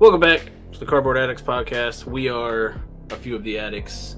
Welcome 0.00 0.20
back 0.20 0.50
to 0.72 0.78
the 0.80 0.86
Cardboard 0.86 1.18
Addicts 1.18 1.42
podcast. 1.42 2.04
We 2.06 2.28
are 2.28 2.80
a 3.10 3.16
few 3.16 3.36
of 3.36 3.44
the 3.44 3.58
addicts. 3.58 4.16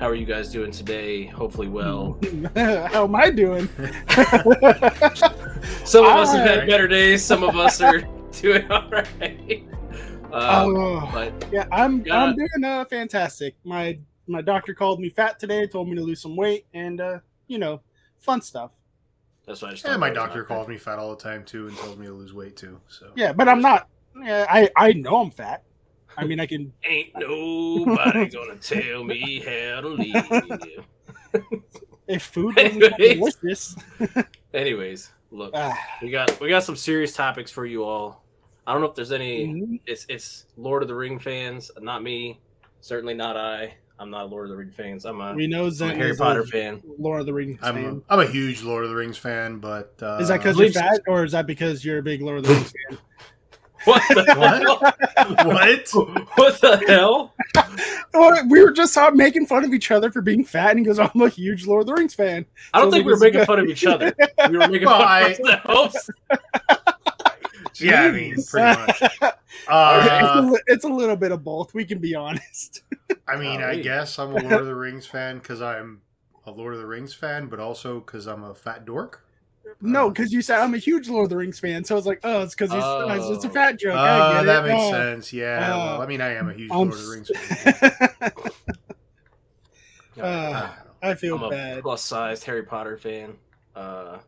How 0.00 0.08
are 0.08 0.14
you 0.14 0.24
guys 0.24 0.50
doing 0.50 0.70
today? 0.70 1.26
Hopefully, 1.26 1.68
well. 1.68 2.18
How 2.56 3.04
am 3.04 3.14
I 3.14 3.30
doing? 3.30 3.68
Some 5.84 6.04
of 6.06 6.12
us 6.12 6.32
have 6.32 6.48
had 6.48 6.66
better 6.66 6.88
days. 6.88 7.22
Some 7.24 7.44
of 7.44 7.54
us 7.56 7.80
are 7.80 8.00
doing 8.32 8.70
all 8.72 8.88
right. 8.90 9.64
Um, 10.32 10.76
Oh. 10.76 11.10
but 11.12 11.32
yeah, 11.52 11.66
I'm 11.70 12.04
I'm 12.10 12.34
doing 12.34 12.64
uh, 12.64 12.84
fantastic. 12.86 13.54
My 13.64 13.98
my 14.26 14.40
doctor 14.40 14.72
called 14.74 14.98
me 15.00 15.10
fat 15.10 15.38
today, 15.38 15.66
told 15.66 15.88
me 15.88 15.94
to 15.96 16.02
lose 16.02 16.20
some 16.20 16.34
weight, 16.36 16.66
and 16.72 17.00
uh, 17.00 17.18
you 17.48 17.58
know, 17.58 17.80
fun 18.22 18.40
stuff. 18.40 18.70
that's 19.46 19.60
why 19.62 19.68
I 19.68 19.70
just 19.72 19.84
Yeah, 19.84 19.96
my 19.98 20.10
doctor 20.10 20.38
not- 20.40 20.48
calls 20.48 20.68
me 20.68 20.78
fat 20.78 20.98
all 20.98 21.10
the 21.14 21.22
time 21.22 21.44
too, 21.44 21.68
and 21.68 21.76
tells 21.76 21.96
me 21.98 22.06
to 22.06 22.12
lose 22.12 22.32
weight 22.32 22.56
too. 22.56 22.80
So 22.88 23.10
Yeah, 23.16 23.32
but 23.32 23.48
I'm 23.48 23.60
not. 23.60 23.88
Yeah, 24.20 24.46
I 24.48 24.70
I 24.76 24.92
know 24.92 25.18
I'm 25.18 25.30
fat. 25.30 25.62
I 26.16 26.24
mean, 26.24 26.40
I 26.40 26.46
can. 26.46 26.72
Ain't 26.84 27.10
nobody 27.16 28.28
gonna 28.28 28.56
tell 28.56 29.02
me 29.04 29.40
how 29.40 29.80
to 29.82 29.88
live. 29.88 30.84
If 32.08 32.24
food 32.24 32.56
wasn't 32.56 32.82
Anyways. 33.00 33.36
delicious, 33.36 33.76
Anyways, 34.52 35.12
look, 35.30 35.52
ah, 35.54 35.78
we 36.02 36.10
got 36.10 36.38
we 36.40 36.48
got 36.48 36.64
some 36.64 36.74
serious 36.76 37.14
topics 37.14 37.50
for 37.50 37.64
you 37.64 37.84
all. 37.84 38.24
I 38.66 38.72
don't 38.72 38.82
know 38.82 38.88
if 38.88 38.94
there's 38.96 39.12
any. 39.12 39.46
mhm. 39.46 39.80
It's 39.86 40.04
it's 40.08 40.46
Lord 40.56 40.82
of 40.82 40.88
the 40.88 40.94
Ring 40.96 41.18
fans, 41.20 41.70
not 41.80 42.02
me. 42.02 42.40
Certainly 42.80 43.14
not 43.14 43.36
I. 43.36 43.74
I'm 44.02 44.10
not 44.10 44.24
a 44.24 44.26
Lord 44.26 44.46
of 44.46 44.50
the 44.50 44.56
Rings 44.56 44.74
fans. 44.74 45.04
I'm 45.06 45.20
a, 45.20 45.32
we 45.32 45.46
know 45.46 45.66
I'm 45.66 45.90
a 45.90 45.94
Harry 45.94 46.16
Potter 46.16 46.40
a 46.40 46.46
fan. 46.46 46.82
Lord 46.98 47.20
of 47.20 47.26
the 47.26 47.32
Rings 47.32 47.60
I'm 47.62 47.74
fan. 47.76 48.02
a, 48.08 48.12
I'm 48.12 48.18
a 48.20 48.26
huge 48.26 48.62
Lord 48.64 48.82
of 48.82 48.90
the 48.90 48.96
Rings 48.96 49.16
fan, 49.16 49.58
but 49.58 49.94
uh, 50.02 50.18
is 50.20 50.26
that 50.26 50.38
because 50.38 50.56
you're 50.58 50.70
believe- 50.70 50.74
fat, 50.74 51.00
or 51.06 51.24
is 51.24 51.30
that 51.32 51.46
because 51.46 51.84
you're 51.84 51.98
a 51.98 52.02
big 52.02 52.20
Lord 52.20 52.38
of 52.38 52.44
the 52.44 52.54
Rings 52.54 52.72
fan? 52.88 52.98
What 53.84 54.00
the 54.10 54.24
What? 54.36 55.44
what? 55.46 56.28
What 56.36 56.60
the 56.60 56.84
hell? 56.86 57.34
Or 58.14 58.44
we 58.48 58.62
were 58.62 58.70
just 58.70 58.96
uh, 58.96 59.10
making 59.12 59.46
fun 59.46 59.64
of 59.64 59.72
each 59.74 59.90
other 59.90 60.08
for 60.12 60.20
being 60.22 60.44
fat, 60.44 60.70
and 60.70 60.78
he 60.78 60.84
goes, 60.84 61.00
"I'm 61.00 61.10
a 61.20 61.28
huge 61.28 61.66
Lord 61.66 61.80
of 61.82 61.86
the 61.88 61.94
Rings 61.94 62.14
fan." 62.14 62.46
I 62.72 62.78
don't 62.80 62.88
So 62.92 62.96
think 62.96 63.06
we 63.06 63.12
were 63.12 63.18
making 63.18 63.40
good. 63.40 63.46
fun 63.48 63.58
of 63.58 63.66
each 63.68 63.84
other. 63.84 64.14
We 64.48 64.56
were 64.56 64.68
making 64.68 64.86
Well, 64.86 64.98
fun 65.00 65.08
I- 65.08 65.20
of 65.30 65.40
ourselves. 65.66 66.10
Yeah, 67.80 68.02
I 68.02 68.10
mean, 68.10 68.34
pretty 68.50 68.80
much. 68.80 69.02
it's, 69.02 69.22
a, 69.22 69.34
Uh, 69.68 70.52
it's 70.66 70.84
a 70.84 70.88
little 70.88 71.16
bit 71.16 71.32
of 71.32 71.42
both. 71.44 71.74
We 71.74 71.84
can 71.84 71.98
be 71.98 72.14
honest. 72.14 72.82
I 73.28 73.36
mean, 73.36 73.60
I 73.62 73.72
Golly. 73.72 73.82
guess 73.82 74.18
I'm 74.18 74.30
a 74.32 74.40
Lord 74.40 74.52
of 74.60 74.66
the 74.66 74.74
Rings 74.74 75.06
fan 75.06 75.38
because 75.38 75.62
I'm 75.62 76.00
a 76.46 76.50
Lord 76.50 76.74
of 76.74 76.80
the 76.80 76.86
Rings 76.86 77.14
fan, 77.14 77.46
but 77.46 77.60
also 77.60 78.00
because 78.00 78.26
I'm 78.26 78.44
a 78.44 78.54
fat 78.54 78.84
dork. 78.84 79.24
No, 79.80 80.06
Uh, 80.06 80.08
because 80.10 80.32
you 80.32 80.42
said 80.42 80.58
I'm 80.58 80.74
a 80.74 80.78
huge 80.78 81.08
Lord 81.08 81.24
of 81.24 81.30
the 81.30 81.36
Rings 81.36 81.58
fan, 81.60 81.84
so 81.84 81.94
I 81.94 81.96
was 81.96 82.06
like, 82.06 82.20
oh, 82.24 82.42
it's 82.42 82.54
because 82.54 82.70
Oh. 82.72 83.32
it's 83.34 83.44
a 83.44 83.48
fat 83.50 83.78
joke. 83.78 83.94
I 83.94 84.08
uh, 84.38 84.42
that 84.42 84.64
it. 84.64 84.68
makes 84.68 84.82
Oh. 84.82 84.90
sense. 84.90 85.32
Yeah. 85.32 85.72
Uh, 85.74 85.76
well, 85.76 86.02
I 86.02 86.06
mean, 86.06 86.20
I 86.20 86.34
am 86.34 86.48
a 86.50 86.52
huge 86.54 86.70
I'm 86.70 86.78
Lord 86.90 86.92
of 86.94 87.02
the 87.02 87.10
Rings 87.10 87.30
fan. 87.34 87.74
s- 87.80 88.52
I 90.18 90.20
Uh. 90.20 90.70
I 91.04 91.14
feel 91.14 91.36
I'm 91.36 91.42
a 91.44 91.50
bad. 91.50 91.82
plus 91.82 92.02
sized 92.04 92.44
Harry 92.44 92.62
Potter 92.62 92.96
fan. 92.96 93.36
Uh, 93.74 94.18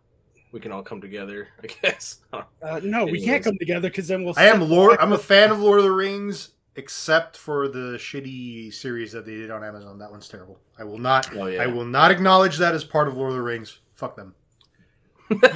we 0.55 0.61
can 0.61 0.71
all 0.71 0.83
come 0.85 1.01
together, 1.01 1.49
I 1.63 1.67
guess. 1.67 2.21
Uh, 2.33 2.81
no, 2.83 3.05
we 3.05 3.21
can't 3.21 3.43
come 3.43 3.59
together 3.59 3.91
because 3.91 4.07
then 4.07 4.25
we'll. 4.25 4.35
I 4.37 4.45
am 4.45 4.63
Lord. 4.63 4.99
I'm 5.01 5.13
a 5.13 5.19
fan 5.19 5.51
of 5.51 5.59
Lord 5.59 5.81
of 5.81 5.85
the 5.85 5.91
Rings, 5.93 6.51
except 6.77 7.37
for 7.37 7.67
the 7.69 7.99
shitty 7.99 8.73
series 8.73 9.11
that 9.13 9.27
they 9.27 9.35
did 9.35 9.51
on 9.51 9.65
Amazon. 9.65 9.99
That 9.99 10.13
one's 10.13 10.29
terrible. 10.29 10.61
I 10.79 10.85
will 10.85 10.99
not. 10.99 11.37
Oh 11.37 11.47
yeah. 11.47 11.61
I 11.61 11.67
will 11.67 11.85
not 11.85 12.13
acknowledge 12.13 12.57
that 12.59 12.73
as 12.73 12.85
part 12.85 13.09
of 13.09 13.17
Lord 13.17 13.31
of 13.31 13.37
the 13.37 13.43
Rings. 13.43 13.81
Fuck 13.97 14.17
them. 14.17 14.35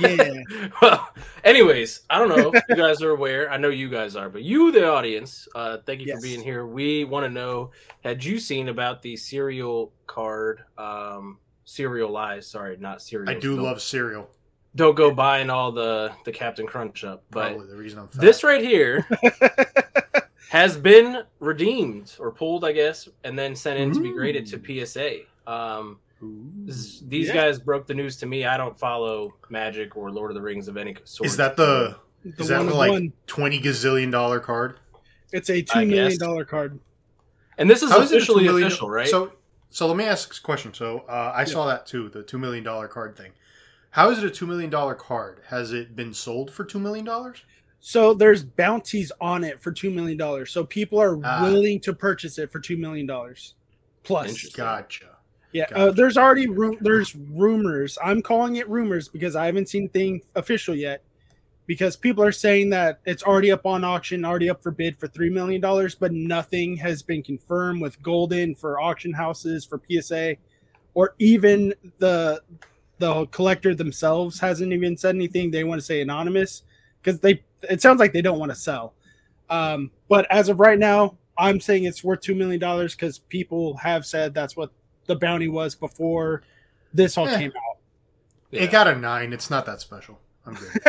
Yeah. 0.00 0.40
well, 0.80 1.10
anyways, 1.44 2.00
I 2.08 2.18
don't 2.18 2.30
know 2.30 2.50
if 2.52 2.64
you 2.70 2.74
guys 2.86 3.02
are 3.02 3.10
aware. 3.10 3.50
I 3.50 3.58
know 3.58 3.68
you 3.68 3.90
guys 3.90 4.16
are, 4.16 4.30
but 4.30 4.42
you, 4.42 4.72
the 4.72 4.90
audience, 4.90 5.46
uh, 5.54 5.76
thank 5.84 6.00
you 6.00 6.06
Yes. 6.06 6.16
for 6.16 6.22
being 6.22 6.42
here. 6.42 6.66
We 6.66 7.04
want 7.04 7.24
to 7.26 7.30
know: 7.30 7.70
Had 8.02 8.24
you 8.24 8.38
seen 8.40 8.70
about 8.70 9.02
the 9.02 9.14
serial 9.16 9.92
card? 10.06 10.62
Um, 10.78 11.38
serial 11.66 12.10
lies. 12.10 12.48
Sorry, 12.48 12.76
not 12.78 13.02
serial. 13.02 13.28
I 13.30 13.34
do 13.34 13.54
don't, 13.56 13.64
love 13.64 13.82
cereal. 13.82 14.30
Don't 14.76 14.94
go 14.94 15.10
buying 15.10 15.50
all 15.50 15.72
the 15.72 16.12
the 16.24 16.32
Captain 16.32 16.66
Crunch 16.66 17.02
up, 17.04 17.24
but 17.30 17.50
Probably 17.50 17.66
the 17.68 17.76
reason 17.76 17.98
I'm 18.00 18.08
fat. 18.08 18.20
this 18.20 18.44
right 18.44 18.62
here 18.62 19.06
has 20.50 20.76
been 20.76 21.22
redeemed 21.40 22.14
or 22.18 22.30
pulled, 22.30 22.64
I 22.64 22.72
guess, 22.72 23.08
and 23.24 23.38
then 23.38 23.54
sent 23.56 23.78
in 23.80 23.92
to 23.94 24.00
be 24.00 24.12
graded 24.12 24.46
to 24.48 24.86
PSA. 24.86 25.20
Um, 25.46 25.98
Ooh. 26.22 26.50
these 26.66 27.02
Yeah. 27.28 27.34
guys 27.34 27.58
broke 27.58 27.86
the 27.86 27.94
news 27.94 28.16
to 28.18 28.26
me. 28.26 28.44
I 28.44 28.56
don't 28.56 28.78
follow 28.78 29.34
Magic 29.50 29.96
or 29.96 30.10
Lord 30.10 30.30
of 30.30 30.34
the 30.34 30.42
Rings 30.42 30.68
of 30.68 30.76
any 30.76 30.96
sort. 31.04 31.26
Is 31.26 31.36
that 31.36 31.56
the? 31.56 31.96
The 32.24 32.42
Is 32.42 32.48
that 32.48 32.58
one 32.58 32.66
the 32.66 32.74
like 32.74 32.90
one. 32.90 33.12
twenty 33.26 33.60
gazillion 33.60 34.10
dollar 34.10 34.40
card? 34.40 34.78
It's 35.32 35.48
a 35.50 35.58
I 35.58 35.60
two 35.62 35.86
million 35.86 36.08
guess. 36.10 36.18
dollar 36.18 36.44
card. 36.44 36.78
And 37.58 37.68
this 37.70 37.82
is 37.82 37.90
How 37.90 38.00
is 38.00 38.10
it 38.10 38.14
a 38.14 38.16
officially 38.18 38.44
$2 38.44 38.46
million 38.46 38.66
official, 38.68 38.88
right? 38.90 39.08
So, 39.08 39.32
so 39.70 39.86
let 39.88 39.96
me 39.96 40.04
ask 40.04 40.36
a 40.38 40.40
question. 40.42 40.72
So, 40.74 41.00
uh, 41.08 41.32
I 41.34 41.44
saw 41.44 41.66
that 41.66 41.86
too, 41.86 42.08
the 42.08 42.22
two 42.22 42.38
million 42.38 42.62
dollar 42.64 42.86
card 42.88 43.16
thing. 43.16 43.32
How 43.98 44.10
is 44.10 44.18
it 44.18 44.24
a 44.24 44.30
two 44.30 44.46
million 44.46 44.70
dollar 44.70 44.94
card? 44.94 45.40
Has 45.48 45.72
it 45.72 45.96
been 45.96 46.14
sold 46.14 46.52
for 46.52 46.64
two 46.64 46.78
million 46.78 47.04
dollars? 47.04 47.42
So 47.80 48.14
there's 48.14 48.44
bounties 48.44 49.10
on 49.20 49.42
it 49.42 49.60
for 49.60 49.72
two 49.72 49.90
million 49.90 50.16
dollars. 50.16 50.52
So 50.52 50.62
people 50.64 51.00
are 51.00 51.18
Ah. 51.24 51.42
willing 51.42 51.80
to 51.80 51.92
purchase 51.92 52.38
it 52.38 52.52
for 52.52 52.60
two 52.60 52.76
million 52.76 53.06
dollars 53.06 53.54
plus. 54.04 54.50
Gotcha. 54.50 55.16
Yeah, 55.50 55.64
Gotcha. 55.68 55.76
uh, 55.80 55.90
there's 55.90 56.16
already 56.16 56.46
ru- 56.46 56.78
there's 56.80 57.16
rumors. 57.16 57.98
I'm 58.00 58.22
calling 58.22 58.54
it 58.54 58.68
rumors 58.68 59.08
because 59.08 59.34
I 59.34 59.46
haven't 59.46 59.68
seen 59.68 59.88
thing 59.88 60.22
official 60.36 60.76
yet. 60.76 61.02
Because 61.66 61.96
people 61.96 62.22
are 62.22 62.30
saying 62.30 62.70
that 62.70 63.00
it's 63.04 63.24
already 63.24 63.50
up 63.50 63.66
on 63.66 63.82
auction, 63.82 64.24
already 64.24 64.48
up 64.48 64.62
for 64.62 64.70
bid 64.70 64.96
for 65.00 65.08
three 65.08 65.28
million 65.28 65.60
dollars, 65.60 65.96
but 65.96 66.12
nothing 66.12 66.76
has 66.76 67.02
been 67.02 67.20
confirmed 67.24 67.82
with 67.82 68.00
Golden 68.00 68.54
for 68.54 68.78
auction 68.80 69.12
houses 69.12 69.64
for 69.64 69.80
PSA, 69.90 70.36
or 70.94 71.16
even 71.18 71.74
the 71.98 72.40
the 72.98 73.26
collector 73.26 73.74
themselves 73.74 74.38
hasn't 74.40 74.72
even 74.72 74.96
said 74.96 75.14
anything. 75.14 75.50
They 75.50 75.64
want 75.64 75.80
to 75.80 75.84
say 75.84 76.00
anonymous 76.00 76.62
because 77.02 77.20
they 77.20 77.42
it 77.68 77.80
sounds 77.82 77.98
like 78.00 78.12
they 78.12 78.22
don't 78.22 78.38
want 78.38 78.50
to 78.52 78.56
sell. 78.56 78.94
Um, 79.50 79.90
but 80.08 80.26
as 80.30 80.48
of 80.48 80.60
right 80.60 80.78
now, 80.78 81.16
I'm 81.36 81.60
saying 81.60 81.84
it's 81.84 82.02
worth 82.04 82.20
two 82.20 82.34
million 82.34 82.60
dollars 82.60 82.94
because 82.94 83.18
people 83.18 83.76
have 83.78 84.04
said 84.04 84.34
that's 84.34 84.56
what 84.56 84.70
the 85.06 85.16
bounty 85.16 85.48
was 85.48 85.74
before 85.74 86.42
this 86.92 87.16
all 87.16 87.28
Eh. 87.28 87.38
came 87.38 87.50
out. 87.56 87.78
Yeah. 88.50 88.62
It 88.62 88.70
got 88.70 88.88
a 88.88 88.94
nine. 88.96 89.32
It's 89.32 89.50
not 89.50 89.66
that 89.66 89.80
special. 89.80 90.18
I'm 90.46 90.54
good. 90.54 90.70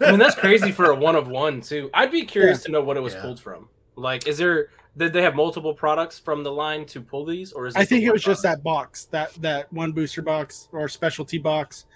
I 0.00 0.10
mean, 0.10 0.18
that's 0.18 0.34
crazy 0.34 0.72
for 0.72 0.90
a 0.90 0.94
one 0.94 1.14
of 1.16 1.28
one 1.28 1.60
too. 1.60 1.90
I'd 1.94 2.10
be 2.10 2.24
curious 2.24 2.62
to 2.64 2.70
know 2.72 2.80
what 2.82 2.96
it 2.96 3.00
was 3.00 3.14
Yeah. 3.14 3.22
pulled 3.22 3.40
from. 3.40 3.68
Like, 3.96 4.26
is 4.26 4.38
there 4.38 4.70
did 4.98 5.12
they 5.12 5.22
have 5.22 5.34
multiple 5.34 5.72
products 5.72 6.18
from 6.18 6.42
the 6.42 6.52
line 6.52 6.84
to 6.86 7.00
pull 7.00 7.24
these, 7.24 7.52
or 7.52 7.66
is 7.66 7.76
I 7.76 7.84
think 7.84 8.04
it 8.04 8.12
was 8.12 8.22
just 8.22 8.42
that 8.42 8.62
box, 8.62 9.06
that 9.06 9.32
that 9.34 9.72
one 9.72 9.92
booster 9.92 10.22
box 10.22 10.68
or 10.72 10.88
specialty 10.88 11.38
box. 11.38 11.86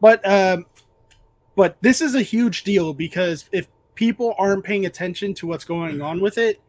But 0.00 0.24
um, 0.28 0.66
but 1.56 1.76
this 1.80 2.00
is 2.00 2.14
a 2.14 2.22
huge 2.22 2.62
deal 2.64 2.92
because 2.94 3.48
if 3.52 3.66
people 3.94 4.34
aren't 4.38 4.62
paying 4.64 4.86
attention 4.86 5.34
to 5.34 5.46
what's 5.46 5.64
going 5.64 6.00
on 6.00 6.20
with 6.20 6.38
it, 6.38 6.60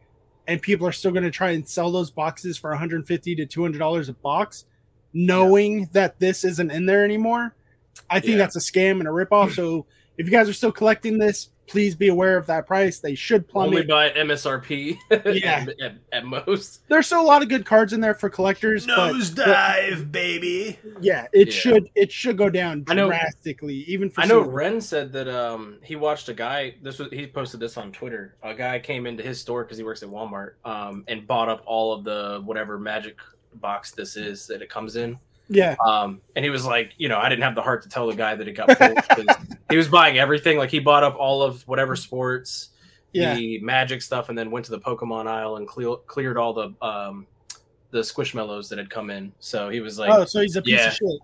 and 0.47 0.61
people 0.61 0.87
are 0.87 0.91
still 0.91 1.11
going 1.11 1.23
to 1.23 1.31
try 1.31 1.51
and 1.51 1.67
sell 1.67 1.91
those 1.91 2.09
boxes 2.09 2.57
for 2.57 2.71
150 2.71 3.35
to 3.35 3.45
200 3.45 3.77
dollars 3.77 4.09
a 4.09 4.13
box, 4.13 4.65
knowing 5.13 5.89
that 5.91 6.19
this 6.19 6.43
isn't 6.43 6.71
in 6.71 6.85
there 6.85 7.03
anymore, 7.03 7.55
I 8.09 8.19
think 8.19 8.31
Yeah. 8.33 8.37
that's 8.37 8.55
a 8.55 8.59
scam 8.59 8.99
and 8.99 9.07
a 9.07 9.11
ripoff. 9.11 9.53
So 9.53 9.85
if 10.17 10.25
you 10.25 10.31
guys 10.31 10.49
are 10.49 10.53
still 10.53 10.71
collecting 10.71 11.17
this, 11.19 11.49
please 11.69 11.95
be 11.95 12.07
aware 12.09 12.35
of 12.35 12.45
that 12.47 12.65
price. 12.67 12.99
They 12.99 13.13
should 13.15 13.45
only 13.53 13.83
plummet. 13.83 14.15
by 14.15 14.19
MSRP. 14.21 14.97
Yeah. 15.39 15.65
at, 15.67 15.79
at, 15.79 15.95
at 16.11 16.25
most. 16.25 16.81
There's 16.89 17.05
still 17.05 17.21
a 17.21 17.23
lot 17.23 17.41
of 17.43 17.49
good 17.49 17.65
cards 17.65 17.93
in 17.93 18.01
there 18.01 18.13
for 18.15 18.29
collectors. 18.29 18.85
but- 18.87 19.13
Nosedive, 19.13 20.11
baby. 20.11 20.79
Yeah, 20.99 21.27
it 21.31 21.47
Yeah. 21.49 21.53
should 21.53 21.89
it 21.95 22.11
should 22.11 22.37
go 22.37 22.49
down 22.49 22.83
I 22.87 22.93
know- 22.95 23.07
drastically, 23.07 23.75
even 23.83 24.09
for 24.09 24.21
I 24.21 24.25
know 24.25 24.41
silver. 24.41 24.51
Ren 24.51 24.81
said 24.81 25.11
that 25.13 25.27
um 25.27 25.77
he 25.83 25.95
watched 25.95 26.27
a 26.29 26.33
guy. 26.33 26.75
This 26.81 26.99
was 26.99 27.09
he 27.11 27.27
posted 27.27 27.59
this 27.59 27.77
on 27.77 27.91
Twitter. 27.91 28.35
A 28.43 28.53
guy 28.53 28.79
came 28.79 29.05
into 29.05 29.23
his 29.23 29.39
store 29.39 29.63
because 29.63 29.77
he 29.77 29.83
works 29.83 30.01
at 30.03 30.09
Walmart 30.09 30.53
um 30.65 31.03
and 31.07 31.25
bought 31.27 31.49
up 31.49 31.61
all 31.65 31.93
of 31.93 32.03
the 32.03 32.41
whatever 32.43 32.79
magic 32.79 33.17
box 33.55 33.91
this 33.91 34.15
is 34.17 34.47
that 34.47 34.61
it 34.61 34.69
comes 34.69 34.95
in. 34.95 35.17
Yeah, 35.49 35.75
Um, 35.85 36.21
and 36.35 36.45
he 36.45 36.51
was 36.51 36.63
like, 36.65 36.93
you 36.97 37.09
know, 37.09 37.17
I 37.17 37.27
didn't 37.27 37.43
have 37.43 37.55
the 37.55 37.61
heart 37.61 37.81
to 37.83 37.89
tell 37.89 38.05
the 38.07 38.15
guy 38.15 38.35
that 38.35 38.47
it 38.47 38.53
got 38.53 38.69
pulled. 38.77 39.27
he 39.71 39.77
was 39.77 39.87
buying 39.87 40.17
everything. 40.19 40.57
Like 40.59 40.69
he 40.69 40.79
bought 40.79 41.03
up 41.03 41.15
all 41.17 41.41
of 41.41 41.67
whatever 41.67 41.95
sports, 41.95 42.69
yeah, 43.13 43.33
the 43.33 43.59
magic 43.59 44.01
stuff, 44.03 44.29
and 44.29 44.37
then 44.37 44.51
went 44.51 44.65
to 44.65 44.71
the 44.71 44.79
Pokemon 44.79 45.25
aisle 45.27 45.55
and 45.57 45.67
clear, 45.67 45.95
cleared 46.05 46.37
all 46.37 46.53
the 46.53 46.73
um 46.85 47.25
the 47.91 48.01
squishmallows 48.01 48.69
that 48.69 48.77
had 48.77 48.89
come 48.91 49.09
in. 49.09 49.31
So 49.39 49.69
he 49.69 49.79
was 49.79 49.97
like, 49.97 50.11
oh, 50.11 50.23
so 50.25 50.41
he's 50.41 50.55
a 50.55 50.61
piece 50.61 50.75
yeah. 50.75 50.87
of 50.89 50.93
shit. 50.93 51.19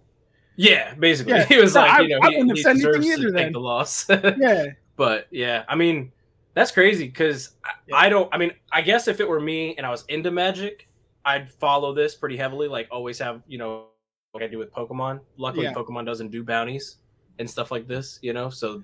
yeah, 0.55 0.93
basically, 0.95 1.33
Yeah. 1.33 1.45
he 1.49 1.57
was 1.57 1.75
No, 1.75 1.81
like, 1.81 1.91
I- 1.91 2.01
you 2.01 2.09
know, 2.09 2.19
I 2.23 2.29
he, 2.31 2.37
wouldn't 2.37 2.49
have 2.49 2.57
he 2.57 2.63
said 2.63 2.69
anything 2.71 2.91
deserves 3.01 3.07
either 3.07 3.27
to 3.27 3.31
then. 3.31 3.43
take 3.43 3.53
the 3.53 3.59
loss. 3.59 4.09
Yeah, 4.09 4.65
but 4.95 5.27
yeah, 5.29 5.63
I 5.69 5.75
mean, 5.75 6.11
that's 6.55 6.71
crazy 6.71 7.05
because 7.05 7.51
Yeah. 7.87 7.97
I 7.97 8.09
don't. 8.09 8.33
I 8.33 8.39
mean, 8.39 8.53
I 8.71 8.81
guess 8.81 9.07
if 9.07 9.19
it 9.19 9.29
were 9.29 9.39
me 9.39 9.75
and 9.77 9.85
I 9.85 9.91
was 9.91 10.03
into 10.09 10.31
Magic, 10.31 10.87
I'd 11.23 11.51
follow 11.51 11.93
this 11.93 12.15
pretty 12.15 12.37
heavily. 12.37 12.67
Like 12.67 12.87
always 12.89 13.19
have 13.19 13.43
you 13.47 13.59
know 13.59 13.87
like 14.35 14.43
I 14.43 14.47
do 14.47 14.57
with 14.59 14.71
Pokemon. 14.73 15.21
Luckily, 15.37 15.63
Yeah. 15.65 15.73
Pokemon 15.73 16.05
doesn't 16.05 16.29
do 16.29 16.43
bounties 16.43 16.97
and 17.39 17.49
stuff 17.49 17.71
like 17.71 17.87
this, 17.87 18.19
you 18.21 18.33
know. 18.33 18.49
So, 18.49 18.83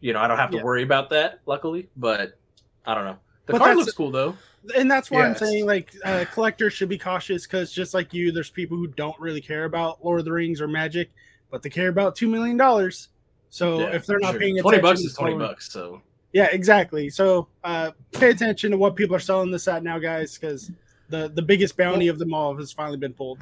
you 0.00 0.12
know, 0.12 0.20
I 0.20 0.28
don't 0.28 0.36
have 0.38 0.50
to 0.50 0.58
Yeah. 0.58 0.62
worry 0.64 0.82
about 0.82 1.10
that. 1.10 1.40
Luckily, 1.46 1.88
but 1.96 2.38
I 2.84 2.94
don't 2.94 3.04
know. 3.04 3.18
The 3.46 3.54
But 3.54 3.58
card 3.62 3.76
looks 3.76 3.92
cool 3.92 4.10
though. 4.10 4.36
and 4.76 4.90
that's 4.90 5.10
why 5.10 5.24
I'm 5.24 5.34
saying 5.34 5.66
like 5.66 5.94
uh, 6.04 6.24
collectors 6.32 6.72
should 6.74 6.88
be 6.88 6.98
cautious 6.98 7.46
because 7.46 7.72
just 7.72 7.94
like 7.94 8.12
you, 8.12 8.30
there's 8.32 8.50
people 8.50 8.76
who 8.76 8.86
don't 8.88 9.18
really 9.18 9.40
care 9.40 9.64
about 9.64 10.04
Lord 10.04 10.18
of 10.20 10.24
the 10.24 10.32
Rings 10.32 10.60
or 10.60 10.68
Magic, 10.68 11.10
but 11.50 11.62
they 11.62 11.70
care 11.70 11.88
about 11.88 12.14
two 12.14 12.28
million 12.28 12.56
dollars. 12.56 13.08
So 13.48 13.80
Yeah, 13.80 13.94
if 13.94 14.04
they're 14.06 14.18
not 14.18 14.32
sure. 14.32 14.40
paying 14.40 14.58
twenty 14.58 14.80
bucks 14.80 15.00
is 15.00 15.14
twenty 15.14 15.32
so- 15.34 15.38
bucks. 15.38 15.72
So 15.72 16.02
Yeah, 16.32 16.48
exactly. 16.52 17.08
So 17.08 17.48
uh, 17.64 17.92
pay 18.12 18.28
attention 18.30 18.70
to 18.72 18.76
what 18.76 18.94
people 18.96 19.16
are 19.16 19.20
selling 19.20 19.50
this 19.50 19.66
at 19.68 19.82
now, 19.82 19.98
guys, 19.98 20.36
because 20.36 20.70
the 21.08 21.28
the 21.28 21.42
biggest 21.42 21.76
bounty 21.78 22.08
of 22.08 22.18
them 22.18 22.34
all 22.34 22.54
has 22.56 22.72
finally 22.72 22.98
been 22.98 23.14
pulled. 23.14 23.38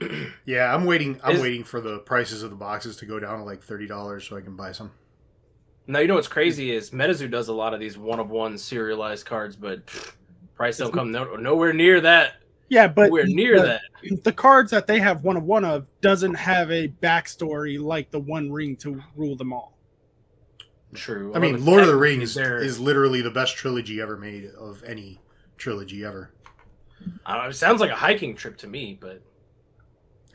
Yeah, 0.44 0.72
I'm 0.74 0.84
waiting. 0.84 1.18
I'm 1.24 1.36
Is- 1.36 1.42
waiting 1.42 1.64
for 1.64 1.80
the 1.80 1.98
prices 2.00 2.42
of 2.42 2.50
the 2.50 2.56
boxes 2.56 2.96
to 2.98 3.06
go 3.06 3.18
down 3.18 3.38
to 3.38 3.44
like 3.44 3.62
thirty 3.62 3.86
dollars 3.86 4.26
so 4.28 4.36
I 4.36 4.40
can 4.40 4.54
buy 4.56 4.72
some. 4.72 4.90
now 5.86 5.98
you 6.00 6.06
know 6.08 6.14
what's 6.14 6.28
crazy 6.28 6.70
is 6.72 6.90
MetaZoo 6.90 7.30
does 7.30 7.48
a 7.48 7.52
lot 7.54 7.74
of 7.74 7.80
these 7.80 7.96
one 7.98 8.20
of 8.20 8.30
one 8.30 8.58
serialized 8.58 9.26
cards, 9.26 9.56
but 9.56 9.86
pff, 9.86 10.12
price 10.54 10.78
don't 10.78 10.92
come 10.92 11.10
no, 11.10 11.36
nowhere 11.36 11.72
near 11.72 12.00
that. 12.02 12.34
Yeah, 12.68 12.88
but 12.88 13.04
nowhere 13.06 13.26
near 13.26 13.60
the, 13.60 13.80
that. 14.02 14.24
the 14.24 14.32
cards 14.32 14.70
that 14.72 14.86
they 14.86 14.98
have 15.00 15.22
one 15.24 15.36
of 15.36 15.44
one 15.44 15.64
of 15.64 15.86
doesn't 16.00 16.34
have 16.34 16.70
a 16.70 16.88
backstory 16.88 17.80
like 17.80 18.10
the 18.10 18.18
One 18.20 18.50
Ring 18.52 18.76
to 18.78 19.00
rule 19.14 19.36
them 19.36 19.52
all. 19.52 19.72
True. 20.94 21.32
I 21.34 21.38
mean, 21.38 21.64
Lord 21.64 21.82
of 21.82 21.86
the 21.88 21.92
technically 21.92 22.16
Rings 22.18 22.34
there- 22.34 22.58
is 22.58 22.78
literally 22.80 23.20
the 23.22 23.30
best 23.30 23.56
trilogy 23.56 24.00
ever 24.00 24.16
made 24.16 24.46
of 24.58 24.82
any 24.84 25.20
trilogy 25.58 26.04
ever. 26.04 26.32
I 27.24 27.38
know, 27.42 27.48
it 27.48 27.52
sounds 27.54 27.80
like 27.80 27.90
a 27.90 27.96
hiking 27.96 28.34
trip 28.34 28.56
to 28.58 28.66
me, 28.66 28.98
but 29.00 29.22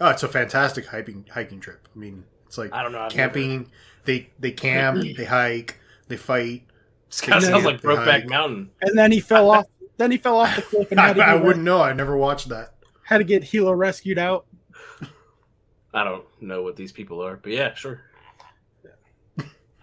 Oh, 0.01 0.09
it's 0.09 0.23
a 0.23 0.27
fantastic 0.27 0.87
hiking 0.87 1.25
hiking 1.31 1.59
trip. 1.59 1.87
I 1.95 1.97
mean, 1.97 2.23
it's 2.47 2.57
like 2.57 2.73
I 2.73 2.81
don't 2.81 2.91
know. 2.91 3.01
I've 3.01 3.11
camping. 3.11 3.69
They 4.03 4.29
they 4.39 4.51
camp, 4.51 5.01
they 5.17 5.25
hike, 5.25 5.79
they 6.07 6.17
fight. 6.17 6.63
This 7.07 7.21
kind 7.21 7.37
of 7.37 7.43
sounds 7.43 7.65
like 7.65 7.81
they 7.81 7.87
Brokeback 7.87 8.05
hike. 8.05 8.29
Mountain. 8.29 8.71
And 8.81 8.97
then 8.97 9.11
he 9.11 9.19
fell 9.19 9.51
off. 9.51 9.67
Then 9.97 10.09
he 10.09 10.17
fell 10.17 10.37
off 10.37 10.55
the 10.55 10.63
cliff 10.63 10.89
and 10.89 10.99
I, 10.99 11.07
had 11.07 11.15
to, 11.17 11.23
I 11.23 11.35
wouldn't 11.35 11.63
know. 11.63 11.81
I 11.81 11.93
never 11.93 12.17
watched 12.17 12.49
that. 12.49 12.73
had 13.03 13.19
to 13.19 13.23
get 13.23 13.43
Hilo 13.43 13.73
rescued 13.73 14.17
out. 14.17 14.47
I 15.93 16.03
don't 16.03 16.25
know 16.41 16.63
what 16.63 16.75
these 16.75 16.91
people 16.91 17.23
are, 17.23 17.37
but 17.37 17.51
yeah, 17.51 17.75
sure. 17.75 18.01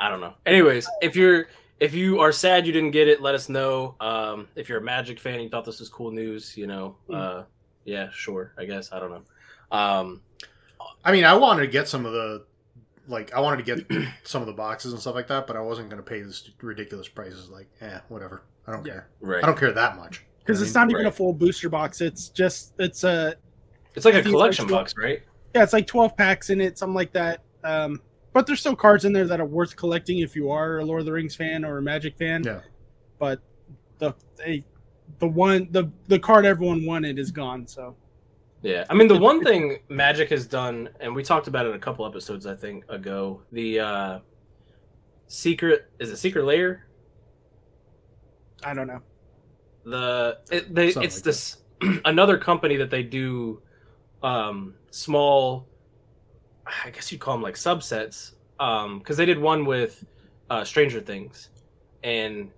I 0.00 0.10
don't 0.10 0.20
know. 0.20 0.34
Anyways, 0.46 0.88
if 1.00 1.14
you're 1.14 1.46
if 1.78 1.94
you 1.94 2.18
are 2.18 2.32
sad 2.32 2.66
you 2.66 2.72
didn't 2.72 2.90
get 2.90 3.06
it, 3.06 3.22
let 3.22 3.36
us 3.36 3.48
know. 3.48 3.94
Um, 4.00 4.48
if 4.56 4.68
you're 4.68 4.78
a 4.78 4.82
Magic 4.82 5.20
fan, 5.20 5.40
you 5.40 5.48
thought 5.48 5.64
this 5.64 5.78
was 5.78 5.88
cool 5.88 6.10
news, 6.10 6.56
you 6.56 6.66
know, 6.66 6.96
uh, 7.12 7.44
yeah, 7.84 8.08
sure. 8.12 8.52
I 8.58 8.64
guess 8.64 8.92
I 8.92 8.98
don't 8.98 9.10
know. 9.10 9.22
Um, 9.70 10.22
I 11.04 11.12
mean, 11.12 11.24
I 11.24 11.34
wanted 11.34 11.62
to 11.62 11.68
get 11.68 11.88
some 11.88 12.04
of 12.06 12.12
the, 12.12 12.44
like, 13.06 13.32
I 13.34 13.40
wanted 13.40 13.64
to 13.64 13.74
get 13.86 14.08
some 14.24 14.42
of 14.42 14.46
the 14.46 14.52
boxes 14.52 14.92
and 14.92 15.00
stuff 15.00 15.14
like 15.14 15.28
that, 15.28 15.46
but 15.46 15.56
I 15.56 15.60
wasn't 15.60 15.88
going 15.90 16.02
to 16.02 16.08
pay 16.08 16.20
this 16.22 16.50
ridiculous 16.60 17.08
prices. 17.08 17.48
Like, 17.50 17.68
eh, 17.80 17.98
whatever. 18.08 18.42
I 18.66 18.72
don't 18.72 18.86
Yeah. 18.86 18.92
care. 18.94 19.08
right. 19.20 19.42
I 19.42 19.46
don't 19.46 19.58
care 19.58 19.72
that 19.72 19.96
much. 19.96 20.24
Because 20.40 20.60
I 20.60 20.64
it's 20.66 20.74
mean, 20.74 20.88
not 20.88 20.90
even 20.92 21.06
a 21.06 21.12
full 21.12 21.32
booster 21.32 21.68
box. 21.68 22.00
It's 22.00 22.28
just 22.30 22.72
it's 22.78 23.04
a 23.04 23.34
It's 23.94 24.04
like 24.04 24.14
I 24.14 24.18
a 24.18 24.22
think 24.22 24.26
it's 24.26 24.32
collection 24.34 24.64
like- 24.66 24.72
box, 24.72 24.94
right? 24.96 25.22
yeah, 25.54 25.62
it's 25.62 25.72
like 25.74 25.86
twelve 25.86 26.16
packs 26.16 26.48
in 26.50 26.60
it, 26.60 26.78
something 26.78 26.94
like 26.94 27.12
that. 27.12 27.42
Um, 27.64 28.00
but 28.32 28.46
there's 28.46 28.60
still 28.60 28.76
cards 28.76 29.04
in 29.04 29.12
there 29.12 29.26
that 29.26 29.40
are 29.40 29.46
worth 29.46 29.76
collecting 29.76 30.20
if 30.20 30.34
you 30.36 30.50
are 30.50 30.78
a 30.78 30.84
Lord 30.84 31.00
of 31.00 31.06
the 31.06 31.12
Rings 31.12 31.34
fan 31.34 31.64
or 31.64 31.78
a 31.78 31.82
Magic 31.82 32.16
fan. 32.16 32.44
Yeah. 32.44 32.60
But 33.18 33.40
the 33.98 34.14
they, 34.38 34.64
the 35.18 35.28
one 35.28 35.68
the 35.70 35.90
the 36.08 36.18
card 36.18 36.46
everyone 36.46 36.84
wanted 36.86 37.18
is 37.18 37.30
gone. 37.30 37.66
So 37.66 37.94
Yeah, 38.62 38.84
I 38.90 38.94
mean 38.94 39.06
the 39.08 39.19
one 39.19 39.43
thing 39.43 39.78
Magic 39.88 40.31
has 40.31 40.46
done, 40.46 40.88
and 41.00 41.14
we 41.14 41.22
talked 41.22 41.46
about 41.46 41.66
it 41.66 41.75
a 41.75 41.78
couple 41.78 42.05
episodes 42.06 42.46
I 42.46 42.56
think 42.56 42.84
ago. 42.88 43.43
The 43.52 43.81
uh 43.81 44.19
secret 45.28 45.90
is 46.00 46.10
it 46.10 46.16
Secret 46.16 46.44
Lair? 46.44 46.87
I 48.64 48.75
don't 48.75 48.88
know. 48.88 49.00
The 49.84 50.38
it, 50.50 50.75
they 50.75 50.88
it's 50.88 50.96
like 50.96 51.12
this 51.22 51.58
another 52.05 52.37
company 52.37 52.76
that 52.76 52.90
they 52.90 53.05
do 53.05 53.62
um 54.22 54.75
small, 54.90 55.69
I 56.66 56.90
guess 56.90 57.12
you'd 57.12 57.20
call 57.20 57.34
them 57.34 57.43
like 57.43 57.54
subsets, 57.54 58.32
um 58.58 58.99
because 58.99 59.16
they 59.16 59.26
did 59.26 59.38
one 59.38 59.64
with 59.64 60.04
uh 60.50 60.64
Stranger 60.64 61.00
Things, 61.00 61.50
and 62.02 62.50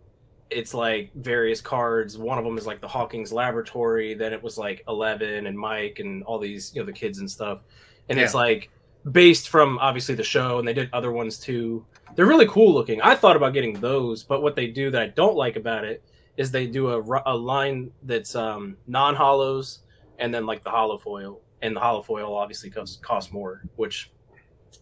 it's 0.51 0.75
like 0.75 1.11
various 1.15 1.61
cards. 1.61 2.19
One 2.19 2.39
of 2.39 2.45
them 2.45 2.59
is 2.59 2.67
like 2.67 2.81
the 2.81 2.89
Hawkins 2.89 3.33
Laboratory. 3.33 4.15
Then 4.15 4.33
it 4.33 4.43
was 4.43 4.59
like 4.59 4.83
Eleven 4.89 5.47
and 5.47 5.57
Mike 5.59 5.99
and 6.01 6.23
all 6.25 6.39
these, 6.39 6.73
you 6.75 6.81
know, 6.81 6.87
the 6.87 6.93
kids 6.93 7.19
and 7.21 7.31
stuff. 7.31 7.61
And 8.09 8.19
it's 8.19 8.35
like 8.35 8.71
based 9.13 9.49
from 9.49 9.79
obviously 9.79 10.15
the 10.15 10.25
show, 10.25 10.59
and 10.59 10.67
they 10.67 10.73
did 10.75 10.91
other 10.93 11.13
ones 11.13 11.39
too. 11.39 11.85
They're 12.17 12.27
really 12.27 12.49
cool 12.49 12.75
looking. 12.75 13.01
I 13.01 13.15
thought 13.15 13.37
about 13.37 13.53
getting 13.55 13.75
those, 13.81 14.25
but 14.25 14.43
what 14.43 14.57
they 14.57 14.67
do 14.67 14.91
that 14.91 15.01
I 15.01 15.07
don't 15.09 15.37
like 15.37 15.57
about 15.57 15.85
it 15.85 16.03
is 16.37 16.51
they 16.51 16.67
do 16.67 16.89
a, 16.91 17.23
a 17.27 17.37
line 17.37 17.91
that's 18.03 18.35
um, 18.35 18.77
non 18.87 19.15
holos 19.15 19.79
and 20.19 20.35
then 20.35 20.47
like 20.47 20.65
the 20.65 20.71
holo 20.71 20.99
foil. 20.99 21.41
And 21.63 21.77
the 21.77 21.81
holo 21.81 22.03
foil 22.03 22.35
obviously 22.35 22.71
costs 22.71 22.99
cost 23.03 23.33
more, 23.33 23.63
which, 23.77 24.11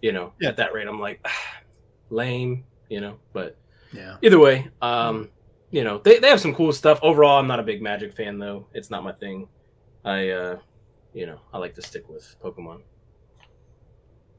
you 0.00 0.12
know, 0.12 0.32
Yeah. 0.41 0.49
at 0.50 0.56
that 0.56 0.73
rate, 0.73 0.87
I'm 0.88 1.00
like, 1.00 1.26
lame, 2.11 2.64
you 2.88 3.00
know, 3.00 3.19
but 3.32 3.56
Yeah. 3.93 4.17
either 4.23 4.38
way, 4.38 4.69
um, 4.81 5.29
you 5.70 5.85
know, 5.85 5.99
they, 5.99 6.19
they 6.19 6.29
have 6.29 6.41
some 6.41 6.55
cool 6.55 6.73
stuff. 6.73 6.99
Overall, 7.03 7.38
I'm 7.38 7.47
not 7.47 7.61
a 7.61 7.62
big 7.62 7.82
Magic 7.82 8.12
fan 8.15 8.38
though. 8.38 8.67
It's 8.73 8.91
not 8.91 9.05
my 9.05 9.12
thing. 9.12 9.49
I, 10.05 10.31
uh, 10.31 10.59
you 11.12 11.26
know, 11.26 11.41
I 11.53 11.59
like 11.59 11.75
to 11.75 11.82
stick 11.82 12.09
with 12.09 12.37
Pokemon. 12.43 12.81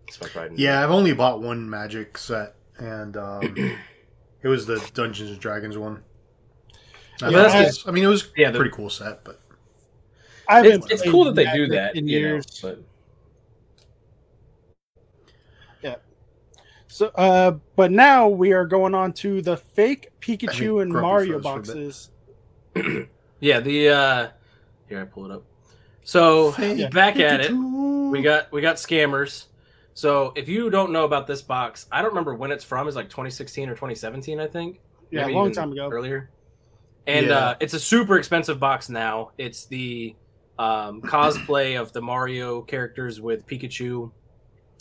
It's 0.08 0.20
my 0.22 0.28
pride. 0.28 0.52
and 0.52 0.60
Yeah, 0.60 0.84
I've 0.84 0.90
only 0.92 1.14
bought 1.14 1.42
one 1.42 1.70
Magic 1.70 2.18
set, 2.18 2.56
and 2.78 3.16
um, 3.18 3.56
it 4.42 4.48
was 4.48 4.66
the 4.66 4.84
Dungeons 4.94 5.32
and 5.32 5.40
Dragons 5.40 5.78
one. 5.78 6.04
I, 7.22 7.30
Yeah, 7.30 7.44
thought 7.44 7.46
it 7.46 7.56
I- 7.58 7.64
was- 7.66 7.84
I 7.88 7.92
mean, 7.92 8.04
it 8.04 8.08
was 8.08 8.32
Yeah, 8.36 8.50
a 8.50 8.54
pretty 8.56 8.72
cool 8.72 8.90
set, 8.90 9.24
but 9.24 9.40
It's, 10.50 10.88
it's 10.92 11.04
cool 11.04 11.26
that 11.26 11.36
they 11.36 11.46
do 11.54 11.68
that 11.68 11.96
in 11.96 12.08
you 12.08 12.22
know, 12.22 12.28
years. 12.28 12.46
but 12.62 12.80
So, 16.92 17.08
uh, 17.16 17.52
but 17.76 17.92
now 17.92 18.28
we 18.28 18.52
are 18.52 18.66
going 18.66 18.96
on 18.96 19.14
to 19.14 19.42
the 19.42 19.56
fake 19.58 20.10
Pikachu 20.20 20.50
I 20.50 20.60
mean, 20.62 20.82
and 20.82 20.92
Mario 20.92 21.40
froze 21.40 21.44
for 21.44 21.60
a 21.60 21.62
bit. 21.62 22.04
boxes. 22.76 23.08
yeah, 23.40 23.60
the 23.60 23.90
uh, 23.90 24.28
here 24.88 25.00
I 25.02 25.06
pull 25.06 25.26
it 25.26 25.32
up. 25.32 25.44
So 26.04 26.52
Fake 26.54 26.90
back 26.92 27.20
at 27.20 27.42
it, 27.42 27.52
we 27.54 28.22
got 28.24 28.52
we 28.52 28.62
got 28.62 28.78
scammers. 28.78 29.46
So 29.94 30.34
if 30.36 30.50
you 30.50 30.70
don't 30.72 30.92
know 30.92 31.04
about 31.06 31.28
this 31.28 31.42
box, 31.42 31.86
I 31.92 32.02
don't 32.02 32.10
remember 32.10 32.34
when 32.34 32.52
it's 32.52 32.64
from. 32.64 32.88
It's 32.88 32.96
like 32.96 33.10
2016 33.10 33.70
or 33.70 33.74
2017, 33.74 34.40
I 34.40 34.48
think. 34.48 34.80
Yeah, 35.12 35.22
Maybe 35.22 35.34
a 35.34 35.38
long 35.38 35.52
time 35.52 35.72
ago. 35.72 35.90
Earlier. 35.92 36.32
And 37.06 37.28
Yeah. 37.28 37.38
uh, 37.38 37.56
it's 37.60 37.74
a 37.74 37.80
super 37.80 38.18
expensive 38.18 38.60
box 38.60 38.90
now. 38.90 39.32
It's 39.38 39.66
the 39.66 40.16
um, 40.58 41.02
cosplay 41.02 41.80
of 41.80 41.92
the 41.92 42.02
Mario 42.02 42.62
characters 42.62 43.20
with 43.22 43.46
Pikachu, 43.46 44.12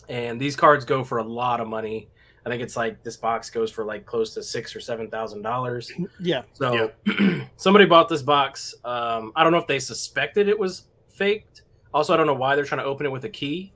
and 0.09 0.41
these 0.41 0.57
cards 0.57 0.85
go 0.85 1.05
for 1.05 1.19
a 1.19 1.23
lot 1.25 1.61
of 1.61 1.69
money. 1.69 2.09
I 2.47 2.51
think 2.51 2.63
it's 2.63 2.77
like 2.77 3.03
this 3.03 3.17
box 3.17 3.51
goes 3.51 3.71
for 3.71 3.85
like 3.85 4.07
close 4.07 4.33
to 4.35 4.43
six 4.43 4.75
or 4.75 4.81
seven 4.81 5.11
thousand 5.11 5.43
dollars. 5.43 5.93
Yeah, 6.19 6.43
So 6.55 6.91
somebody 7.57 7.85
bought 7.85 8.09
this 8.09 8.23
box. 8.23 8.75
Um, 8.85 9.33
I 9.37 9.43
don't 9.43 9.53
know 9.53 9.59
if 9.59 9.67
they 9.67 9.79
suspected 9.79 10.49
it 10.49 10.59
was 10.59 10.85
faked. 11.09 11.63
Also, 11.93 12.15
I 12.15 12.17
don't 12.17 12.27
know 12.27 12.35
why 12.35 12.55
they're 12.57 12.65
trying 12.65 12.81
to 12.81 12.87
open 12.87 13.05
it 13.07 13.11
with 13.13 13.25
a 13.25 13.29
key. 13.29 13.73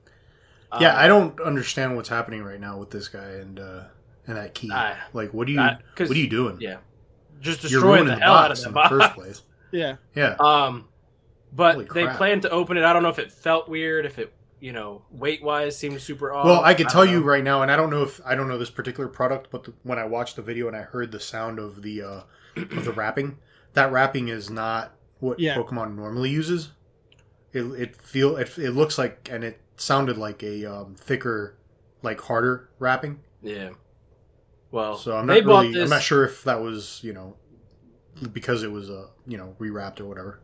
yeah, 0.79 0.91
Um, 0.93 0.99
I 0.99 1.07
don't 1.07 1.39
understand 1.41 1.95
what's 1.95 2.09
happening 2.09 2.43
right 2.43 2.59
now 2.59 2.77
with 2.77 2.89
this 2.89 3.07
guy 3.07 3.25
and 3.25 3.59
uh, 3.59 3.83
and 4.27 4.37
that 4.37 4.53
key. 4.55 4.71
I- 4.71 4.97
like, 5.13 5.33
what 5.33 5.47
are 5.47 5.51
you 5.51 5.59
I- 5.61 5.77
what 5.97 6.09
are 6.09 6.13
you 6.15 6.29
doing? 6.29 6.57
Yeah, 6.59 6.77
just 7.41 7.61
destroying 7.61 8.05
the 8.05 8.15
the 8.15 8.21
hell 8.21 8.33
out 8.33 8.51
of 8.51 8.57
box 8.57 8.61
that 8.61 8.67
in 8.67 8.73
the 8.73 8.75
box. 8.75 8.89
first 8.89 9.13
place. 9.13 9.41
yeah. 9.71 9.95
Yeah, 10.15 10.35
Um, 10.39 10.87
but 11.51 11.77
they 11.93 12.05
crap. 12.05 12.17
planned 12.17 12.41
to 12.43 12.49
open 12.49 12.77
it. 12.77 12.83
I 12.83 12.93
don't 12.93 13.03
know 13.03 13.09
if 13.09 13.19
it 13.19 13.31
felt 13.31 13.69
weird, 13.69 14.05
if 14.07 14.17
it 14.17 14.33
you 14.63 14.71
know 14.71 15.01
weight 15.11 15.43
wise 15.43 15.77
seemed 15.77 16.01
super 16.01 16.31
off. 16.31 16.45
Well, 16.45 16.63
I 16.63 16.73
can 16.73 16.85
don't 16.85 16.93
tell 16.93 17.05
know. 17.05 17.11
you 17.11 17.21
right 17.21 17.43
now, 17.43 17.63
and 17.63 17.69
I 17.69 17.75
don't 17.75 17.89
know 17.89 18.01
if 18.01 18.21
I 18.25 18.33
don't 18.33 18.47
know 18.47 18.57
this 18.57 18.69
particular 18.69 19.09
product, 19.09 19.49
but 19.51 19.65
the, 19.65 19.73
when 19.83 19.99
I 19.99 20.05
watched 20.05 20.37
the 20.37 20.41
video 20.41 20.69
and 20.69 20.77
I 20.77 20.83
heard 20.83 21.11
the 21.11 21.19
sound 21.19 21.59
of 21.59 21.81
the 21.81 22.01
uh, 22.01 22.21
of 22.55 22.85
the 22.85 22.93
wrapping, 22.95 23.37
that 23.73 23.91
wrapping 23.91 24.29
is 24.29 24.49
not 24.49 24.93
what 25.19 25.37
Yeah. 25.37 25.57
Pokemon 25.57 25.95
normally 25.97 26.29
uses. 26.29 26.71
It 27.51 27.63
it 27.73 28.01
feel 28.01 28.37
it, 28.37 28.57
it 28.57 28.71
looks 28.71 28.97
like 28.97 29.27
and 29.29 29.43
it 29.43 29.59
sounded 29.75 30.17
like 30.17 30.41
a 30.43 30.63
um, 30.65 30.95
thicker, 30.95 31.57
like 32.01 32.21
harder 32.21 32.69
wrapping. 32.79 33.19
Yeah. 33.41 33.71
Well, 34.71 34.95
So 34.97 35.17
I'm 35.17 35.27
not 35.27 35.43
really 35.43 35.73
this. 35.73 35.83
I'm 35.83 35.89
not 35.89 36.01
sure 36.01 36.23
if 36.23 36.45
that 36.45 36.61
was 36.61 37.01
you 37.03 37.11
know 37.11 37.35
because 38.31 38.63
it 38.63 38.71
was 38.71 38.89
uh, 38.89 39.07
you 39.27 39.37
know 39.37 39.57
rewrapped 39.59 39.99
or 39.99 40.05
whatever. 40.05 40.39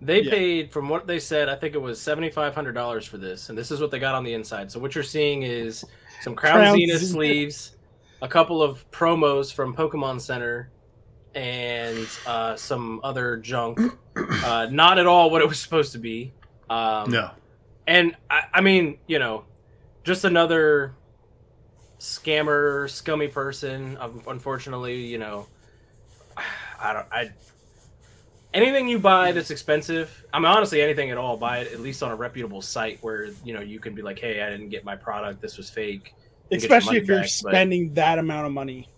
They 0.00 0.22
Yeah. 0.22 0.30
paid, 0.30 0.72
from 0.72 0.88
what 0.88 1.06
they 1.06 1.18
said, 1.18 1.48
I 1.48 1.54
think 1.56 1.74
it 1.74 1.80
was 1.80 2.00
seventy 2.00 2.30
five 2.30 2.54
hundred 2.54 2.72
dollars 2.72 3.06
for 3.06 3.16
this, 3.18 3.48
and 3.48 3.56
this 3.56 3.70
is 3.70 3.80
what 3.80 3.90
they 3.90 3.98
got 3.98 4.14
on 4.14 4.24
the 4.24 4.34
inside. 4.34 4.70
So 4.70 4.78
what 4.78 4.94
you're 4.94 5.04
seeing 5.04 5.42
is 5.42 5.84
some 6.20 6.34
Crown, 6.34 6.56
Crown 6.56 6.76
Zenith 6.76 7.06
sleeves, 7.06 7.76
a 8.20 8.28
couple 8.28 8.62
of 8.62 8.88
promos 8.90 9.52
from 9.52 9.74
Pokemon 9.74 10.20
Center, 10.20 10.70
and 11.34 12.06
uh, 12.26 12.56
some 12.56 13.00
other 13.02 13.36
junk. 13.38 13.78
Uh, 14.42 14.66
not 14.70 14.98
at 14.98 15.06
all 15.06 15.28
what 15.28 15.42
it 15.42 15.48
was 15.48 15.60
supposed 15.60 15.92
to 15.92 15.98
be. 15.98 16.32
Um, 16.70 17.10
No, 17.10 17.30
and 17.86 18.16
I, 18.30 18.44
I 18.54 18.60
mean, 18.62 18.98
you 19.06 19.18
know, 19.18 19.44
just 20.04 20.24
another 20.24 20.94
scammer, 21.98 22.88
scummy 22.88 23.28
person. 23.28 23.98
Unfortunately, 24.26 25.04
you 25.04 25.18
know, 25.18 25.46
I 26.80 26.92
don't. 26.94 27.06
I 27.12 27.30
anything 28.56 28.88
you 28.88 28.98
buy 28.98 29.32
that's 29.32 29.50
expensive. 29.50 30.24
I 30.32 30.38
mean, 30.38 30.46
honestly, 30.46 30.82
anything 30.82 31.10
at 31.10 31.18
all. 31.18 31.36
Buy 31.36 31.58
it 31.58 31.72
at 31.72 31.80
least 31.80 32.02
on 32.02 32.10
a 32.10 32.16
reputable 32.16 32.62
site 32.62 32.98
where 33.02 33.26
you 33.44 33.54
know 33.54 33.60
you 33.60 33.78
can 33.78 33.94
be 33.94 34.02
like, 34.02 34.18
hey, 34.18 34.42
I 34.42 34.50
didn't 34.50 34.70
get 34.70 34.84
my 34.84 34.96
product. 34.96 35.40
This 35.40 35.56
was 35.56 35.70
fake. 35.70 36.14
and 36.50 36.60
get 36.60 36.68
your 36.68 36.76
Especially 36.78 36.98
if 36.98 37.06
you're 37.06 37.18
back, 37.18 37.24
but- 37.26 37.30
spending 37.50 37.94
that 37.94 38.18
amount 38.18 38.46
of 38.46 38.52
money. 38.52 38.88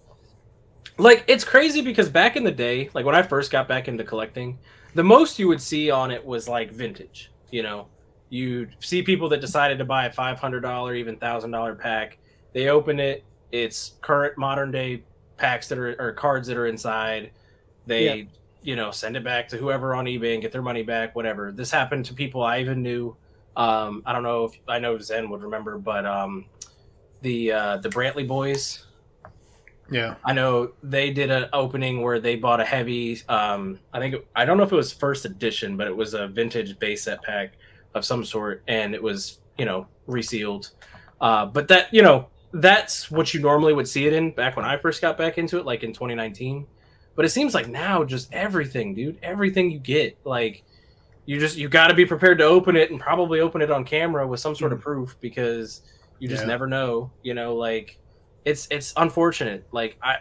like 0.99 1.25
it's 1.29 1.45
crazy 1.45 1.81
because 1.83 2.09
back 2.09 2.35
in 2.37 2.43
the 2.45 2.50
day 2.50 2.91
like 2.95 3.05
when 3.07 3.15
i 3.15 3.23
first 3.23 3.50
got 3.53 3.69
back 3.69 3.87
into 3.88 4.03
collecting 4.03 4.59
the 4.95 5.03
most 5.05 5.38
you 5.38 5.47
would 5.47 5.61
see 5.61 5.91
on 5.91 6.11
it 6.11 6.25
was 6.25 6.49
like 6.49 6.73
vintage 6.73 7.31
you 7.53 7.62
know 7.62 7.87
you'd 8.31 8.75
see 8.81 9.00
people 9.03 9.29
that 9.29 9.41
decided 9.41 9.79
to 9.79 9.85
buy 9.85 10.07
a 10.07 10.12
$500 10.12 10.97
even 10.97 11.17
$1000 11.17 11.79
pack 11.79 12.19
they 12.53 12.69
open 12.69 12.99
it 12.99 13.23
it's 13.53 13.93
current 14.00 14.37
modern 14.37 14.71
day 14.73 15.03
packs 15.37 15.69
that 15.69 15.79
are 15.79 15.95
or 16.00 16.12
cards 16.12 16.49
that 16.49 16.57
are 16.57 16.67
inside 16.67 17.31
they 17.87 18.05
Yeah. 18.19 18.25
You 18.62 18.77
know 18.77 18.91
send 18.91 19.17
it 19.17 19.25
back 19.25 19.49
to 19.49 19.57
whoever 19.57 19.95
on 19.95 20.05
ebay 20.07 20.33
and 20.35 20.43
get 20.43 20.53
their 20.53 20.62
money 20.62 20.83
back 20.83 21.15
whatever 21.15 21.53
this 21.53 21.71
happened 21.71 22.05
to 22.05 22.15
people 22.15 22.43
i 22.43 22.59
even 22.59 22.83
knew 22.83 23.17
um 23.57 24.03
i 24.05 24.12
don't 24.12 24.23
know 24.23 24.45
if 24.45 24.53
i 24.69 24.79
know 24.79 24.99
zen 24.99 25.31
would 25.31 25.43
remember 25.43 25.79
but 25.79 26.05
um 26.05 26.45
the 27.23 27.53
uh 27.53 27.77
the 27.79 27.88
brantley 27.88 28.27
boys 28.27 28.85
Yeah. 29.91 30.17
I 30.23 30.35
know 30.35 30.73
they 30.83 31.11
did 31.11 31.31
an 31.31 31.49
opening 31.55 32.03
where 32.03 32.21
they 32.21 32.37
bought 32.37 32.61
a 32.61 32.65
heavy. 32.65 33.23
Um, 33.27 33.79
I 33.95 33.99
think 33.99 34.17
I 34.37 34.45
don't 34.45 34.59
know 34.59 34.62
if 34.62 34.71
it 34.71 34.77
was 34.77 34.93
first 34.93 35.25
edition, 35.25 35.79
but 35.79 35.87
it 35.87 35.97
was 35.97 36.12
a 36.12 36.29
vintage 36.29 36.79
base 36.79 37.05
set 37.05 37.23
pack 37.23 37.55
of 37.95 38.05
some 38.05 38.23
sort, 38.23 38.62
and 38.69 38.95
it 38.95 39.03
was 39.03 39.41
you 39.57 39.65
know 39.65 39.87
resealed. 40.07 40.73
Uh, 41.23 41.47
but 41.47 41.69
that 41.69 41.88
you 41.91 42.03
know 42.03 42.29
that's 42.53 43.11
what 43.11 43.33
you 43.33 43.41
normally 43.41 43.73
would 43.73 43.88
see 43.88 44.07
it 44.07 44.12
in 44.12 44.31
back 44.33 44.57
when 44.57 44.67
I 44.67 44.77
first 44.77 45.00
got 45.00 45.17
back 45.17 45.38
into 45.38 45.57
it, 45.59 45.65
like 45.65 45.83
in 45.83 45.95
2019. 45.95 46.67
But 47.18 47.25
it 47.25 47.30
seems 47.30 47.52
like 47.52 47.66
now 47.66 48.04
just 48.04 48.32
everything, 48.32 48.94
dude, 48.94 49.18
everything 49.25 49.72
you 49.72 49.80
get, 49.80 50.16
like 50.22 50.62
you 51.26 51.40
just 51.40 51.56
you 51.56 51.68
got 51.68 51.88
to 51.88 51.94
be 51.94 52.06
prepared 52.06 52.38
to 52.38 52.44
open 52.44 52.76
it 52.76 52.92
and 52.92 53.00
probably 53.00 53.40
open 53.40 53.60
it 53.60 53.72
on 53.72 53.84
camera 53.84 54.25
with 54.25 54.38
some 54.38 54.54
sort 54.54 54.72
of 54.72 54.78
hmm. 54.78 54.84
proof 54.84 55.16
because 55.20 55.82
you 56.20 56.28
just 56.28 56.44
Yeah. 56.44 56.46
never 56.50 56.68
know. 56.68 57.10
You 57.25 57.34
know, 57.34 57.56
like 57.56 57.98
it's 58.44 58.68
it's 58.70 58.92
unfortunate. 58.96 59.66
Like 59.72 59.96
I, 60.00 60.18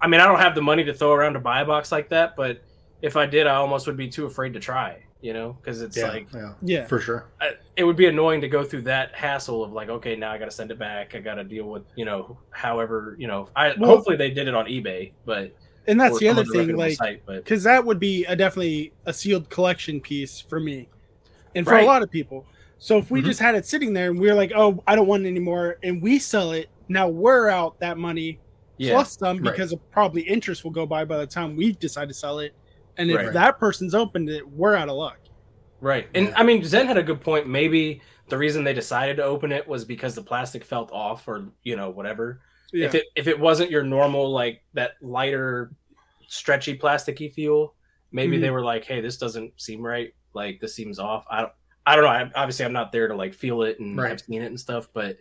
I 0.00 0.06
mean, 0.06 0.20
I 0.20 0.28
don't 0.28 0.38
have 0.38 0.54
the 0.54 0.62
money 0.62 0.84
to 0.84 0.94
throw 0.94 1.10
around 1.10 1.32
to 1.32 1.40
buy 1.40 1.62
a 1.62 1.64
box 1.64 1.90
like 1.90 2.08
that, 2.10 2.36
but 2.36 2.62
if 3.02 3.16
I 3.16 3.26
did, 3.26 3.48
I 3.48 3.56
almost 3.56 3.88
would 3.88 3.96
be 3.96 4.06
too 4.06 4.26
afraid 4.26 4.52
to 4.52 4.60
try. 4.60 5.02
You 5.20 5.32
know, 5.32 5.54
because 5.54 5.82
it's 5.82 5.96
Yeah. 5.96 6.08
like 6.10 6.28
yeah. 6.32 6.52
Yeah. 6.62 6.86
For 6.86 7.00
sure. 7.00 7.26
I- 7.40 7.56
it 7.74 7.82
would 7.82 7.96
be 7.96 8.06
annoying 8.06 8.40
to 8.42 8.48
go 8.48 8.62
through 8.62 8.82
that 8.82 9.12
hassle 9.16 9.64
of 9.64 9.72
like, 9.72 9.88
okay, 9.88 10.14
now 10.14 10.30
I 10.30 10.38
got 10.38 10.44
to 10.44 10.52
send 10.52 10.70
it 10.70 10.78
back. 10.78 11.16
I 11.16 11.18
got 11.18 11.34
to 11.34 11.44
deal 11.44 11.64
with 11.64 11.82
you 11.96 12.04
know, 12.04 12.38
however, 12.50 13.16
you 13.18 13.26
know, 13.26 13.48
I 13.56 13.74
Well- 13.76 13.90
hopefully 13.90 14.16
they 14.16 14.30
did 14.30 14.46
it 14.46 14.54
on 14.54 14.66
eBay, 14.66 15.10
but 15.24 15.52
And 15.86 16.00
that's 16.00 16.18
the 16.18 16.28
other 16.28 16.44
thing, 16.44 16.76
like, 16.76 16.96
site, 16.96 17.22
but 17.26 17.44
because 17.44 17.62
that 17.64 17.84
would 17.84 18.00
be 18.00 18.24
a 18.24 18.34
definitely 18.34 18.92
a 19.06 19.12
sealed 19.12 19.50
collection 19.50 20.00
piece 20.00 20.40
for 20.40 20.58
me 20.58 20.88
and 21.54 21.66
for 21.66 21.72
Right. 21.72 21.84
a 21.84 21.86
lot 21.86 22.02
of 22.02 22.10
people. 22.10 22.46
So 22.78 22.98
if 22.98 23.10
we 23.10 23.20
Mhm. 23.20 23.26
just 23.26 23.40
had 23.40 23.54
it 23.54 23.66
sitting 23.66 23.92
there 23.92 24.10
and 24.10 24.18
we 24.18 24.30
are 24.30 24.34
like, 24.34 24.52
oh, 24.54 24.82
I 24.86 24.96
don't 24.96 25.06
want 25.06 25.24
it 25.24 25.28
anymore, 25.28 25.78
and 25.82 26.02
we 26.02 26.18
sell 26.18 26.52
it, 26.52 26.68
now 26.88 27.08
we're 27.08 27.48
out 27.48 27.78
that 27.80 27.98
money 27.98 28.38
yeah, 28.76 28.92
plus 28.92 29.16
some 29.16 29.36
Right. 29.38 29.52
because 29.52 29.72
of 29.72 29.90
probably 29.90 30.22
interest 30.22 30.64
will 30.64 30.70
go 30.72 30.84
by 30.84 31.04
by 31.04 31.18
the 31.18 31.26
time 31.26 31.54
we 31.54 31.72
decide 31.72 32.08
to 32.08 32.14
sell 32.14 32.40
it. 32.40 32.52
And 32.96 33.10
if 33.10 33.16
Right. 33.16 33.32
that 33.32 33.58
person's 33.58 33.94
opened 33.94 34.28
it, 34.30 34.48
we're 34.48 34.74
out 34.74 34.88
of 34.88 34.96
luck. 34.96 35.18
right. 35.80 36.08
And 36.14 36.28
Yeah. 36.28 36.34
I 36.36 36.44
mean, 36.44 36.64
Zen 36.64 36.86
had 36.86 36.96
a 36.96 37.02
good 37.02 37.20
point. 37.20 37.46
Maybe 37.46 38.00
the 38.30 38.38
reason 38.38 38.64
they 38.64 38.72
decided 38.72 39.18
to 39.18 39.24
open 39.24 39.52
it 39.52 39.68
was 39.68 39.84
because 39.84 40.14
the 40.14 40.22
plastic 40.22 40.64
felt 40.64 40.90
off, 40.92 41.28
or 41.28 41.44
you 41.62 41.76
know, 41.76 41.90
whatever. 41.90 42.40
Yeah. 42.74 42.86
if 42.86 42.94
it 42.94 43.04
if 43.16 43.26
it 43.28 43.38
wasn't 43.40 43.70
your 43.70 43.82
normal 43.84 44.30
like 44.32 44.62
that 44.74 44.92
lighter 45.00 45.72
stretchy 46.26 46.76
plasticky 46.76 47.32
feel 47.32 47.74
maybe 48.12 48.36
they 48.38 48.48
Mhm. 48.48 48.52
were 48.52 48.64
like 48.64 48.84
hey 48.84 49.00
this 49.00 49.16
doesn't 49.16 49.52
seem 49.60 49.80
right 49.80 50.12
like 50.34 50.60
this 50.60 50.74
seems 50.74 50.98
off 50.98 51.24
i 51.30 51.40
don't 51.42 51.52
i 51.86 51.94
don't 51.94 52.04
know 52.04 52.10
I, 52.10 52.30
obviously 52.34 52.64
i'm 52.64 52.72
not 52.72 52.90
there 52.92 53.06
to 53.08 53.14
like 53.14 53.32
feel 53.34 53.62
it 53.62 53.78
and 53.78 53.96
Right. 53.96 54.10
i've 54.12 54.20
seen 54.20 54.42
it 54.42 54.46
and 54.46 54.58
stuff 54.58 54.88
but 54.92 55.18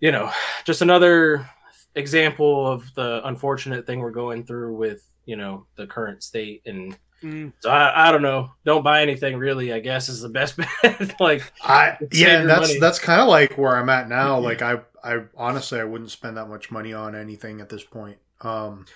you 0.00 0.10
know 0.12 0.30
just 0.64 0.82
another 0.82 1.48
example 1.94 2.66
of 2.66 2.92
the 2.94 3.20
unfortunate 3.26 3.86
thing 3.86 4.00
we're 4.00 4.10
going 4.10 4.44
through 4.44 4.74
with 4.76 5.06
you 5.26 5.36
know 5.36 5.66
the 5.76 5.86
current 5.86 6.22
state 6.22 6.62
and 6.66 6.96
Mm. 7.22 7.54
so 7.60 7.70
I, 7.70 8.08
I 8.08 8.12
don't 8.12 8.20
know 8.20 8.50
don't 8.66 8.82
buy 8.82 9.00
anything 9.00 9.38
really 9.38 9.72
i 9.72 9.78
guess 9.78 10.10
is 10.10 10.20
the 10.20 10.28
best 10.28 10.58
bet 10.82 11.18
like 11.20 11.50
I 11.62 11.96
yeah, 12.12 12.40
and 12.40 12.50
that's 12.50 12.68
money. 12.68 12.80
that's 12.80 12.98
kind 12.98 13.22
of 13.22 13.28
like 13.28 13.56
where 13.56 13.74
I'm 13.78 13.88
at 13.88 14.10
now. 14.10 14.38
Like 14.40 14.60
I 14.60 14.80
I 15.04 15.24
honestly 15.36 15.80
I 15.80 15.84
wouldn't 15.84 16.10
spend 16.10 16.36
that 16.38 16.48
much 16.48 16.72
money 16.72 16.92
on 16.94 17.14
anything 17.14 17.60
at 17.60 17.68
this 17.68 17.84
point. 17.84 18.18
Um 18.42 18.86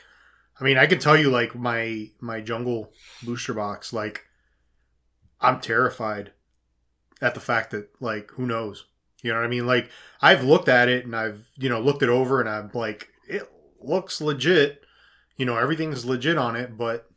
I 0.60 0.64
mean, 0.64 0.78
I 0.78 0.86
can 0.86 1.00
tell 1.00 1.16
you 1.16 1.30
like 1.30 1.54
my 1.54 2.10
my 2.20 2.40
jungle 2.40 2.92
booster 3.22 3.54
box 3.54 3.92
like 3.92 4.26
I'm 5.40 5.60
terrified 5.60 6.32
at 7.22 7.34
the 7.34 7.40
fact 7.40 7.70
that 7.72 7.90
like 8.00 8.30
who 8.32 8.46
knows. 8.46 8.86
You 9.22 9.32
know 9.32 9.38
what 9.40 9.46
I 9.46 9.50
mean? 9.50 9.66
Like 9.66 9.90
I've 10.22 10.44
looked 10.44 10.68
at 10.68 10.88
it 10.88 11.04
and 11.06 11.16
I've, 11.16 11.50
you 11.56 11.68
know, 11.68 11.80
looked 11.80 12.02
it 12.04 12.08
over 12.10 12.40
and 12.40 12.48
I'm 12.48 12.70
like 12.74 13.10
it 13.28 13.50
looks 13.80 14.20
legit. 14.20 14.84
You 15.36 15.46
know, 15.46 15.56
everything's 15.56 16.04
legit 16.06 16.38
on 16.38 16.56
it, 16.56 16.76
but 16.76 17.10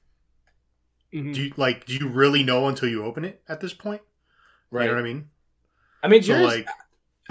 Mhm. 1.13 1.33
do 1.33 1.41
you 1.43 1.53
like 1.57 1.85
do 1.85 1.93
you 1.93 2.07
really 2.07 2.43
know 2.43 2.67
until 2.67 2.89
you 2.89 3.03
open 3.03 3.25
it 3.25 3.41
at 3.47 3.59
this 3.61 3.73
point? 3.73 4.01
right 4.71 4.83
You 4.83 4.89
know 4.89 4.95
what 4.95 5.01
I 5.01 5.03
mean? 5.03 5.29
i 6.03 6.07
mean 6.07 6.21
So 6.21 6.33
yours, 6.33 6.43
like 6.43 6.67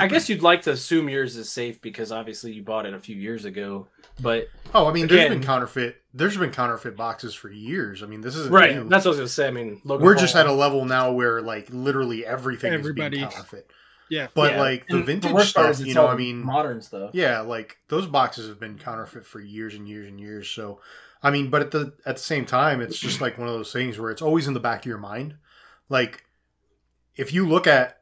I 0.00 0.06
guess 0.08 0.28
you'd 0.28 0.42
like 0.42 0.62
to 0.62 0.70
assume 0.72 1.08
yours 1.08 1.36
is 1.36 1.50
safe 1.50 1.80
because 1.80 2.10
obviously 2.12 2.52
you 2.52 2.62
bought 2.62 2.86
it 2.86 2.94
a 2.94 2.98
few 2.98 3.16
years 3.16 3.44
ago. 3.44 3.88
But 4.20 4.48
Oh, 4.74 4.86
I 4.86 4.92
mean, 4.92 5.06
there's 5.06 5.20
Again- 5.20 5.38
been 5.38 5.46
counterfeit. 5.46 6.02
There's 6.12 6.36
been 6.36 6.50
counterfeit 6.50 6.96
boxes 6.96 7.34
for 7.34 7.50
years. 7.50 8.02
I 8.02 8.06
mean, 8.06 8.20
this 8.20 8.34
isn't 8.36 8.52
right, 8.52 8.74
new. 8.74 8.88
that's 8.88 9.04
what 9.04 9.10
I 9.10 9.12
was 9.12 9.18
gonna 9.18 9.28
say. 9.28 9.48
I 9.48 9.50
mean, 9.50 9.80
Logan 9.84 10.04
We're 10.04 10.14
Paul- 10.14 10.20
just 10.22 10.36
at 10.36 10.46
a 10.46 10.52
level 10.52 10.84
now 10.84 11.12
where 11.12 11.40
like 11.40 11.68
literally 11.70 12.26
everything 12.26 12.72
Everybody. 12.72 13.16
is 13.16 13.20
being 13.20 13.30
counterfeit. 13.30 13.70
Yeah. 14.08 14.26
But 14.34 14.52
Yeah. 14.54 14.60
like 14.60 14.88
the 14.88 14.96
And 14.96 15.06
vintage 15.06 15.32
worst 15.32 15.54
part 15.54 15.74
stuff, 15.76 15.86
you 15.86 15.94
know, 15.94 16.08
I 16.08 16.16
mean, 16.16 16.44
modern 16.44 16.82
stuff. 16.82 17.10
yeah, 17.14 17.40
like 17.40 17.78
those 17.88 18.06
boxes 18.08 18.48
have 18.48 18.58
been 18.58 18.76
counterfeit 18.76 19.24
for 19.24 19.40
years 19.40 19.74
and 19.74 19.88
years 19.88 20.08
and 20.08 20.18
years. 20.20 20.48
So, 20.50 20.80
I 21.22 21.30
mean, 21.30 21.48
but 21.48 21.62
at 21.62 21.70
the 21.70 21.92
at 22.04 22.16
the 22.16 22.22
same 22.22 22.44
time, 22.44 22.80
it's 22.80 22.98
just 22.98 23.20
like 23.20 23.38
one 23.38 23.46
of 23.46 23.54
those 23.54 23.72
things 23.72 23.98
where 24.00 24.10
it's 24.10 24.22
always 24.22 24.48
in 24.48 24.54
the 24.54 24.60
back 24.60 24.80
of 24.80 24.86
your 24.86 24.98
mind. 24.98 25.34
Like, 25.88 26.24
if 27.16 27.32
you 27.32 27.46
look 27.48 27.66
at 27.68 27.99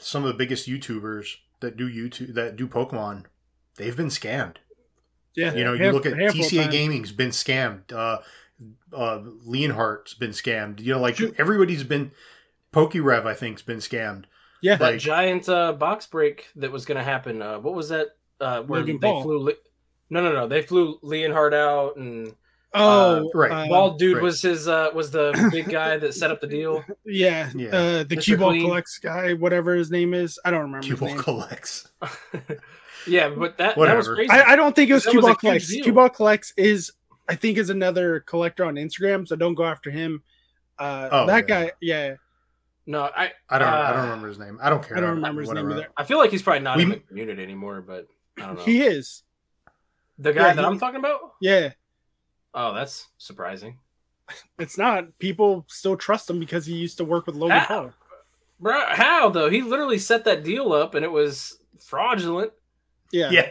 some 0.00 0.22
of 0.24 0.28
the 0.28 0.34
biggest 0.34 0.68
YouTubers 0.68 1.36
that 1.60 1.76
do 1.76 1.88
YouTube 1.88 2.34
that 2.34 2.56
do 2.56 2.66
Pokemon, 2.66 3.24
they've 3.76 3.96
been 3.96 4.08
scammed. 4.08 4.56
Yeah. 5.34 5.54
You 5.54 5.64
know, 5.64 5.72
you 5.74 5.92
look 5.92 6.06
at 6.06 6.14
TCA 6.14 6.62
times. 6.62 6.72
Gaming's 6.72 7.12
been 7.12 7.30
scammed. 7.30 7.92
Uh, 7.92 8.18
uh, 8.92 9.20
Leonhart's 9.46 10.14
been 10.14 10.30
scammed. 10.30 10.80
You 10.80 10.94
know, 10.94 11.00
like 11.00 11.16
Shoot. 11.16 11.34
everybody's 11.38 11.84
been. 11.84 12.10
PokeRev, 12.72 13.26
I 13.26 13.34
think's 13.34 13.62
been 13.62 13.78
scammed. 13.78 14.24
Yeah. 14.62 14.76
that 14.76 14.92
like- 14.92 15.00
giant 15.00 15.48
uh, 15.48 15.72
box 15.72 16.06
break 16.06 16.48
that 16.56 16.70
was 16.70 16.84
gonna 16.84 17.02
happen. 17.02 17.42
Uh, 17.42 17.58
what 17.58 17.74
was 17.74 17.88
that? 17.88 18.08
Uh, 18.40 18.62
where 18.62 18.80
Logan 18.80 18.98
they 19.00 19.08
Paul. 19.08 19.22
flew? 19.22 19.38
Le- 19.38 19.52
no, 20.08 20.22
no, 20.22 20.32
no. 20.32 20.46
They 20.48 20.62
flew 20.62 20.98
Leonhart 21.00 21.52
out, 21.54 21.96
and 21.96 22.34
Oh, 22.72 23.28
right. 23.34 23.50
uh, 23.50 23.68
bald 23.68 23.98
dude 23.98 24.14
right. 24.16 24.22
was 24.22 24.40
his 24.42 24.68
uh, 24.68 24.90
was 24.94 25.10
the 25.10 25.48
big 25.50 25.68
guy 25.68 25.96
that 25.96 26.14
set 26.14 26.30
up 26.30 26.40
the 26.40 26.46
deal. 26.46 26.84
yeah, 27.04 27.50
Yeah. 27.54 27.68
Uh, 27.70 28.04
the 28.04 28.16
Mr. 28.16 28.22
cue 28.22 28.36
ball 28.36 28.52
collects 28.52 28.98
guy, 28.98 29.32
whatever 29.34 29.74
his 29.74 29.90
name 29.90 30.14
is. 30.14 30.38
I 30.44 30.50
don't 30.52 30.62
remember 30.62 30.86
his 30.86 30.98
Cuball 30.98 31.06
name. 31.08 31.18
collects. 31.18 31.88
yeah, 33.06 33.28
but 33.30 33.58
that 33.58 33.76
that 33.76 33.76
was 33.76 33.76
Whatever. 33.76 34.14
crazy. 34.14 34.30
I, 34.30 34.52
I 34.52 34.56
don't 34.56 34.74
think 34.76 34.90
it 34.90 34.94
was 34.94 35.04
That 35.04 35.10
cue 35.10 35.18
was 35.18 35.24
a 35.24 35.28
ball 35.28 35.32
huge 35.34 35.40
collects. 35.40 35.68
deal. 35.68 35.82
Cue 35.84 35.92
ball 35.92 36.08
collects 36.10 36.52
is, 36.56 36.92
I 37.28 37.34
think, 37.34 37.58
is 37.58 37.70
another 37.70 38.20
collector 38.20 38.64
on 38.64 38.74
Instagram. 38.76 39.26
So 39.26 39.36
don't 39.36 39.54
go 39.54 39.64
after 39.64 39.90
him. 39.90 40.22
Uh, 40.78 41.08
Oh, 41.10 41.26
that 41.26 41.48
yeah. 41.48 41.64
guy, 41.64 41.72
yeah, 41.80 42.14
no, 42.86 43.02
I 43.02 43.32
I 43.48 43.58
don't. 43.58 43.68
I 43.68 43.72
Uh, 43.88 43.92
don't 43.94 44.02
remember 44.04 44.28
his 44.28 44.38
name. 44.38 44.58
I 44.62 44.70
don't 44.70 44.86
care. 44.86 44.96
I 44.96 45.00
don't 45.00 45.10
remember 45.16 45.40
his 45.42 45.50
name 45.50 45.64
Whatever. 45.66 45.80
either. 45.82 45.92
I 45.96 46.04
feel 46.04 46.18
like 46.18 46.30
he's 46.30 46.42
probably 46.42 46.60
not 46.62 46.76
We- 46.76 46.84
in 46.84 46.88
the 46.90 46.96
community 46.98 47.42
anymore. 47.42 47.82
But 47.86 48.06
I 48.38 48.46
don't 48.46 48.56
know. 48.58 48.62
He 48.64 48.80
is. 48.82 49.22
the 50.18 50.32
guy 50.32 50.48
yeah, 50.48 50.54
that 50.54 50.60
he- 50.62 50.66
I'm 50.66 50.78
talking 50.78 50.98
about. 51.00 51.18
Yeah, 51.40 51.70
Oh, 52.54 52.74
that's 52.74 53.08
surprising, 53.18 53.78
it's 54.58 54.76
not. 54.78 55.18
People 55.18 55.64
still 55.68 55.96
trust 55.96 56.28
him 56.30 56.38
because 56.40 56.66
he 56.66 56.74
used 56.74 56.96
to 56.98 57.04
work 57.04 57.26
with 57.26 57.36
Logan 57.36 57.58
Ah. 57.60 57.66
Paul. 57.66 57.92
bro. 58.58 58.80
How 58.88 59.28
though? 59.30 59.48
He 59.50 59.62
literally 59.62 59.98
set 59.98 60.24
that 60.24 60.42
deal 60.44 60.72
up, 60.72 60.94
and 60.94 61.04
it 61.04 61.10
was 61.12 61.58
fraudulent. 61.84 62.52
Yeah. 63.12 63.30
Yeah. 63.30 63.50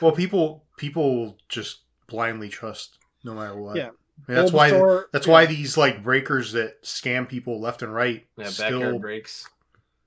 Well, 0.00 0.12
people 0.12 0.64
people 0.76 1.38
just 1.48 1.80
blindly 2.08 2.48
trust 2.48 2.98
no 3.22 3.34
matter 3.34 3.56
what. 3.56 3.76
Yeah. 3.76 3.90
I 4.28 4.32
mean, 4.32 4.36
that's 4.40 4.50
Bulbasaur- 4.52 4.96
why. 4.96 5.02
That's 5.12 5.26
yeah. 5.26 5.32
why 5.32 5.46
these 5.46 5.76
like 5.76 6.02
breakers 6.02 6.52
that 6.52 6.82
scam 6.82 7.28
people 7.28 7.60
left 7.60 7.82
and 7.82 7.92
right 7.92 8.26
Yeah, 8.36 8.46
still. 8.48 8.98
breaks. 8.98 9.48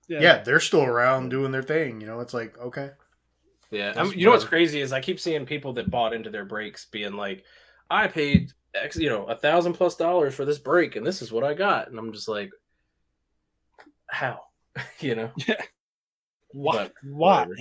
Yeah. 0.07 0.41
they're 0.43 0.61
still 0.61 0.83
around 0.83 1.29
doing 1.29 1.51
their 1.51 1.63
thing. 1.63 1.99
You 2.01 2.07
know, 2.07 2.19
it's 2.21 2.33
like 2.33 2.57
okay. 2.57 2.91
Yeah, 3.69 3.93
I 3.97 4.03
mean, 4.03 4.17
you 4.17 4.23
know 4.25 4.31
what's 4.31 4.45
crazy 4.45 4.79
is 4.79 4.93
I 4.93 5.01
keep 5.01 5.19
seeing 5.19 5.45
people 5.45 5.73
that 5.73 5.91
bought 5.91 6.13
into 6.13 6.29
their 6.29 6.45
breaks 6.45 6.85
being 6.85 7.13
like, 7.17 7.43
"I 7.89 8.07
paid 8.07 8.51
X, 8.75 8.97
you 8.97 9.09
know, 9.09 9.25
a 9.25 9.35
thousand 9.35 9.73
plus 9.73 9.95
dollars 9.95 10.35
for 10.35 10.45
this 10.45 10.59
break, 10.59 10.95
and 10.95 11.05
this 11.05 11.21
is 11.21 11.31
what 11.31 11.43
I 11.43 11.53
got," 11.53 11.89
and 11.89 11.97
I'm 11.99 12.11
just 12.13 12.27
like, 12.27 12.51
"How?" 14.07 14.41
you 14.99 15.15
know, 15.15 15.31
Why? 16.51 16.75
But 16.77 16.93
Why? 17.03 17.39
whatever. 17.45 17.55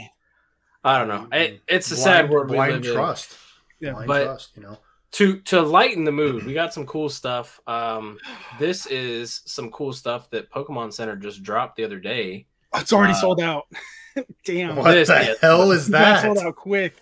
I 0.85 0.99
don't 0.99 1.09
know. 1.09 1.29
It, 1.37 1.63
it's 1.67 1.91
a 1.91 1.97
sad 1.97 2.23
Blind- 2.29 2.31
world 2.31 2.51
we 2.51 2.57
blind 2.57 2.73
live 2.75 2.87
in. 2.87 2.93
trust. 2.93 3.37
Yeah, 3.81 3.93
blind 3.93 4.07
but- 4.09 4.25
trust. 4.25 4.51
You 4.57 4.63
know. 4.63 4.79
to 5.13 5.41
to 5.41 5.63
lighten 5.63 6.05
the 6.05 6.13
mood 6.13 6.45
we 6.45 6.53
got 6.53 6.75
some 6.75 6.85
cool 6.85 7.09
stuff 7.09 7.61
um 7.69 8.19
this 8.59 8.87
is 8.87 9.41
some 9.47 9.71
cool 9.71 9.93
stuff 9.93 10.29
that 10.31 10.51
pokemon 10.51 10.93
center 10.93 11.15
just 11.17 11.43
dropped 11.45 11.77
the 11.77 11.85
other 11.85 11.99
day 12.01 12.47
It's 12.75 12.93
already 12.93 13.13
Uh, 13.15 13.17
sold 13.17 13.41
out. 13.41 13.65
Damn. 14.45 14.77
What 14.77 14.93
This- 14.93 15.09
the 15.09 15.15
yeah. 15.15 15.35
hell 15.41 15.71
is 15.73 15.89
that? 15.89 16.23
sold 16.23 16.39
out 16.39 16.57
quick. 16.57 16.97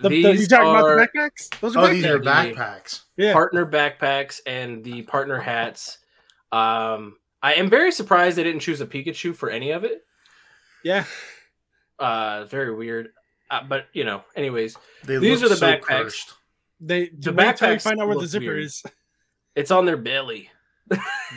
The, 0.00 0.08
the, 0.08 0.22
These 0.32 0.40
you 0.42 0.46
talking 0.48 0.66
are 0.66 0.98
about 0.98 1.12
the 1.12 1.18
backpacks? 1.18 1.60
Those 1.60 1.76
are 1.76 1.84
Oh, 1.84 1.88
backpacks. 1.88 1.92
these 1.92 2.04
are 2.06 2.18
backpacks. 2.20 2.54
backpacks. 2.56 3.00
yeah. 3.16 3.32
partner 3.32 3.64
backpacks 3.66 4.40
and 4.46 4.82
the 4.84 5.02
partner 5.02 5.38
hats 5.38 5.98
um 6.52 7.16
i 7.42 7.54
am 7.54 7.68
very 7.70 7.90
surprised 7.92 8.36
they 8.36 8.42
didn't 8.44 8.60
choose 8.60 8.80
a 8.80 8.86
pikachu 8.86 9.34
for 9.34 9.50
any 9.50 9.70
of 9.70 9.84
it 9.84 10.02
yeah. 10.84 11.04
uh 11.98 12.44
very 12.44 12.74
weird 12.74 13.08
uh, 13.50 13.62
but 13.68 13.86
you 13.92 14.04
know 14.04 14.22
anyways 14.36 14.76
They 15.04 15.18
These 15.18 15.42
are 15.42 15.48
the 15.48 15.56
so 15.56 15.66
backpacks. 15.66 15.82
cursed. 15.86 16.34
They 16.80 17.08
The 17.10 17.30
the 17.30 17.32
wait 17.32 17.56
till 17.56 17.70
you 17.70 17.76
backpacks 17.76 17.82
find 17.82 18.00
out 18.00 18.08
where 18.08 18.18
the 18.18 18.26
zipper 18.26 18.46
weird. 18.46 18.64
is. 18.64 18.82
it's 19.54 19.70
on 19.70 19.84
their 19.84 19.96
belly 19.96 20.50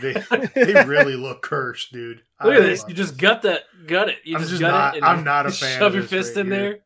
They 0.01 0.13
they 0.55 0.83
really 0.85 1.15
look 1.15 1.41
cursed, 1.41 1.91
dude. 1.93 2.21
I 2.39 2.53
at 2.55 2.61
this. 2.63 2.81
You 2.87 2.93
this. 2.95 3.07
just 3.07 3.17
gut 3.17 3.43
that, 3.43 3.63
gut 3.87 4.09
it. 4.09 4.17
You 4.25 4.35
I'm 4.35 4.41
just, 4.41 4.49
just 4.51 4.61
gut 4.61 4.71
not- 4.71 4.97
it 4.97 5.03
I'm 5.03 5.23
not 5.23 5.45
a 5.45 5.51
fan 5.51 5.79
shove 5.79 5.87
of 5.87 5.93
your 5.93 6.01
this 6.03 6.09
fist 6.11 6.35
right 6.35 6.45
in 6.45 6.51
here. 6.51 6.61
there 6.61 6.79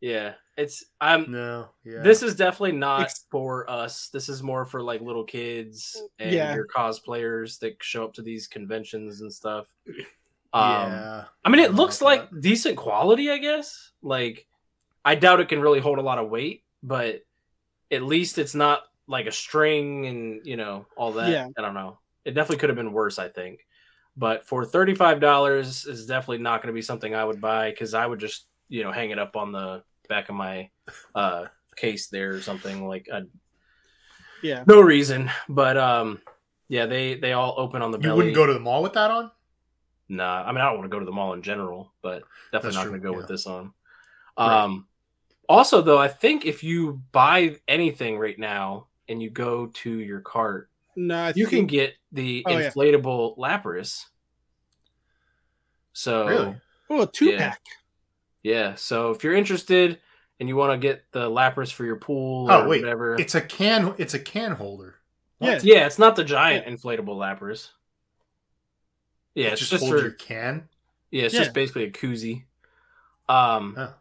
yeah 0.00 0.34
it's 0.56 0.84
i'm 1.00 1.30
No, 1.30 1.68
yeah. 1.84 2.00
This 2.02 2.22
is 2.22 2.34
definitely 2.34 2.72
not 2.72 3.02
Ex- 3.02 3.24
for 3.30 3.68
us. 3.70 4.08
This 4.08 4.28
is 4.28 4.42
more 4.42 4.64
for 4.64 4.82
like 4.82 5.00
little 5.02 5.24
kids 5.24 6.00
and 6.18 6.32
Yeah. 6.32 6.54
your 6.54 6.66
cosplayers 6.66 7.58
that 7.60 7.76
show 7.82 8.04
up 8.04 8.14
to 8.14 8.22
these 8.22 8.46
conventions 8.46 9.20
and 9.20 9.32
stuff. 9.32 9.66
Um, 10.52 10.90
yeah. 10.90 11.24
I 11.44 11.50
mean, 11.50 11.60
it 11.60 11.66
don't 11.66 11.76
looks 11.76 12.00
like 12.00 12.32
like 12.32 12.40
decent 12.40 12.78
quality, 12.78 13.30
I 13.30 13.36
guess. 13.36 13.90
Like, 14.00 14.46
I 15.04 15.14
doubt 15.14 15.40
it 15.40 15.50
can 15.50 15.60
really 15.60 15.80
hold 15.80 15.98
a 15.98 16.02
lot 16.02 16.18
of 16.18 16.30
weight, 16.30 16.62
but 16.82 17.20
at 17.90 18.02
least 18.02 18.38
it's 18.38 18.54
not 18.54 18.84
like 19.06 19.26
a 19.26 19.32
string 19.32 20.06
and 20.06 20.46
you 20.46 20.56
know 20.56 20.86
all 20.96 21.12
that. 21.12 21.28
Yeah. 21.30 21.48
I 21.58 21.60
don't 21.60 21.74
know. 21.74 21.98
It 22.24 22.30
definitely 22.30 22.58
could 22.58 22.70
have 22.70 22.76
been 22.76 22.92
worse, 22.94 23.18
I 23.18 23.28
think. 23.28 23.66
But 24.16 24.46
for 24.46 24.64
thirty 24.64 24.94
five 24.94 25.20
dollars 25.20 25.84
is 25.84 26.06
definitely 26.06 26.38
not 26.38 26.62
going 26.62 26.72
to 26.72 26.78
be 26.78 26.80
something 26.80 27.14
I 27.14 27.24
would 27.24 27.40
buy 27.40 27.70
because 27.70 27.92
I 27.92 28.06
would 28.06 28.20
just 28.20 28.46
you 28.68 28.82
know 28.82 28.92
hang 28.92 29.10
it 29.10 29.18
up 29.18 29.36
on 29.36 29.52
the 29.52 29.82
back 30.08 30.28
of 30.28 30.34
my 30.34 30.70
uh 31.14 31.46
case 31.76 32.08
there 32.08 32.34
or 32.34 32.40
something 32.40 32.86
like 32.88 33.08
I 33.12 33.22
Yeah. 34.42 34.64
no 34.66 34.80
reason. 34.80 35.30
But 35.48 35.76
um 35.76 36.20
yeah, 36.68 36.86
they 36.86 37.14
they 37.14 37.32
all 37.32 37.54
open 37.58 37.82
on 37.82 37.90
the 37.90 37.98
You 37.98 38.04
belly. 38.04 38.16
wouldn't 38.16 38.34
go 38.34 38.46
to 38.46 38.54
the 38.54 38.60
mall 38.60 38.82
with 38.82 38.94
that 38.94 39.10
on? 39.10 39.30
Nah, 40.08 40.42
I 40.44 40.52
mean 40.52 40.60
I 40.60 40.66
don't 40.66 40.78
want 40.78 40.90
to 40.90 40.94
go 40.94 41.00
to 41.00 41.04
the 41.06 41.12
mall 41.12 41.32
in 41.34 41.42
general, 41.42 41.92
but 42.02 42.22
definitely 42.52 42.68
That's 42.68 42.74
not 42.76 42.84
going 42.88 43.00
to 43.00 43.06
go 43.06 43.12
yeah. 43.12 43.16
with 43.18 43.28
this 43.28 43.46
on. 43.46 43.72
Right. 44.38 44.62
Um 44.62 44.86
also 45.48 45.82
though, 45.82 45.98
I 45.98 46.08
think 46.08 46.44
if 46.44 46.64
you 46.64 47.02
buy 47.12 47.56
anything 47.68 48.18
right 48.18 48.38
now 48.38 48.88
and 49.08 49.22
you 49.22 49.30
go 49.30 49.66
to 49.66 49.98
your 50.00 50.20
cart, 50.20 50.70
No, 50.96 51.16
I 51.16 51.32
you 51.36 51.46
can 51.46 51.66
get 51.66 51.94
the 52.12 52.42
Oh, 52.46 52.56
yeah. 52.56 52.70
inflatable 52.70 53.38
Lapras. 53.38 54.04
So 55.92 56.26
Really? 56.26 56.60
Oh, 56.90 57.02
a 57.02 57.06
two 57.06 57.30
Yeah. 57.30 57.38
pack. 57.38 57.60
Yeah, 58.46 58.74
so 58.76 59.10
if 59.10 59.24
you're 59.24 59.34
interested 59.34 59.98
and 60.38 60.48
you 60.48 60.54
want 60.54 60.72
to 60.72 60.78
get 60.78 61.04
the 61.10 61.28
Lapras 61.28 61.72
for 61.72 61.84
your 61.84 61.96
pool 61.96 62.46
Oh 62.50 62.62
or 62.62 62.68
wait, 62.68 62.82
whatever, 62.82 63.16
it's 63.20 63.34
a 63.34 63.40
can. 63.40 63.94
It's 63.98 64.14
a 64.14 64.18
can 64.20 64.52
holder. 64.52 64.94
Yeah. 65.40 65.58
yeah, 65.62 65.86
it's 65.86 65.98
not 65.98 66.14
the 66.16 66.22
giant 66.24 66.66
inflatable 66.66 67.16
Lapras. 67.16 67.70
Yeah, 69.34 69.48
It 69.48 69.52
it's 69.54 69.60
just, 69.60 69.72
just 69.72 69.82
holds 69.84 69.96
for 70.00 70.02
your 70.02 70.12
can. 70.14 70.68
Yeah, 71.10 71.24
it's 71.24 71.34
Yeah. 71.34 71.40
just 71.40 71.54
basically 71.54 71.84
a 71.84 71.90
koozie. 71.90 72.44
Um, 73.28 73.74
Oh. 73.76 73.94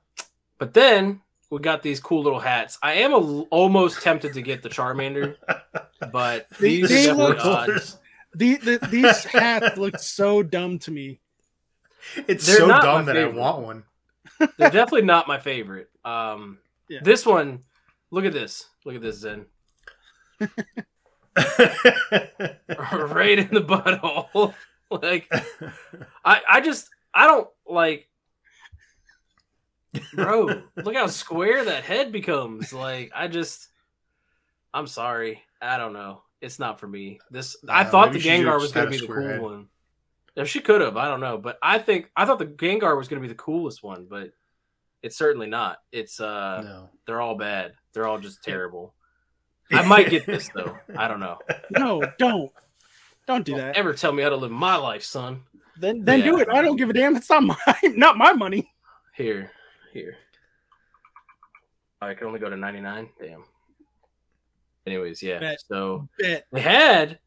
but 0.59 0.73
then 0.73 1.21
we 1.49 1.59
got 1.59 1.81
these 1.81 1.99
cool 1.99 2.21
little 2.23 2.39
hats. 2.39 2.77
I 2.83 2.93
am 2.95 3.13
a, 3.13 3.41
almost 3.49 4.01
tempted 4.01 4.33
to 4.33 4.41
get 4.41 4.61
the 4.61 4.70
Charmander, 4.70 5.37
but 6.11 6.48
these 6.59 6.87
they 6.89 7.09
are 7.09 7.15
definitely 7.15 7.35
look- 7.37 7.46
odd. 7.46 7.81
The, 8.35 8.55
the, 8.57 8.87
these 8.91 9.24
hats 9.24 9.77
look 9.77 9.98
so 9.98 10.43
dumb 10.43 10.77
to 10.79 10.91
me. 10.91 11.20
It's 12.27 12.46
They're 12.46 12.57
so 12.57 12.67
dumb 12.67 13.05
my 13.05 13.13
that 13.13 13.17
I 13.17 13.27
want 13.27 13.61
one. 13.63 13.83
They're 14.39 14.69
definitely 14.69 15.03
not 15.03 15.27
my 15.27 15.39
favorite. 15.39 15.89
Um, 16.03 16.59
Yeah. 16.89 17.00
this 17.03 17.25
one, 17.25 17.63
look 18.11 18.25
at 18.25 18.33
this. 18.33 18.65
Look 18.85 18.95
at 18.95 19.01
this, 19.01 19.17
Zen. 19.19 19.45
right 20.39 20.50
in 23.39 23.53
the 23.53 23.61
butthole. 23.65 24.53
like, 24.91 25.29
I, 26.24 26.41
I 26.48 26.61
just, 26.61 26.89
I 27.13 27.27
don't 27.27 27.48
like, 27.67 28.07
bro. 30.13 30.63
look 30.77 30.95
how 30.95 31.07
square 31.07 31.65
that 31.65 31.83
head 31.83 32.11
becomes. 32.11 32.71
Like, 32.74 33.11
I 33.15 33.27
just, 33.27 33.67
I'm 34.74 34.87
sorry. 34.87 35.41
I 35.61 35.77
don't 35.77 35.93
know. 35.93 36.21
It's 36.41 36.59
not 36.59 36.79
for 36.79 36.87
me. 36.87 37.19
This, 37.31 37.57
I 37.67 37.83
thought 37.85 38.13
the 38.13 38.19
Gengar 38.19 38.59
was 38.59 38.71
going 38.71 38.85
to 38.85 38.91
be 38.91 39.00
the 39.05 39.11
cool 39.11 39.27
head. 39.27 39.41
one. 39.41 39.67
If 40.35 40.50
she 40.50 40.59
could 40.59 40.81
have, 40.81 40.98
I 40.98 41.07
don't 41.07 41.21
know, 41.21 41.37
but 41.37 41.57
I 41.61 41.77
think 41.79 42.11
I 42.15 42.25
thought 42.25 42.39
the 42.39 42.45
Gengar 42.45 42.98
was 42.98 43.07
going 43.07 43.21
to 43.21 43.25
be 43.27 43.31
the 43.31 43.37
coolest 43.39 43.81
one, 43.83 44.05
but 44.09 44.31
it's 45.01 45.17
certainly 45.17 45.48
not. 45.48 45.77
It's 45.91 46.19
uh, 46.19 46.61
no. 46.63 46.89
they're 47.07 47.21
all 47.21 47.35
bad. 47.37 47.74
They're 47.93 48.05
all 48.07 48.19
just 48.19 48.43
terrible. 48.43 48.93
I 49.71 49.85
might 49.87 50.09
get 50.09 50.25
this 50.25 50.50
though. 50.53 50.77
I 50.98 51.07
don't 51.07 51.19
know. 51.19 51.39
No, 51.71 52.03
don't. 52.19 52.51
Don't 53.27 53.43
do 53.45 53.53
Don't 53.53 53.61
that. 53.61 53.77
ever 53.77 53.93
tell 53.93 54.11
me 54.11 54.21
how 54.21 54.29
to 54.29 54.35
live 54.35 54.51
my 54.51 54.75
life, 54.75 55.01
son. 55.03 55.41
Then 55.79 56.03
then 56.03 56.19
Yeah. 56.19 56.25
do 56.25 56.39
it. 56.39 56.50
I 56.50 56.61
don't 56.61 56.75
give 56.75 56.89
a 56.89 56.93
damn. 56.93 57.15
It's 57.15 57.29
not 57.29 57.43
my 57.43 57.55
not 57.95 58.17
my 58.17 58.33
money. 58.33 58.71
Here, 59.15 59.51
here. 59.93 60.17
I 62.01 62.13
can 62.13 62.27
only 62.27 62.39
go 62.39 62.50
to 62.50 62.57
ninety 62.57 62.81
nine. 62.81 63.09
Damn. 63.19 63.43
Anyways, 64.85 65.24
yeah. 65.24 65.39
Bet. 65.39 65.59
So 65.67 66.07
Bet. 66.19 66.45
they 66.51 66.61
had 66.61 67.19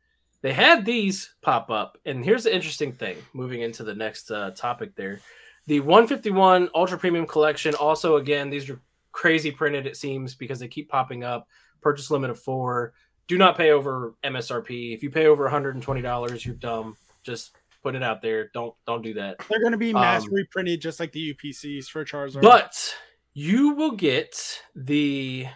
they 0.42 0.53
had 0.53 0.85
these 0.85 1.35
pop 1.42 1.70
up, 1.70 1.98
and 2.05 2.24
here's 2.24 2.44
the 2.44 2.55
interesting 2.55 2.92
thing. 2.92 3.16
Moving 3.33 3.62
into 3.62 3.83
the 3.85 3.94
next 3.94 4.31
uh, 4.31 4.53
topic, 4.53 4.94
there, 4.94 5.20
the 5.66 5.81
151 5.81 6.70
Ultra 6.74 6.98
Premium 6.98 7.27
Collection. 7.27 7.74
Also, 7.74 8.16
again, 8.16 8.48
these 8.51 8.70
are 8.70 8.81
crazy 9.12 9.51
printed. 9.51 9.87
It 9.87 9.96
seems 9.96 10.35
because 10.35 10.61
they 10.61 10.68
keep 10.68 10.88
popping 10.88 11.24
up. 11.24 11.48
Purchase 11.81 12.11
limit 12.11 12.31
of 12.31 12.38
four. 12.40 12.92
Do 13.27 13.37
not 13.37 13.57
pay 13.57 13.72
over 13.72 14.14
MSRP. 14.24 14.94
If 14.94 15.03
you 15.03 15.11
pay 15.11 15.27
over 15.27 15.44
120 15.44 16.03
dollars, 16.03 16.46
you're 16.46 16.55
dumb. 16.55 16.96
Just 17.22 17.57
put 17.83 17.94
it 17.94 18.03
out 18.03 18.22
there. 18.22 18.48
Don't 18.55 18.74
don't 18.87 19.03
do 19.03 19.14
that. 19.14 19.38
They're 19.48 19.61
going 19.61 19.72
to 19.72 19.79
be 19.79 19.92
mass 19.92 20.24
Um, 20.24 20.33
reprinted 20.33 20.81
just 20.81 21.01
like 21.01 21.12
the 21.12 21.35
UPCs 21.35 21.87
for 21.87 22.05
Charizard. 22.05 22.42
But 22.42 22.94
you 23.35 23.74
will 23.74 23.92
get 23.92 24.62
the 24.74 25.46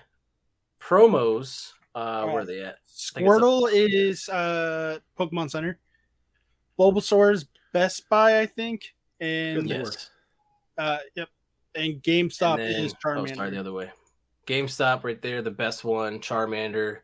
promos. 0.81 1.73
Uh, 1.95 2.25
where 2.27 2.39
are 2.41 2.45
they 2.47 2.61
at? 2.63 2.77
think 2.87 3.27
it's 3.27 3.37
Squirtle 3.37 3.69
is 3.73 4.29
uh 4.29 4.99
Pokemon 5.19 5.51
Center. 5.51 5.79
Bulbasaur 6.79 7.33
is 7.35 7.47
Best 7.73 8.09
Buy, 8.09 8.41
I 8.41 8.47
think. 8.47 8.95
And 9.21 9.69
Yes. 9.69 10.11
uh 10.79 10.99
yep. 11.15 11.29
And 11.75 12.03
GameStop 12.03 12.55
And 12.55 12.75
then- 12.75 12.85
is 12.85 12.95
Oh, 12.95 13.09
Charmander. 13.09 13.35
sorry, 13.37 13.51
the 13.51 13.61
other 13.61 13.73
way. 13.73 13.91
GameStop 14.47 15.05
right 15.05 15.21
there, 15.23 15.41
the 15.43 15.51
best 15.51 15.85
one. 15.85 16.19
Charmander, 16.21 16.99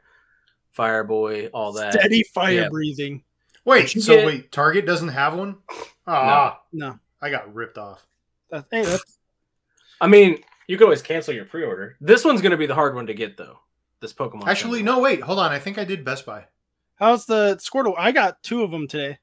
Fireboy, 0.76 1.50
all 1.52 1.72
that. 1.72 1.92
Steady 1.94 2.22
fire 2.34 2.52
Yeah. 2.62 2.68
breathing. 2.68 3.22
Wait, 3.64 3.88
so 3.88 4.14
get- 4.16 4.26
wait, 4.26 4.52
Target 4.52 4.86
doesn't 4.86 5.08
have 5.08 5.36
one? 5.36 5.58
Ah, 6.06 6.62
No. 6.72 6.98
I 7.20 7.30
got 7.30 7.52
ripped 7.54 7.76
off. 7.78 8.06
That's, 8.50 8.66
hey, 8.70 8.82
that's 8.84 9.18
I 10.00 10.06
mean, 10.06 10.42
you 10.68 10.76
could 10.78 10.84
always 10.84 11.02
cancel 11.02 11.34
your 11.34 11.44
pre-order. 11.44 11.96
This 12.00 12.24
one's 12.24 12.40
going 12.40 12.52
to 12.52 12.56
be 12.56 12.66
the 12.66 12.74
hard 12.74 12.94
one 12.94 13.06
to 13.08 13.14
get, 13.14 13.36
though. 13.36 13.58
This 14.00 14.12
Pokemon. 14.12 14.46
Actually, 14.46 14.82
no, 14.82 15.00
wait, 15.00 15.20
hold 15.22 15.38
on. 15.38 15.50
I 15.50 15.58
think 15.58 15.76
I 15.78 15.84
did 15.84 16.04
Best 16.04 16.24
Buy. 16.24 16.44
how's 16.96 17.26
the 17.26 17.56
Squirtle? 17.56 17.94
I 17.98 18.12
got 18.12 18.42
two 18.42 18.62
of 18.62 18.70
them 18.70 18.86
today. 18.86 19.18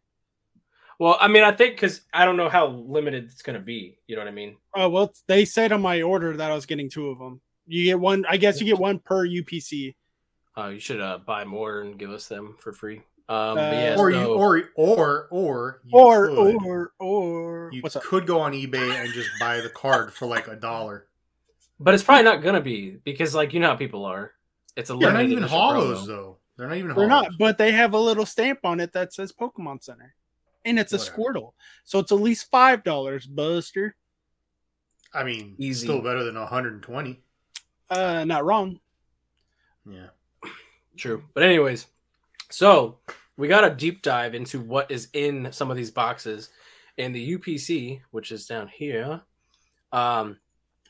Well, 1.00 1.18
I 1.20 1.28
mean, 1.28 1.44
I 1.44 1.52
think 1.52 1.76
because 1.76 2.02
I 2.14 2.26
don't 2.26 2.38
know 2.38 2.50
how 2.50 2.68
limited 2.68 3.26
it's 3.26 3.42
going 3.42 3.58
to 3.60 3.62
be. 3.66 3.98
You 4.08 4.16
know 4.16 4.22
what 4.22 4.28
I 4.30 4.32
mean? 4.32 4.58
Oh 4.76 4.90
well, 4.90 5.14
they 5.28 5.46
said 5.46 5.72
on 5.72 5.82
my 5.82 6.02
order 6.02 6.36
that 6.38 6.52
I 6.52 6.56
was 6.56 6.66
getting 6.66 6.90
two 6.90 7.08
of 7.10 7.20
them. 7.20 7.42
You 7.68 7.84
get 7.86 8.00
one. 8.00 8.26
I 8.30 8.38
guess 8.38 8.60
you 8.60 8.66
get 8.66 8.78
one 8.80 9.00
per 9.00 9.26
UPC. 9.28 9.96
Uh, 10.58 10.68
you 10.70 10.80
should 10.80 11.02
uh, 11.02 11.18
buy 11.26 11.44
more 11.44 11.82
and 11.82 11.98
give 11.98 12.12
us 12.12 12.28
them 12.28 12.56
for 12.60 12.72
free. 12.72 13.02
Um, 13.28 13.58
Uh, 13.58 13.62
yeah, 13.72 13.96
or 13.98 14.12
so- 14.12 14.20
you 14.22 14.34
or 14.36 14.70
or 14.76 15.28
or 15.32 15.82
you 15.86 15.98
Or 16.00 16.28
could, 16.28 16.56
or 16.66 16.92
or 17.00 17.70
you 17.74 17.82
what's 17.82 17.96
up? 17.96 18.04
could 18.04 18.26
go 18.28 18.40
on 18.40 18.54
eBay 18.54 18.92
and 18.92 19.12
just 19.14 19.30
buy 19.40 19.60
the 19.62 19.70
card 19.70 20.14
for 20.14 20.28
like 20.28 20.48
a 20.48 20.56
dollar. 20.56 21.08
but 21.80 21.94
it's 21.94 22.04
probably 22.04 22.24
not 22.24 22.42
going 22.42 22.56
to 22.56 22.62
be 22.62 22.92
because, 23.04 23.36
like, 23.36 23.54
you 23.54 23.60
know 23.60 23.68
how 23.70 23.76
people 23.76 24.06
are. 24.06 24.32
It's 24.76 24.90
a 24.90 24.96
They're 24.98 25.14
not 25.14 25.24
even 25.26 25.44
holos 25.44 25.98
promo. 25.98 26.08
though. 26.08 26.38
They're 26.58 26.68
not 26.68 26.78
even 26.78 26.96
They're 26.96 27.06
holos. 27.06 27.10
not, 27.10 27.28
but 27.40 27.58
they 27.58 27.72
have 27.72 27.94
a 27.94 28.00
little 28.00 28.26
stamp 28.26 28.60
on 28.64 28.80
it 28.80 28.94
that 28.94 29.14
says 29.14 29.32
Pokemon 29.32 29.84
Center, 29.84 30.14
and 30.66 30.78
it's 30.80 30.94
a 30.94 30.98
Whatever. 30.98 31.18
Squirtle, 31.18 31.54
so 31.84 32.00
it's 32.00 32.12
at 32.12 32.20
least 32.20 32.50
five 32.52 32.84
dollars, 32.84 33.26
Buster. 33.26 33.96
I 35.14 35.24
mean, 35.24 35.56
Easy. 35.58 35.86
still 35.86 36.02
better 36.02 36.24
than 36.26 36.36
120. 36.36 37.22
Uh, 37.90 38.26
not 38.26 38.44
wrong. 38.44 38.80
Yeah. 39.90 40.08
True. 40.98 41.24
But 41.34 41.44
anyways, 41.44 41.88
so 42.50 42.98
we 43.38 43.48
got 43.48 43.64
a 43.64 43.70
deep 43.74 44.02
dive 44.02 44.36
into 44.36 44.60
what 44.60 44.92
is 44.92 45.08
in 45.14 45.50
some 45.54 45.72
of 45.72 45.78
these 45.78 45.92
boxes. 45.92 46.50
and 46.98 47.14
the 47.16 47.38
UPC, 47.38 48.02
which 48.12 48.32
is 48.32 48.46
down 48.46 48.68
here, 48.70 49.22
um, 49.92 50.38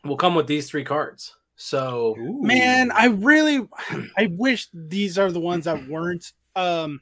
will 0.04 0.18
come 0.18 0.34
with 0.36 0.46
these 0.48 0.70
three 0.70 0.84
cards. 0.84 1.36
So 1.56 2.16
Man, 2.42 2.92
I 2.92 3.08
really, 3.08 3.68
I 4.18 4.28
wish 4.32 4.68
these 4.74 5.18
are 5.18 5.32
the 5.32 5.40
ones 5.40 5.66
that 5.66 5.88
weren't 5.88 6.32
um 6.56 7.02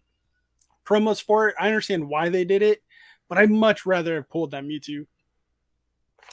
promos 0.85 1.23
for 1.23 1.49
it. 1.49 1.55
I 1.59 1.67
understand 1.67 2.07
why 2.07 2.29
they 2.29 2.45
did 2.45 2.61
it, 2.61 2.83
but 3.29 3.37
I'd 3.37 3.49
much 3.51 3.85
rather 3.85 4.15
have 4.15 4.29
pulled 4.29 4.51
that 4.51 4.63
Mewtwo. 4.63 5.05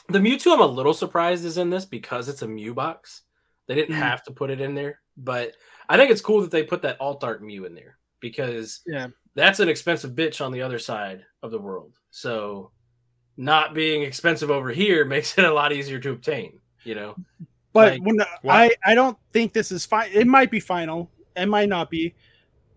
the 0.09 0.19
Mewtwo, 0.19 0.53
I'm 0.53 0.61
a 0.61 0.65
little 0.65 0.93
surprised 0.93 1.45
is 1.45 1.57
in 1.57 1.69
this 1.69 1.85
because 1.85 2.27
it's 2.27 2.41
a 2.41 2.47
Mew 2.47 2.73
box. 2.73 3.21
They 3.67 3.75
didn't 3.75 3.95
Mhm. 3.95 3.99
have 3.99 4.23
to 4.23 4.31
put 4.31 4.49
it 4.49 4.59
in 4.59 4.75
there, 4.75 4.99
but 5.15 5.55
I 5.87 5.95
think 5.97 6.11
it's 6.11 6.21
cool 6.21 6.41
that 6.41 6.51
they 6.51 6.63
put 6.63 6.81
that 6.81 6.99
alt 6.99 7.23
art 7.23 7.41
Mew 7.41 7.65
in 7.65 7.73
there 7.75 7.97
because 8.19 8.81
Yeah. 8.85 9.07
that's 9.35 9.59
an 9.61 9.69
expensive 9.69 10.11
bitch 10.11 10.43
on 10.43 10.51
the 10.51 10.61
other 10.63 10.79
side 10.79 11.25
of 11.41 11.51
the 11.51 11.59
world. 11.59 11.93
So 12.09 12.71
not 13.37 13.73
being 13.73 14.01
expensive 14.01 14.51
over 14.51 14.69
here 14.69 15.05
makes 15.15 15.37
it 15.37 15.45
a 15.45 15.53
lot 15.53 15.71
easier 15.71 15.99
to 15.99 16.11
obtain, 16.11 16.59
you 16.83 16.95
know? 16.95 17.15
But 17.73 17.93
Like, 17.93 18.01
when 18.05 18.17
what? 18.17 18.27
I 18.55 18.71
I 18.85 18.95
don't 18.95 19.17
think 19.31 19.53
this 19.53 19.71
is 19.71 19.85
fine. 19.85 20.09
It 20.13 20.27
might 20.27 20.51
be 20.51 20.59
final. 20.59 21.09
It 21.35 21.45
might 21.47 21.69
not 21.69 21.89
be. 21.89 22.13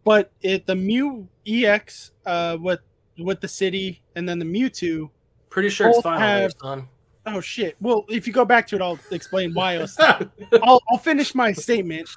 But 0.05 0.31
it 0.43 0.67
the 0.67 0.75
Mew 0.77 1.27
EX 1.47 2.13
uh 2.27 2.57
with 2.61 2.81
with 3.19 3.41
the 3.41 3.49
city 3.49 4.03
and 4.15 4.29
then 4.29 4.39
the 4.39 4.45
Mewtwo. 4.45 5.11
Pretty 5.51 5.69
sure 5.71 5.89
it's 5.89 5.97
Both 5.99 6.05
final 6.05 6.21
there, 6.21 6.43
have- 6.43 6.53
son. 6.61 6.89
Oh 7.27 7.41
shit. 7.41 7.75
Well, 7.81 8.05
if 8.09 8.27
you 8.27 8.33
go 8.35 8.45
back 8.45 8.67
to 8.69 8.77
it, 8.77 8.83
I'll 8.83 8.99
explain 9.11 9.55
why. 9.55 9.77
I 9.77 9.79
was, 9.79 9.97
I'll 10.63 10.83
I'll 10.91 10.99
finish 10.99 11.35
my 11.35 11.53
statement. 11.53 12.09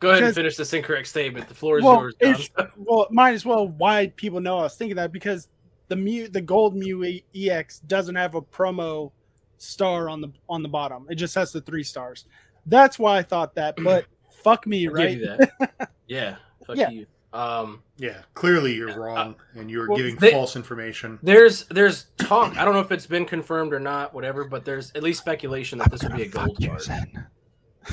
Go 0.00 0.10
ahead 0.10 0.22
and 0.22 0.34
finish 0.34 0.56
this 0.56 0.72
incorrect 0.72 1.08
statement. 1.08 1.48
The 1.48 1.54
floor 1.54 1.78
is 1.78 1.84
Well, 1.84 2.00
yours, 2.00 2.14
John. 2.22 2.30
it's, 2.34 2.50
well, 2.76 3.08
might 3.10 3.34
as 3.34 3.44
well. 3.44 3.68
Why 3.68 4.06
people 4.16 4.40
know 4.40 4.58
I 4.60 4.62
was 4.62 4.76
thinking 4.76 4.96
that 4.96 5.12
because 5.12 5.48
the 5.88 5.96
Mew, 5.96 6.28
the 6.28 6.40
Gold 6.40 6.74
Mew 6.76 7.20
EX 7.34 7.80
doesn't 7.80 8.14
have 8.14 8.34
a 8.36 8.40
promo 8.40 9.10
star 9.58 10.08
on 10.08 10.20
the 10.20 10.32
on 10.48 10.62
the 10.62 10.68
bottom. 10.68 11.06
It 11.10 11.16
just 11.16 11.34
has 11.34 11.52
the 11.52 11.60
three 11.60 11.82
stars. 11.84 12.24
That's 12.66 12.98
why 12.98 13.18
I 13.18 13.22
thought 13.22 13.54
that. 13.56 13.76
But 13.82 14.06
fuck 14.42 14.66
me, 14.66 14.86
I'll 14.86 14.94
right? 14.94 15.10
give 15.10 15.20
you 15.20 15.26
that. 15.58 15.90
yeah. 16.06 16.36
Fuck 16.66 16.76
Yeah. 16.76 16.90
you. 16.90 17.06
Um, 17.32 17.82
Yeah, 17.98 18.22
clearly 18.32 18.74
you're 18.74 18.98
wrong, 18.98 19.36
and 19.54 19.70
you're 19.70 19.86
well, 19.88 19.98
giving 19.98 20.16
they- 20.16 20.30
false 20.32 20.56
information. 20.56 21.18
there's 21.22 21.64
there's 21.66 22.06
talk. 22.16 22.56
I 22.56 22.64
don't 22.64 22.72
know 22.72 22.80
if 22.80 22.90
it's 22.90 23.06
been 23.06 23.26
confirmed 23.26 23.74
or 23.74 23.80
not, 23.80 24.14
whatever, 24.14 24.44
but 24.44 24.64
there's 24.64 24.90
at 24.92 25.02
least 25.02 25.20
speculation 25.20 25.78
that 25.78 25.90
this 25.90 26.02
would 26.02 26.14
be 26.16 26.22
a 26.22 26.28
gold 26.28 26.58
card, 26.64 26.82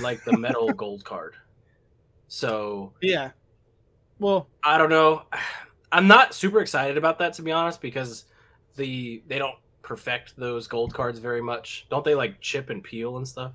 like 0.01 0.23
the 0.23 0.37
metal 0.37 0.69
gold 0.73 1.03
card. 1.03 1.33
So 2.27 2.93
Yeah. 3.01 3.31
Well, 4.19 4.47
I 4.63 4.77
don't 4.77 4.89
know. 4.89 5.23
I'm 5.91 6.07
not 6.07 6.33
super 6.33 6.59
excited 6.59 6.97
about 6.97 7.19
that 7.19 7.33
to 7.33 7.41
be 7.41 7.51
honest, 7.51 7.81
because 7.81 8.25
the 8.75 9.21
they 9.27 9.37
don't 9.37 9.55
perfect 9.85 10.33
those 10.35 10.67
gold 10.67 10.93
cards 10.93 11.19
very 11.19 11.41
much. 11.41 11.85
Don't 11.89 12.03
they 12.03 12.15
like 12.15 12.41
chip 12.41 12.69
and 12.69 12.83
peel 12.83 13.15
and 13.17 13.27
stuff? 13.27 13.53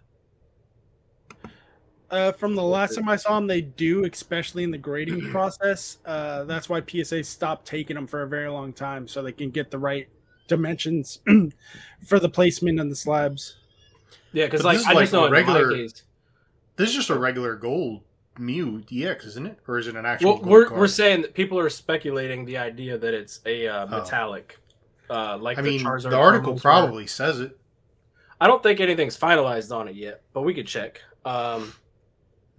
uh, 2.10 2.32
from 2.32 2.54
the 2.56 2.62
last 2.62 2.94
time 2.96 3.08
I 3.08 3.16
saw 3.16 3.36
them, 3.36 3.46
they 3.46 3.60
do, 3.60 4.04
especially 4.04 4.64
in 4.64 4.70
the 4.70 4.78
grading 4.78 5.20
process. 5.30 5.98
Uh, 6.04 6.44
that's 6.44 6.68
why 6.68 6.80
PSA 6.86 7.22
stopped 7.24 7.66
taking 7.66 7.94
them 7.94 8.06
for 8.06 8.22
a 8.22 8.28
very 8.28 8.48
long 8.48 8.72
time, 8.72 9.06
so 9.06 9.22
they 9.22 9.32
can 9.32 9.50
get 9.50 9.70
the 9.70 9.78
right 9.78 10.08
dimensions 10.48 11.20
for 12.06 12.18
the 12.18 12.28
placement 12.28 12.80
of 12.80 12.88
the 12.88 12.96
slabs. 12.96 13.56
Yeah, 14.32 14.46
because 14.46 14.64
like 14.64 14.78
I 14.86 14.92
like 14.92 15.02
just 15.04 15.12
know 15.12 15.26
in 15.26 15.32
regular- 15.32 15.70
my 15.70 15.74
case. 15.76 16.02
This 16.76 16.88
is 16.90 16.94
just 16.96 17.10
a 17.10 17.18
regular 17.18 17.56
gold 17.56 18.00
Mew 18.38 18.82
EX, 18.90 19.26
isn't 19.26 19.46
it? 19.46 19.58
Or 19.68 19.78
is 19.78 19.86
it 19.86 19.96
an 19.96 20.06
actual? 20.06 20.30
Well, 20.30 20.36
gold 20.38 20.48
we're 20.50 20.64
card? 20.66 20.80
we're 20.80 20.86
saying 20.88 21.22
that 21.22 21.34
people 21.34 21.58
are 21.58 21.68
speculating 21.68 22.44
the 22.46 22.56
idea 22.56 22.96
that 22.96 23.12
it's 23.12 23.40
a 23.44 23.68
uh, 23.68 23.86
Oh. 23.86 23.98
metallic, 24.00 24.58
uh, 25.10 25.36
like 25.40 25.58
I 25.58 25.62
the 25.62 25.70
mean, 25.70 25.80
Charizard 25.84 26.10
the 26.10 26.16
article 26.16 26.52
promos 26.52 26.56
were. 26.56 26.60
probably 26.60 27.06
says 27.06 27.40
it. 27.40 27.58
I 28.40 28.46
don't 28.46 28.62
think 28.62 28.80
anything's 28.80 29.18
finalized 29.18 29.74
on 29.76 29.88
it 29.88 29.96
yet, 29.96 30.22
but 30.32 30.42
we 30.42 30.54
could 30.54 30.66
check. 30.66 31.02
Um, 31.24 31.72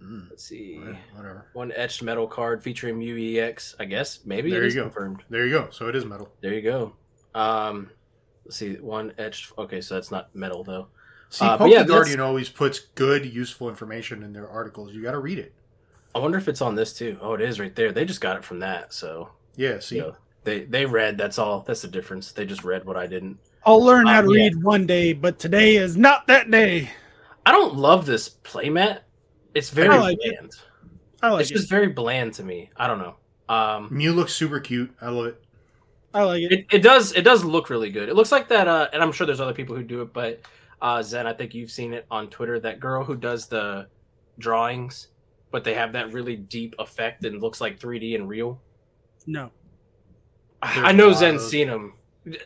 Mm, 0.02 0.32
let's 0.32 0.44
see, 0.44 0.80
whatever. 1.16 1.46
one 1.54 1.72
etched 1.76 2.02
metal 2.02 2.26
card 2.26 2.64
featuring 2.64 2.98
Mew 2.98 3.40
EX. 3.40 3.76
I 3.80 3.86
guess 3.86 4.22
maybe 4.26 4.50
There 4.50 4.66
you 4.66 4.74
go. 4.74 4.82
confirmed. 4.84 5.22
There 5.30 5.46
you 5.46 5.52
go. 5.52 5.68
So 5.70 5.88
it 5.90 5.96
is 5.96 6.06
metal. 6.06 6.28
There 6.42 6.54
you 6.56 6.64
go. 6.64 6.94
Um, 7.36 7.92
let's 8.44 8.58
see, 8.58 8.78
one 8.78 9.14
etched. 9.20 9.54
Okay, 9.60 9.80
so 9.80 9.94
that's 9.94 10.10
not 10.10 10.36
metal 10.36 10.64
though. 10.64 10.88
See, 11.30 11.46
Uh, 11.46 11.64
yeah, 11.68 11.84
Guardian 11.84 12.20
always 12.20 12.50
puts 12.50 12.80
good, 12.80 13.26
useful 13.26 13.70
information 13.70 14.24
in 14.24 14.34
their 14.34 14.50
articles. 14.50 14.92
You 14.92 15.04
got 15.04 15.12
to 15.12 15.20
read 15.20 15.38
it. 15.38 15.54
I 16.16 16.20
wonder 16.20 16.40
if 16.40 16.48
it's 16.48 16.62
on 16.62 16.74
this 16.74 16.94
too. 16.94 17.20
Oh, 17.22 17.36
it 17.36 17.42
is 17.42 17.60
right 17.60 17.76
there. 17.76 17.92
They 17.92 18.04
just 18.04 18.22
got 18.22 18.38
it 18.38 18.44
from 18.44 18.58
that, 18.60 18.94
so 18.96 19.30
Yeah. 19.56 19.78
See, 19.80 19.98
you 19.98 20.02
know, 20.02 20.16
they 20.44 20.62
they 20.66 20.86
read. 20.86 21.18
That's 21.18 21.38
all. 21.40 21.62
That's 21.62 21.82
the 21.82 21.88
difference. 21.88 22.32
They 22.32 22.46
just 22.46 22.64
read 22.64 22.86
what 22.86 22.98
I 22.98 23.08
didn't. 23.08 23.38
I'll 23.66 23.84
learn 23.84 24.08
how 24.08 24.20
Uh, 24.20 24.22
to 24.24 24.34
yeah. 24.38 24.44
read 24.46 24.64
one 24.64 24.86
day, 24.88 25.14
but 25.14 25.38
today 25.40 25.76
is 25.76 25.96
not 25.96 26.28
that 26.28 26.50
day. 26.50 26.90
I 27.46 27.52
don't 27.52 27.76
love 27.76 28.06
this 28.06 28.30
playmat. 28.30 29.02
It's 29.54 29.70
very 29.70 29.88
bland. 29.90 30.02
I 30.02 30.06
like 30.06 30.18
it. 30.22 30.56
I 31.22 31.30
like 31.30 31.42
it's 31.42 31.52
it. 31.52 31.56
just 31.56 31.70
very 31.70 31.88
bland 31.88 32.34
to 32.36 32.44
me. 32.44 32.70
I 32.78 32.88
don't 32.88 33.00
know. 33.00 33.16
Um, 33.50 33.88
Mew 33.92 34.14
looks 34.14 34.34
super 34.34 34.60
cute. 34.60 34.92
I 35.02 35.10
love 35.10 35.28
it. 35.28 35.44
I 36.14 36.24
like 36.24 36.42
it. 36.44 36.52
it, 36.52 36.66
it 36.72 36.80
does 36.80 37.14
it 37.14 37.22
does 37.22 37.44
look 37.44 37.70
really 37.70 37.90
good. 37.90 38.10
It 38.10 38.16
looks 38.16 38.32
like 38.32 38.48
that, 38.50 38.68
uh, 38.68 38.88
and 38.94 39.02
I'm 39.04 39.12
sure 39.12 39.28
there's 39.28 39.42
other 39.42 39.54
people 39.54 39.76
who 39.76 39.84
do 39.84 40.02
it, 40.02 40.12
but 40.14 40.42
uh, 40.82 41.02
Zen, 41.04 41.28
I 41.28 41.34
think 41.34 41.54
you've 41.54 41.72
seen 41.72 41.94
it 41.94 42.06
on 42.10 42.30
Twitter. 42.30 42.60
That 42.60 42.80
girl 42.80 43.04
who 43.04 43.16
does 43.16 43.48
the 43.48 43.88
drawings, 44.40 45.10
but 45.52 45.64
they 45.64 45.74
have 45.76 45.94
that 45.94 46.12
really 46.12 46.36
deep 46.36 46.76
effect 46.80 47.24
and 47.26 47.42
looks 47.42 47.62
like 47.62 47.80
3D 47.80 48.16
and 48.16 48.28
real. 48.28 48.60
No. 49.28 49.52
There's 50.64 50.88
I 50.88 50.92
a 50.92 50.94
know 50.94 51.10
lot 51.10 51.14
of 51.14 51.18
Zen's 51.18 51.48
seen 51.48 51.68
them. 51.68 51.94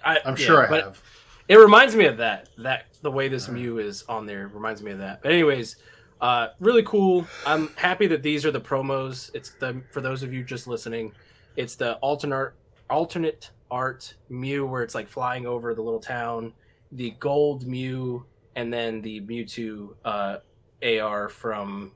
I, 0.03 0.19
I'm 0.25 0.37
yeah, 0.37 0.45
sure 0.45 0.65
I 0.65 0.69
but 0.69 0.83
have. 0.85 1.03
It 1.47 1.57
reminds 1.57 1.95
me 1.95 2.05
of 2.05 2.17
that. 2.17 2.49
That 2.57 2.85
the 3.01 3.11
way 3.11 3.27
this 3.27 3.49
Alright. 3.49 3.61
Mew 3.61 3.77
is 3.79 4.03
on 4.09 4.25
there 4.25 4.47
reminds 4.47 4.81
me 4.81 4.91
of 4.91 4.99
that. 4.99 5.21
But 5.21 5.31
anyways, 5.31 5.75
uh, 6.21 6.47
really 6.59 6.83
cool. 6.83 7.27
I'm 7.45 7.69
happy 7.75 8.07
that 8.07 8.23
these 8.23 8.45
are 8.45 8.51
the 8.51 8.61
promos. 8.61 9.29
It's 9.33 9.51
the 9.59 9.83
for 9.91 10.01
those 10.01 10.23
of 10.23 10.33
you 10.33 10.43
just 10.43 10.67
listening, 10.67 11.13
it's 11.55 11.75
the 11.75 11.95
alternate 11.97 12.53
alternate 12.89 13.51
art 13.69 14.15
Mew 14.29 14.65
where 14.65 14.83
it's 14.83 14.95
like 14.95 15.07
flying 15.07 15.45
over 15.45 15.73
the 15.73 15.81
little 15.81 15.99
town, 15.99 16.53
the 16.91 17.11
gold 17.19 17.67
Mew, 17.67 18.25
and 18.55 18.73
then 18.73 19.01
the 19.01 19.21
Mewtwo 19.21 19.95
uh, 20.05 20.37
AR 20.83 21.29
from 21.29 21.91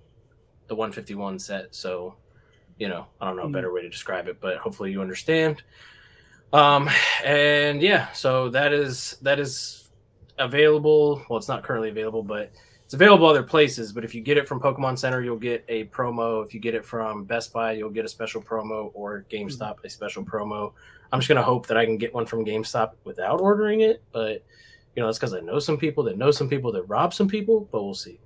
the 0.67 0.75
151 0.75 1.39
set. 1.39 1.73
So, 1.73 2.15
you 2.77 2.87
know, 2.89 3.07
I 3.21 3.27
don't 3.27 3.37
know 3.37 3.43
a 3.43 3.45
Hmm. 3.47 3.51
better 3.53 3.71
way 3.73 3.81
to 3.81 3.89
describe 3.89 4.27
it, 4.27 4.39
but 4.41 4.57
hopefully 4.57 4.91
you 4.91 5.01
understand. 5.01 5.63
Um, 6.51 6.89
and 7.23 7.81
yeah, 7.81 8.11
so 8.11 8.49
that 8.49 8.73
is 8.73 9.17
that 9.21 9.39
is 9.39 9.89
available. 10.37 11.23
Well, 11.29 11.37
it's 11.37 11.47
not 11.47 11.63
currently 11.63 11.89
available, 11.89 12.23
but 12.23 12.51
it's 12.85 12.93
available 12.95 13.27
other 13.27 13.43
places. 13.43 13.93
But 13.93 14.03
if 14.03 14.15
you 14.15 14.21
get 14.21 14.37
it 14.37 14.47
from 14.47 14.59
Pokemon 14.59 14.97
Center, 14.97 15.21
you'll 15.21 15.37
get 15.37 15.63
a 15.69 15.85
promo. 15.85 16.43
If 16.43 16.53
you 16.53 16.59
get 16.59 16.73
it 16.73 16.83
from 16.83 17.23
Best 17.23 17.53
Buy, 17.53 17.73
you'll 17.73 17.91
get 17.91 18.05
a 18.05 18.09
special 18.09 18.41
promo, 18.41 18.89
or 18.93 19.25
GameStop 19.29 19.75
a 19.83 19.89
special 19.89 20.23
promo. 20.23 20.73
I'm 21.11 21.19
just 21.19 21.29
gonna 21.29 21.43
hope 21.43 21.67
that 21.67 21.77
I 21.77 21.85
can 21.85 21.97
get 21.97 22.13
one 22.13 22.25
from 22.25 22.45
GameStop 22.45 22.93
without 23.03 23.41
ordering 23.41 23.81
it, 23.81 24.01
but 24.11 24.43
you 24.95 25.01
know 25.01 25.05
that's 25.05 25.19
because 25.19 25.33
I 25.33 25.39
know 25.41 25.59
some 25.59 25.77
people 25.77 26.03
that 26.05 26.17
know 26.17 26.31
some 26.31 26.49
people 26.49 26.71
that 26.71 26.83
rob 26.83 27.13
some 27.13 27.27
people. 27.27 27.67
But 27.71 27.83
we'll 27.83 27.93
see. 27.93 28.19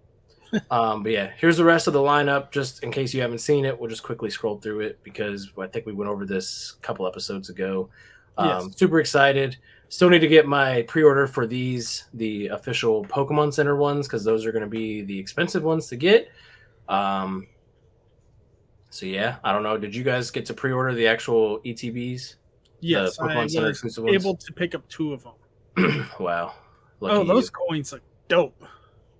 um, 0.71 1.03
but 1.03 1.12
yeah, 1.12 1.31
here's 1.38 1.57
the 1.57 1.63
rest 1.63 1.88
of 1.88 1.93
the 1.93 1.99
lineup. 1.99 2.51
Just 2.51 2.83
in 2.83 2.91
case 2.91 3.13
you 3.13 3.21
haven't 3.21 3.39
seen 3.39 3.65
it, 3.65 3.77
we'll 3.77 3.89
just 3.89 4.03
quickly 4.03 4.29
scroll 4.29 4.59
through 4.59 4.81
it 4.81 4.99
because 5.03 5.51
I 5.59 5.67
think 5.67 5.86
we 5.86 5.93
went 5.93 6.09
over 6.09 6.25
this 6.25 6.75
a 6.77 6.81
couple 6.81 7.07
episodes 7.07 7.49
ago. 7.49 7.89
Um, 8.38 8.48
Yes. 8.48 8.78
Super 8.78 9.00
excited. 9.00 9.58
Still 9.89 10.10
need 10.10 10.19
to 10.19 10.28
get 10.28 10.48
my 10.48 10.82
pre-order 10.84 11.28
for 11.28 11.46
these, 11.46 12.06
the 12.13 12.48
official 12.48 13.06
Pokemon 13.06 13.54
Center 13.54 13.76
ones, 13.76 14.08
because 14.08 14.24
those 14.24 14.46
are 14.46 14.52
going 14.52 14.63
to 14.63 14.69
be 14.69 15.04
the 15.04 15.17
expensive 15.17 15.63
ones 15.63 15.88
to 15.88 15.96
get. 15.96 16.30
Um, 16.89 17.48
so 18.89 19.06
yeah, 19.06 19.38
I 19.43 19.52
don't 19.52 19.63
know. 19.63 19.78
Did 19.78 19.96
you 19.96 20.04
guys 20.04 20.32
get 20.32 20.46
to 20.48 20.54
pre-order 20.54 20.93
the 20.93 21.08
actual 21.08 21.60
ETBs? 21.60 22.36
Yes, 22.80 23.19
I 23.19 23.43
was 23.43 23.56
able 23.98 24.36
to 24.36 24.54
pick 24.54 24.76
up 24.76 24.88
two 24.89 25.13
of 25.13 25.24
them. 25.24 26.06
wow. 26.19 26.54
Lucky 27.00 27.15
oh, 27.15 27.22
you. 27.22 27.28
those 27.28 27.50
coins 27.50 27.91
look 27.91 28.02
dope. 28.28 28.63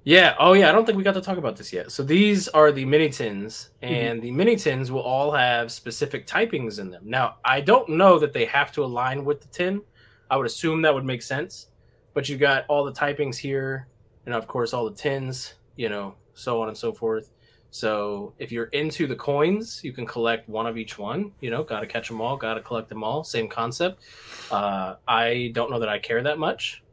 Yeah. 0.04 0.36
Oh, 0.38 0.54
yeah. 0.54 0.70
I 0.70 0.72
don't 0.74 0.86
think 0.86 0.98
we 0.98 1.04
got 1.04 1.14
to 1.14 1.22
talk 1.22 1.38
about 1.38 1.56
this 1.56 1.72
yet. 1.72 1.92
So 1.92 2.04
these 2.04 2.48
are 2.50 2.72
the 2.72 2.86
mini 2.86 3.10
tins, 3.10 3.70
Mm-hmm. 3.82 3.94
and 3.94 4.22
the 4.22 4.32
mini 4.32 4.56
tins 4.56 4.92
will 4.92 5.02
all 5.02 5.32
have 5.32 5.72
specific 5.72 6.28
typings 6.28 6.80
in 6.80 6.90
them. 6.90 7.04
Now, 7.06 7.38
I 7.46 7.62
don't 7.62 7.90
know 7.90 8.20
that 8.20 8.34
they 8.34 8.46
have 8.46 8.72
to 8.74 8.84
align 8.84 9.24
with 9.26 9.42
the 9.42 9.48
tin. 9.48 9.82
I 10.30 10.38
would 10.38 10.46
assume 10.48 10.82
that 10.82 10.94
would 10.94 11.06
make 11.06 11.22
sense, 11.22 11.68
but 12.14 12.28
you 12.28 12.38
got 12.38 12.66
all 12.68 12.84
the 12.84 12.92
typings 12.92 13.38
here, 13.38 13.88
and 14.26 14.34
of 14.36 14.48
course 14.48 14.74
all 14.74 14.90
the 14.90 14.96
tins. 14.96 15.54
You 15.76 15.90
know, 15.90 16.16
so 16.34 16.62
on 16.62 16.68
and 16.68 16.78
so 16.78 16.92
forth. 16.94 17.32
So 17.72 18.34
if 18.38 18.52
you're 18.52 18.66
into 18.66 19.08
the 19.08 19.16
coins, 19.16 19.82
you 19.84 19.92
can 19.92 20.06
collect 20.06 20.48
one 20.48 20.68
of 20.68 20.78
each 20.78 21.00
one. 21.00 21.32
You 21.40 21.50
know, 21.50 21.64
got 21.64 21.80
to 21.80 21.88
catch 21.88 22.08
them 22.10 22.22
all, 22.22 22.38
got 22.38 22.54
to 22.54 22.62
collect 22.62 22.90
them 22.90 23.04
all. 23.04 23.24
Same 23.24 23.48
concept. 23.50 24.04
Uh, 24.52 24.96
I 25.08 25.52
don't 25.56 25.72
know 25.72 25.80
that 25.80 25.90
I 25.90 25.98
care 25.98 26.22
that 26.22 26.38
much. 26.38 26.84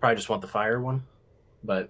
Probably 0.00 0.16
just 0.16 0.28
want 0.28 0.42
the 0.42 0.48
fire 0.48 0.80
one, 0.80 1.04
but 1.64 1.88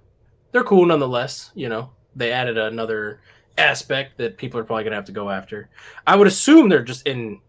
they're 0.53 0.65
cool 0.65 0.87
nonetheless. 0.87 1.51
You 1.55 1.69
know, 1.69 1.91
they 2.17 2.33
added 2.33 2.59
another 2.59 3.21
aspect 3.57 4.19
that 4.19 4.37
people 4.39 4.59
are 4.61 4.65
probably 4.65 4.85
gonna 4.85 4.97
have 4.97 5.05
to 5.07 5.13
go 5.13 5.31
after. 5.31 5.69
I 6.07 6.17
would 6.17 6.27
assume 6.27 6.69
they're 6.69 6.83
just 6.85 7.07
in 7.07 7.41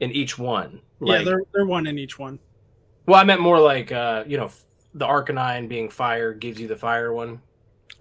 in 0.00 0.10
each 0.12 0.38
one. 0.38 0.80
yeah, 1.00 1.22
they're 1.22 1.42
they're 1.52 1.66
one 1.66 1.86
in 1.86 1.98
each 1.98 2.18
one. 2.18 2.38
Well, 3.06 3.20
I 3.20 3.24
meant 3.24 3.40
more 3.40 3.60
like 3.60 3.92
uh, 3.92 4.24
you 4.26 4.36
know, 4.36 4.50
the 4.94 5.06
Arcanine 5.06 5.68
being 5.68 5.88
fire 5.90 6.32
gives 6.32 6.60
you 6.60 6.68
the 6.68 6.76
fire 6.76 7.12
one. 7.12 7.40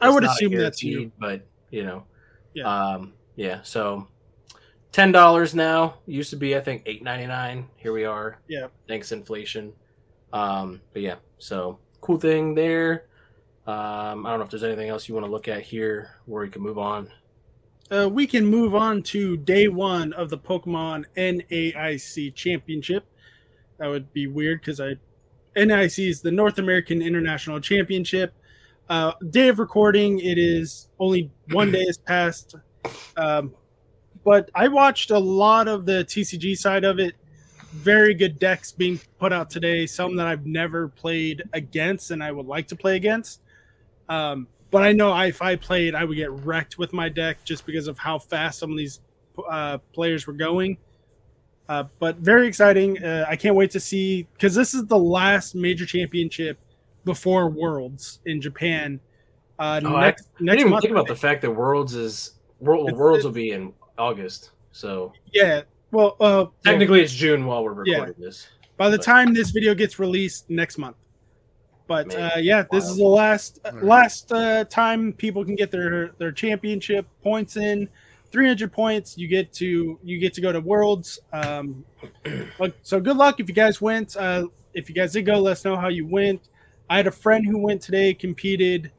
I 0.01 0.09
would 0.09 0.23
assume 0.23 0.55
that's 0.55 0.83
you. 0.83 1.11
but 1.19 1.45
you 1.71 1.83
know, 1.83 2.03
Yeah. 2.53 2.65
um, 2.65 3.13
yeah. 3.35 3.61
So 3.63 4.07
ten 4.91 5.11
dollars 5.11 5.55
now 5.55 5.95
used 6.05 6.29
to 6.31 6.35
be 6.35 6.55
I 6.55 6.59
think 6.61 6.83
eight 6.85 7.03
ninety 7.03 7.25
nine. 7.27 7.67
Here 7.77 7.93
we 7.93 8.05
are. 8.05 8.39
Yeah. 8.47 8.67
thanks 8.87 9.11
inflation. 9.11 9.73
Um, 10.33 10.81
but 10.93 11.01
yeah, 11.01 11.15
so 11.37 11.79
cool 12.01 12.17
thing 12.19 12.55
there. 12.55 13.05
Um, 13.65 14.26
I 14.26 14.32
don't 14.32 14.39
know 14.39 14.45
if 14.45 14.49
there's 14.49 14.63
anything 14.63 14.89
else 14.89 15.08
you 15.08 15.15
want 15.15 15.26
to 15.26 15.32
look 15.32 15.47
at 15.47 15.62
here 15.62 16.17
where 16.26 16.43
we 16.43 16.49
can 16.49 16.62
move 16.62 16.78
on. 16.78 17.10
Uh, 17.89 18.10
we 18.12 18.28
can 18.28 18.45
move 18.45 18.76
on 18.76 19.02
to 19.04 19.38
day 19.38 19.67
one 19.67 20.12
of 20.13 20.30
the 20.30 20.38
Pokemon 20.38 21.06
NAIC 21.15 22.34
Championship. 22.34 23.06
That 23.78 23.88
would 23.88 24.12
be 24.13 24.28
weird 24.28 24.62
because 24.62 24.82
I 24.82 24.95
NAIC 25.56 26.10
is 26.10 26.21
the 26.21 26.32
North 26.32 26.58
American 26.58 27.02
International 27.02 27.60
Championship. 27.60 28.34
Uh, 28.89 29.13
day 29.30 29.47
of 29.47 29.60
recording, 29.60 30.19
it 30.19 30.38
is 30.38 30.89
only 30.99 31.32
one 31.52 31.71
day 31.71 31.86
has 31.86 31.97
passed, 31.97 32.56
um, 33.15 33.54
but 34.26 34.49
I 34.56 34.67
watched 34.67 35.12
a 35.12 35.19
lot 35.19 35.67
of 35.67 35.86
the 35.86 36.04
TCG 36.04 36.58
side 36.58 36.84
of 36.84 36.99
it. 36.99 37.15
Very 37.71 38.13
good 38.13 38.39
decks 38.39 38.71
being 38.71 38.99
put 39.19 39.32
out 39.32 39.49
today. 39.49 39.86
Some 39.86 40.15
that 40.17 40.28
I've 40.28 40.45
never 40.45 40.89
played 40.89 41.43
against, 41.54 42.12
and 42.12 42.21
I 42.23 42.32
would 42.32 42.45
like 42.45 42.67
to 42.69 42.76
play 42.76 42.95
against. 42.97 43.41
Um, 44.09 44.47
but 44.71 44.83
I 44.83 44.91
know 44.91 45.11
I, 45.11 45.27
if 45.27 45.41
I 45.41 45.55
played, 45.55 45.95
I 45.95 46.03
would 46.03 46.15
get 46.17 46.31
wrecked 46.31 46.77
with 46.77 46.93
my 46.93 47.09
deck 47.09 47.43
just 47.43 47.65
because 47.65 47.87
of 47.87 47.97
how 47.97 48.17
fast 48.19 48.59
some 48.59 48.71
of 48.71 48.77
these 48.77 48.99
uh, 49.49 49.77
players 49.93 50.25
were 50.27 50.33
going. 50.33 50.77
Uh, 51.69 51.85
but 51.99 52.17
very 52.17 52.47
exciting. 52.47 53.01
Uh, 53.03 53.25
I 53.27 53.35
can't 53.35 53.55
wait 53.55 53.71
to 53.71 53.79
see 53.79 54.27
because 54.33 54.53
this 54.53 54.73
is 54.73 54.85
the 54.85 54.97
last 54.97 55.55
major 55.55 55.85
championship 55.85 56.57
before 57.05 57.49
Worlds 57.49 58.19
in 58.25 58.41
Japan. 58.41 58.99
Uh, 59.59 59.79
Oh, 59.83 59.95
I- 59.95 60.01
next 60.07 60.23
I 60.23 60.37
didn't 60.39 60.45
next 60.47 60.59
even 60.61 60.79
think 60.81 60.91
about 60.91 61.07
the 61.07 61.15
fact 61.15 61.41
that 61.43 61.51
Worlds 61.51 61.95
is 61.95 62.33
World, 62.59 62.87
It's- 62.89 62.99
Worlds 62.99 63.19
it's- 63.19 63.25
will 63.25 63.31
be 63.31 63.51
in 63.51 63.73
August. 63.97 64.51
So 64.71 65.13
yeah. 65.31 65.61
Well, 65.91 66.15
uh, 66.19 66.45
technically, 66.65 67.01
it's 67.01 67.13
June 67.13 67.45
while 67.45 67.63
we're 67.63 67.85
Yeah. 67.85 67.99
recording 67.99 68.23
this. 68.23 68.47
by 68.75 68.89
the 68.89 68.97
but- 68.97 69.03
time 69.05 69.33
this 69.35 69.51
video 69.51 69.75
gets 69.75 69.99
released 69.99 70.49
next 70.49 70.77
month. 70.79 70.97
But 71.93 72.15
uh, 72.15 72.32
yeah, 72.39 72.63
this 72.71 72.89
is 72.89 72.97
the 72.97 73.03
last 73.06 73.60
uh, 73.65 73.71
last 73.84 74.32
uh, 74.32 74.63
time 74.65 75.13
people 75.13 75.45
can 75.45 75.56
get 75.56 75.69
their 75.69 76.10
their 76.17 76.32
championship 76.32 77.06
points 77.21 77.56
in. 77.56 77.88
300 78.32 78.73
points, 78.73 79.15
you 79.15 79.27
get 79.27 79.53
to 79.53 79.99
you 80.03 80.19
get 80.19 80.34
to 80.34 80.41
go 80.41 80.51
to 80.51 80.60
Worlds. 80.60 81.19
Um, 81.32 81.86
but- 82.58 82.73
so 82.82 82.99
good 82.99 83.15
luck 83.15 83.39
if 83.39 83.47
you 83.47 83.53
guys 83.53 83.79
went. 83.79 84.17
Uh, 84.17 84.47
if 84.73 84.89
you 84.89 84.95
guys 84.95 85.13
did 85.13 85.27
go, 85.27 85.38
let 85.38 85.51
us 85.51 85.65
know 85.65 85.75
how 85.75 85.89
you 85.89 86.08
went. 86.08 86.49
I 86.89 86.97
had 86.97 87.06
a 87.06 87.12
friend 87.12 87.45
who 87.45 87.60
went 87.60 87.79
today, 87.79 88.12
competed. 88.15 88.91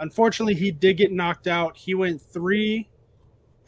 Unfortunately, 0.00 0.54
he 0.54 0.72
did 0.72 0.96
get 0.96 1.12
knocked 1.12 1.46
out. 1.46 1.76
He 1.76 1.94
went 1.94 2.20
three. 2.20 2.88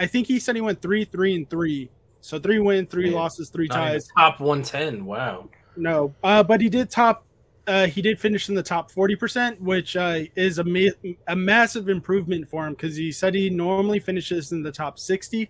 I 0.00 0.06
think 0.06 0.26
he 0.26 0.40
said 0.40 0.56
he 0.56 0.60
went 0.60 0.82
three, 0.82 1.04
three, 1.04 1.36
and 1.36 1.48
three. 1.48 1.88
So 2.20 2.40
three 2.40 2.58
wins, 2.58 2.88
three 2.90 3.04
Man, 3.04 3.14
losses, 3.14 3.48
three 3.48 3.68
Not 3.68 3.78
even 3.78 3.92
ties. 3.92 4.08
top 4.18 4.40
110. 4.40 5.04
Wow. 5.04 5.48
No, 5.76 6.12
uh, 6.24 6.42
but 6.42 6.60
he 6.60 6.68
did 6.68 6.90
top. 6.90 7.24
Uh, 7.66 7.86
he 7.86 8.02
did 8.02 8.18
finish 8.18 8.48
in 8.48 8.54
the 8.56 8.62
top 8.62 8.90
forty 8.90 9.14
percent, 9.14 9.60
which 9.60 9.96
uh, 9.96 10.20
is 10.34 10.58
a 10.58 10.64
ma- 10.64 11.12
a 11.28 11.36
massive 11.36 11.88
improvement 11.88 12.48
for 12.48 12.66
him 12.66 12.72
because 12.72 12.96
he 12.96 13.12
said 13.12 13.34
he 13.34 13.48
normally 13.50 14.00
finishes 14.00 14.50
in 14.50 14.62
the 14.62 14.72
top 14.72 14.98
sixty. 14.98 15.48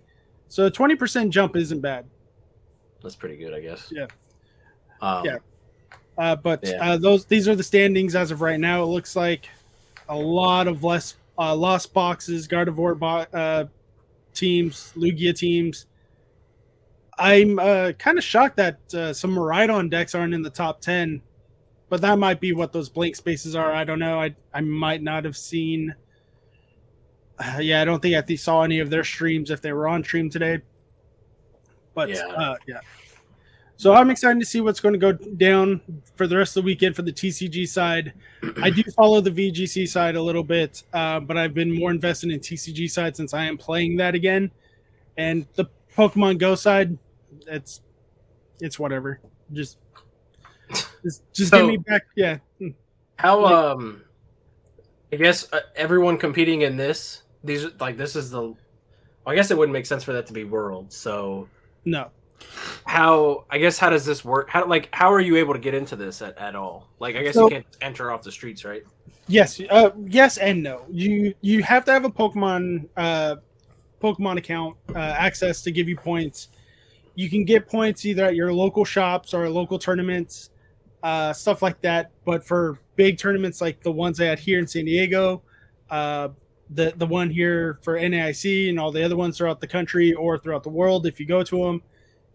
So 0.48 0.66
a 0.66 0.70
twenty 0.70 0.94
percent 0.94 1.32
jump 1.32 1.56
isn't 1.56 1.80
bad. 1.80 2.04
That's 3.02 3.16
pretty 3.16 3.36
good, 3.36 3.54
I 3.54 3.60
guess. 3.60 3.88
Yeah. 3.90 4.06
Um, 5.00 5.24
Yeah. 5.24 5.36
Uh, 6.18 6.36
but 6.36 6.60
Yeah. 6.62 6.92
uh, 6.92 6.96
those 6.98 7.24
these 7.24 7.48
are 7.48 7.56
the 7.56 7.62
standings 7.62 8.14
as 8.14 8.30
of 8.30 8.42
right 8.42 8.60
now. 8.60 8.82
It 8.82 8.86
looks 8.86 9.16
like 9.16 9.48
a 10.10 10.16
lot 10.16 10.68
of 10.68 10.84
less 10.84 11.14
uh, 11.38 11.56
lost 11.56 11.94
boxes, 11.94 12.46
Gardevoir 12.46 12.98
bo- 12.98 13.38
uh, 13.38 13.64
teams, 14.34 14.92
Lugia 14.96 15.34
teams. 15.34 15.86
I'm 17.18 17.58
uh, 17.58 17.92
kind 17.92 18.18
of 18.18 18.24
shocked 18.24 18.56
that 18.56 18.78
uh, 18.94 19.12
some 19.14 19.34
Miraidon 19.34 19.90
decks 19.90 20.14
aren't 20.14 20.34
in 20.34 20.42
the 20.42 20.50
top 20.50 20.80
ten, 20.82 21.22
but 21.92 22.00
that 22.00 22.18
might 22.18 22.40
be 22.40 22.54
what 22.54 22.72
those 22.72 22.88
blank 22.88 23.14
spaces 23.14 23.54
are. 23.54 23.70
I 23.70 23.84
don't 23.84 23.98
know. 23.98 24.18
I 24.18 24.34
I 24.54 24.62
might 24.62 25.02
not 25.02 25.26
have 25.26 25.36
seen. 25.36 25.94
Uh, 27.38 27.58
yeah, 27.60 27.82
I 27.82 27.84
don't 27.84 28.00
think 28.00 28.14
I 28.30 28.34
saw 28.34 28.62
any 28.62 28.78
of 28.78 28.88
their 28.88 29.04
streams 29.04 29.50
if 29.50 29.60
they 29.60 29.74
were 29.74 29.86
on 29.86 30.02
stream 30.02 30.30
today. 30.30 30.62
But 31.92 32.08
Yeah. 32.08 32.24
uh, 32.28 32.56
yeah. 32.66 32.80
So 33.76 33.92
I'm 33.92 34.08
excited 34.08 34.40
to 34.40 34.46
see 34.46 34.62
what's 34.62 34.80
going 34.80 34.94
to 34.94 34.98
go 34.98 35.12
down 35.12 35.82
for 36.16 36.26
the 36.26 36.34
rest 36.34 36.56
of 36.56 36.62
the 36.62 36.66
weekend 36.66 36.96
for 36.96 37.02
the 37.02 37.12
TCG 37.12 37.68
side. 37.68 38.14
I 38.62 38.70
do 38.70 38.82
follow 38.96 39.20
the 39.20 39.30
VGC 39.30 39.86
side 39.86 40.16
a 40.16 40.22
little 40.22 40.44
bit, 40.44 40.84
uh, 40.94 41.20
but 41.20 41.36
I've 41.36 41.52
been 41.52 41.78
more 41.78 41.90
invested 41.90 42.30
in 42.30 42.40
TCG 42.40 42.90
side 42.90 43.16
since 43.16 43.34
I 43.34 43.44
am 43.44 43.58
playing 43.58 43.98
that 43.98 44.14
again. 44.14 44.50
And 45.18 45.46
the 45.56 45.66
Pokemon 45.94 46.38
Go 46.38 46.54
side, 46.54 46.96
it's 47.46 47.82
it's 48.62 48.78
whatever. 48.78 49.20
Just 49.52 49.76
just, 51.02 51.22
just 51.32 51.50
So- 51.50 51.58
give 51.58 51.66
me 51.66 51.76
back. 51.78 52.02
Yeah, 52.16 52.38
How 53.16 53.44
um, 53.44 54.02
I 55.12 55.16
guess 55.16 55.52
uh, 55.52 55.60
everyone 55.76 56.18
competing 56.18 56.62
in 56.62 56.76
this, 56.76 57.22
these 57.44 57.64
are- 57.64 57.72
like 57.80 57.96
this 57.96 58.16
is 58.16 58.30
the. 58.30 58.42
Well, 58.42 58.56
I 59.32 59.34
guess 59.36 59.50
it 59.50 59.58
wouldn't 59.58 59.72
make 59.72 59.86
sense 59.86 60.02
for 60.02 60.12
that 60.14 60.26
to 60.26 60.32
be 60.32 60.42
world. 60.44 60.92
So 60.92 61.48
no. 61.84 62.08
how 62.84 63.44
I 63.50 63.58
guess 63.58 63.78
how 63.78 63.90
does 63.90 64.04
this 64.04 64.24
work? 64.24 64.50
How 64.50 64.66
like 64.66 64.88
how 64.92 65.12
are 65.12 65.20
you 65.20 65.36
able 65.36 65.52
to 65.52 65.60
get 65.60 65.74
into 65.74 65.94
this 65.96 66.22
at, 66.22 66.36
at 66.38 66.56
all? 66.56 66.88
Like 66.98 67.14
I 67.16 67.22
guess 67.22 67.34
So- 67.34 67.44
you 67.44 67.50
can't 67.50 67.66
enter 67.80 68.10
off 68.10 68.22
the 68.22 68.32
streets, 68.32 68.64
right? 68.64 68.82
Yes, 69.28 69.60
uh, 69.70 69.90
yes, 70.06 70.38
and 70.38 70.62
no. 70.62 70.84
You 70.90 71.34
you 71.42 71.62
have 71.62 71.84
to 71.84 71.92
have 71.92 72.04
a 72.04 72.10
Pokemon 72.10 72.88
uh, 72.96 73.36
Pokemon 74.02 74.38
account 74.38 74.76
uh, 74.94 74.98
access 74.98 75.62
to 75.62 75.70
give 75.70 75.88
you 75.88 75.96
points. 75.96 76.48
You 77.14 77.30
can 77.30 77.44
get 77.44 77.68
points 77.68 78.04
either 78.04 78.24
at 78.24 78.34
your 78.34 78.52
local 78.52 78.84
shops 78.84 79.32
or 79.32 79.48
local 79.48 79.78
tournaments, 79.78 80.50
uh, 81.02 81.32
stuff 81.32 81.62
like 81.62 81.80
that. 81.82 82.10
But 82.24 82.44
for 82.44 82.78
big 82.96 83.18
tournaments 83.18 83.60
like 83.60 83.82
the 83.82 83.92
ones 83.92 84.20
I 84.20 84.26
had 84.26 84.38
here 84.38 84.58
in 84.58 84.66
San 84.66 84.84
Diego, 84.84 85.42
uh, 85.90 86.28
the 86.70 86.92
the 86.96 87.06
one 87.06 87.30
here 87.30 87.78
for 87.82 87.98
NAIC 87.98 88.68
and 88.68 88.78
all 88.78 88.92
the 88.92 89.02
other 89.02 89.16
ones 89.16 89.38
throughout 89.38 89.60
the 89.60 89.66
country 89.66 90.14
or 90.14 90.38
throughout 90.38 90.62
the 90.62 90.70
world, 90.70 91.06
if 91.06 91.20
you 91.20 91.26
go 91.26 91.42
to 91.42 91.64
them, 91.64 91.82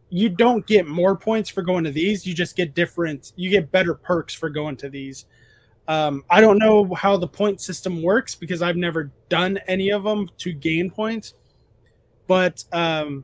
you 0.10 0.30
don't 0.30 0.66
get 0.68 0.88
more 0.88 1.16
points 1.16 1.50
for 1.50 1.62
going 1.62 1.84
to 1.84 1.92
these. 1.92 2.26
You 2.26 2.34
just 2.34 2.56
get 2.56 2.74
different. 2.74 3.34
You 3.36 3.50
get 3.50 3.72
better 3.72 3.94
perks 3.94 4.34
for 4.34 4.50
going 4.50 4.78
to 4.78 4.90
these. 4.90 5.26
Um, 5.88 6.24
I 6.30 6.42
don't 6.42 6.58
know 6.58 6.94
how 6.94 7.16
the 7.16 7.28
point 7.28 7.62
system 7.62 8.02
works 8.04 8.36
because 8.36 8.62
I've 8.62 8.76
never 8.76 9.12
done 9.30 9.58
any 9.68 9.90
of 9.90 10.04
them 10.04 10.30
to 10.40 10.52
gain 10.52 10.92
points. 10.92 11.34
But 12.28 12.64
um, 12.74 13.24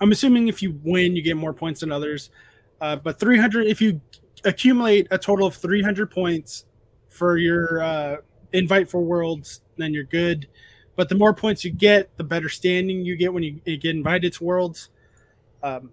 I'm 0.00 0.12
assuming 0.12 0.48
if 0.48 0.62
you 0.62 0.78
win, 0.82 1.16
you 1.16 1.22
get 1.22 1.36
more 1.36 1.54
points 1.54 1.80
than 1.80 1.90
others. 1.90 2.30
Uh, 2.80 2.96
but 2.96 3.18
300, 3.18 3.66
if 3.66 3.80
you 3.80 4.00
accumulate 4.44 5.06
a 5.10 5.18
total 5.18 5.46
of 5.46 5.54
300 5.54 6.10
points 6.10 6.64
for 7.08 7.36
your 7.36 7.82
uh, 7.82 8.16
invite 8.52 8.88
for 8.90 9.00
worlds, 9.00 9.60
then 9.76 9.92
you're 9.92 10.04
good. 10.04 10.48
But 10.96 11.08
the 11.08 11.14
more 11.14 11.32
points 11.32 11.64
you 11.64 11.70
get, 11.70 12.14
the 12.16 12.24
better 12.24 12.48
standing 12.48 13.04
you 13.04 13.16
get 13.16 13.32
when 13.32 13.42
you, 13.42 13.60
you 13.64 13.76
get 13.76 13.94
invited 13.94 14.32
to 14.34 14.44
worlds. 14.44 14.90
Um, 15.62 15.90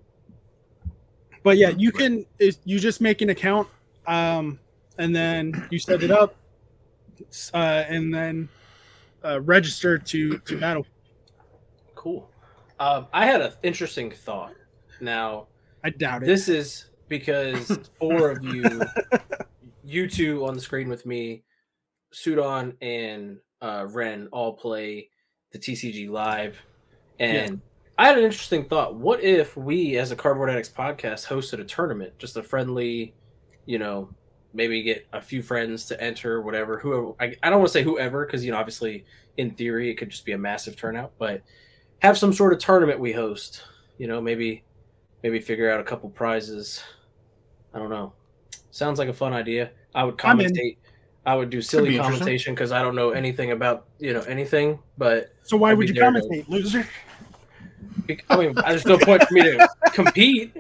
but 1.43 1.57
yeah, 1.57 1.69
you 1.69 1.91
can. 1.91 2.25
You 2.65 2.79
just 2.79 2.99
make 2.99 3.21
an 3.21 3.29
account, 3.29 3.67
um, 4.07 4.59
and 4.97 5.15
then 5.15 5.67
you 5.69 5.79
set 5.79 6.03
it 6.03 6.11
up, 6.11 6.35
uh, 7.53 7.85
and 7.87 8.13
then 8.13 8.49
uh, 9.23 9.39
register 9.41 9.97
to 9.97 10.37
to 10.39 10.59
battle. 10.59 10.85
Cool. 11.95 12.29
Um, 12.79 13.07
I 13.13 13.25
had 13.25 13.41
an 13.41 13.53
interesting 13.63 14.11
thought. 14.11 14.53
Now 14.99 15.47
I 15.83 15.91
doubt 15.91 16.23
it. 16.23 16.25
this 16.25 16.49
is 16.49 16.88
because 17.09 17.79
four 17.99 18.31
of 18.31 18.43
you, 18.43 18.81
you 19.83 20.09
two 20.09 20.45
on 20.45 20.53
the 20.53 20.61
screen 20.61 20.87
with 20.87 21.05
me, 21.05 21.43
Sudan 22.11 22.77
and 22.81 23.39
uh, 23.61 23.87
Ren 23.89 24.29
all 24.31 24.53
play 24.53 25.09
the 25.51 25.59
TCG 25.59 26.09
live, 26.09 26.57
and 27.19 27.61
I 27.97 28.07
had 28.07 28.17
an 28.17 28.23
interesting 28.23 28.65
thought. 28.65 28.95
What 28.95 29.21
if 29.21 29.57
we, 29.57 29.97
as 29.97 30.11
a 30.11 30.15
Cardboard 30.15 30.49
Addicts 30.49 30.69
podcast, 30.69 31.27
hosted 31.27 31.59
a 31.59 31.65
tournament, 31.65 32.17
just 32.17 32.37
a 32.37 32.43
friendly, 32.43 33.13
you 33.65 33.77
know, 33.77 34.09
maybe 34.53 34.81
get 34.81 35.05
a 35.13 35.21
few 35.21 35.41
friends 35.41 35.85
to 35.85 36.01
enter, 36.01 36.41
whatever. 36.41 36.79
Whoever 36.79 37.13
I, 37.19 37.35
I 37.43 37.49
don't 37.49 37.59
want 37.59 37.69
to 37.69 37.73
say 37.73 37.83
whoever, 37.83 38.25
because 38.25 38.43
you 38.43 38.51
know, 38.51 38.57
obviously, 38.57 39.05
in 39.37 39.51
theory, 39.51 39.89
it 39.89 39.95
could 39.95 40.09
just 40.09 40.25
be 40.25 40.31
a 40.31 40.37
massive 40.37 40.75
turnout, 40.75 41.13
but 41.19 41.41
have 42.01 42.17
some 42.17 42.33
sort 42.33 42.53
of 42.53 42.59
tournament 42.59 42.99
we 42.99 43.11
host. 43.11 43.63
You 43.97 44.07
know, 44.07 44.21
maybe 44.21 44.63
maybe 45.23 45.39
figure 45.39 45.69
out 45.69 45.79
a 45.79 45.83
couple 45.83 46.09
prizes. 46.09 46.81
I 47.73 47.79
don't 47.79 47.89
know. 47.89 48.13
Sounds 48.71 48.99
like 48.99 49.09
a 49.09 49.13
fun 49.13 49.33
idea. 49.33 49.71
I 49.95 50.03
would 50.03 50.17
commentate. 50.17 50.77
I 51.25 51.35
would 51.35 51.49
do 51.49 51.61
silly 51.61 51.91
be 51.91 51.97
commentation 51.97 52.55
because 52.55 52.71
I 52.71 52.81
don't 52.81 52.95
know 52.95 53.11
anything 53.11 53.51
about 53.51 53.85
you 53.99 54.13
know 54.13 54.21
anything. 54.21 54.79
But 54.97 55.33
so 55.43 55.57
why 55.57 55.71
I'd 55.71 55.79
you 55.79 55.93
commentate, 55.93 56.47
loser? 56.49 56.87
I 58.29 58.37
mean, 58.37 58.53
there's 58.55 58.85
no 58.85 58.97
point 58.97 59.23
for 59.23 59.33
me 59.33 59.41
to 59.41 59.69
compete. 59.93 60.55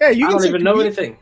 Yeah, 0.00 0.10
you 0.10 0.26
I 0.26 0.30
don't 0.30 0.46
even 0.46 0.62
know 0.62 0.78
anything. 0.80 1.18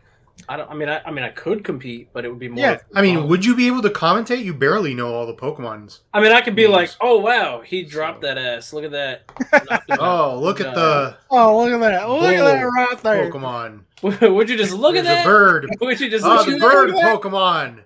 I 0.48 0.56
don't. 0.56 0.70
I 0.70 0.74
mean, 0.74 0.88
I, 0.88 1.00
I 1.04 1.10
mean, 1.10 1.24
I 1.24 1.30
could 1.30 1.64
compete, 1.64 2.08
but 2.12 2.24
it 2.24 2.28
would 2.28 2.38
be 2.38 2.48
more. 2.48 2.64
Yeah, 2.64 2.78
I 2.94 3.02
mean, 3.02 3.26
would 3.28 3.44
you 3.44 3.56
be 3.56 3.66
able 3.66 3.82
to 3.82 3.90
commentate? 3.90 4.44
You 4.44 4.54
barely 4.54 4.94
know 4.94 5.12
all 5.12 5.26
the 5.26 5.34
Pokemons. 5.34 6.00
I 6.14 6.20
mean, 6.20 6.32
I 6.32 6.40
could 6.40 6.54
be 6.54 6.62
Yes. 6.62 6.70
like, 6.70 6.90
"Oh 7.00 7.18
wow, 7.18 7.60
he 7.60 7.82
dropped 7.82 8.22
that 8.22 8.38
ass. 8.38 8.72
Look 8.72 8.84
at 8.84 8.92
that." 8.92 9.22
Knocked 9.68 9.90
him 9.90 9.98
out." 10.00 10.30
Oh, 10.34 10.40
look 10.40 10.60
at 10.60 10.74
the 10.74 11.16
Oh, 11.30 11.58
look 11.64 11.72
at 11.72 11.80
that! 11.80 12.08
Look 12.08 12.22
at 12.34 12.44
that 12.44 12.62
right 12.62 12.98
there. 13.02 13.30
Pokemon. 13.30 13.80
Would 14.02 14.48
you 14.50 14.56
just 14.56 14.72
look 14.74 14.94
There's 14.94 15.06
at 15.06 15.14
that? 15.14 15.26
a 15.26 15.28
bird. 15.28 15.66
Would 15.80 16.00
you 16.00 16.10
just 16.10 16.24
Oh, 16.24 16.34
look 16.34 16.46
the 16.46 16.54
at 16.54 16.60
bird 16.60 16.90
that? 16.90 17.20
Pokemon. 17.20 17.82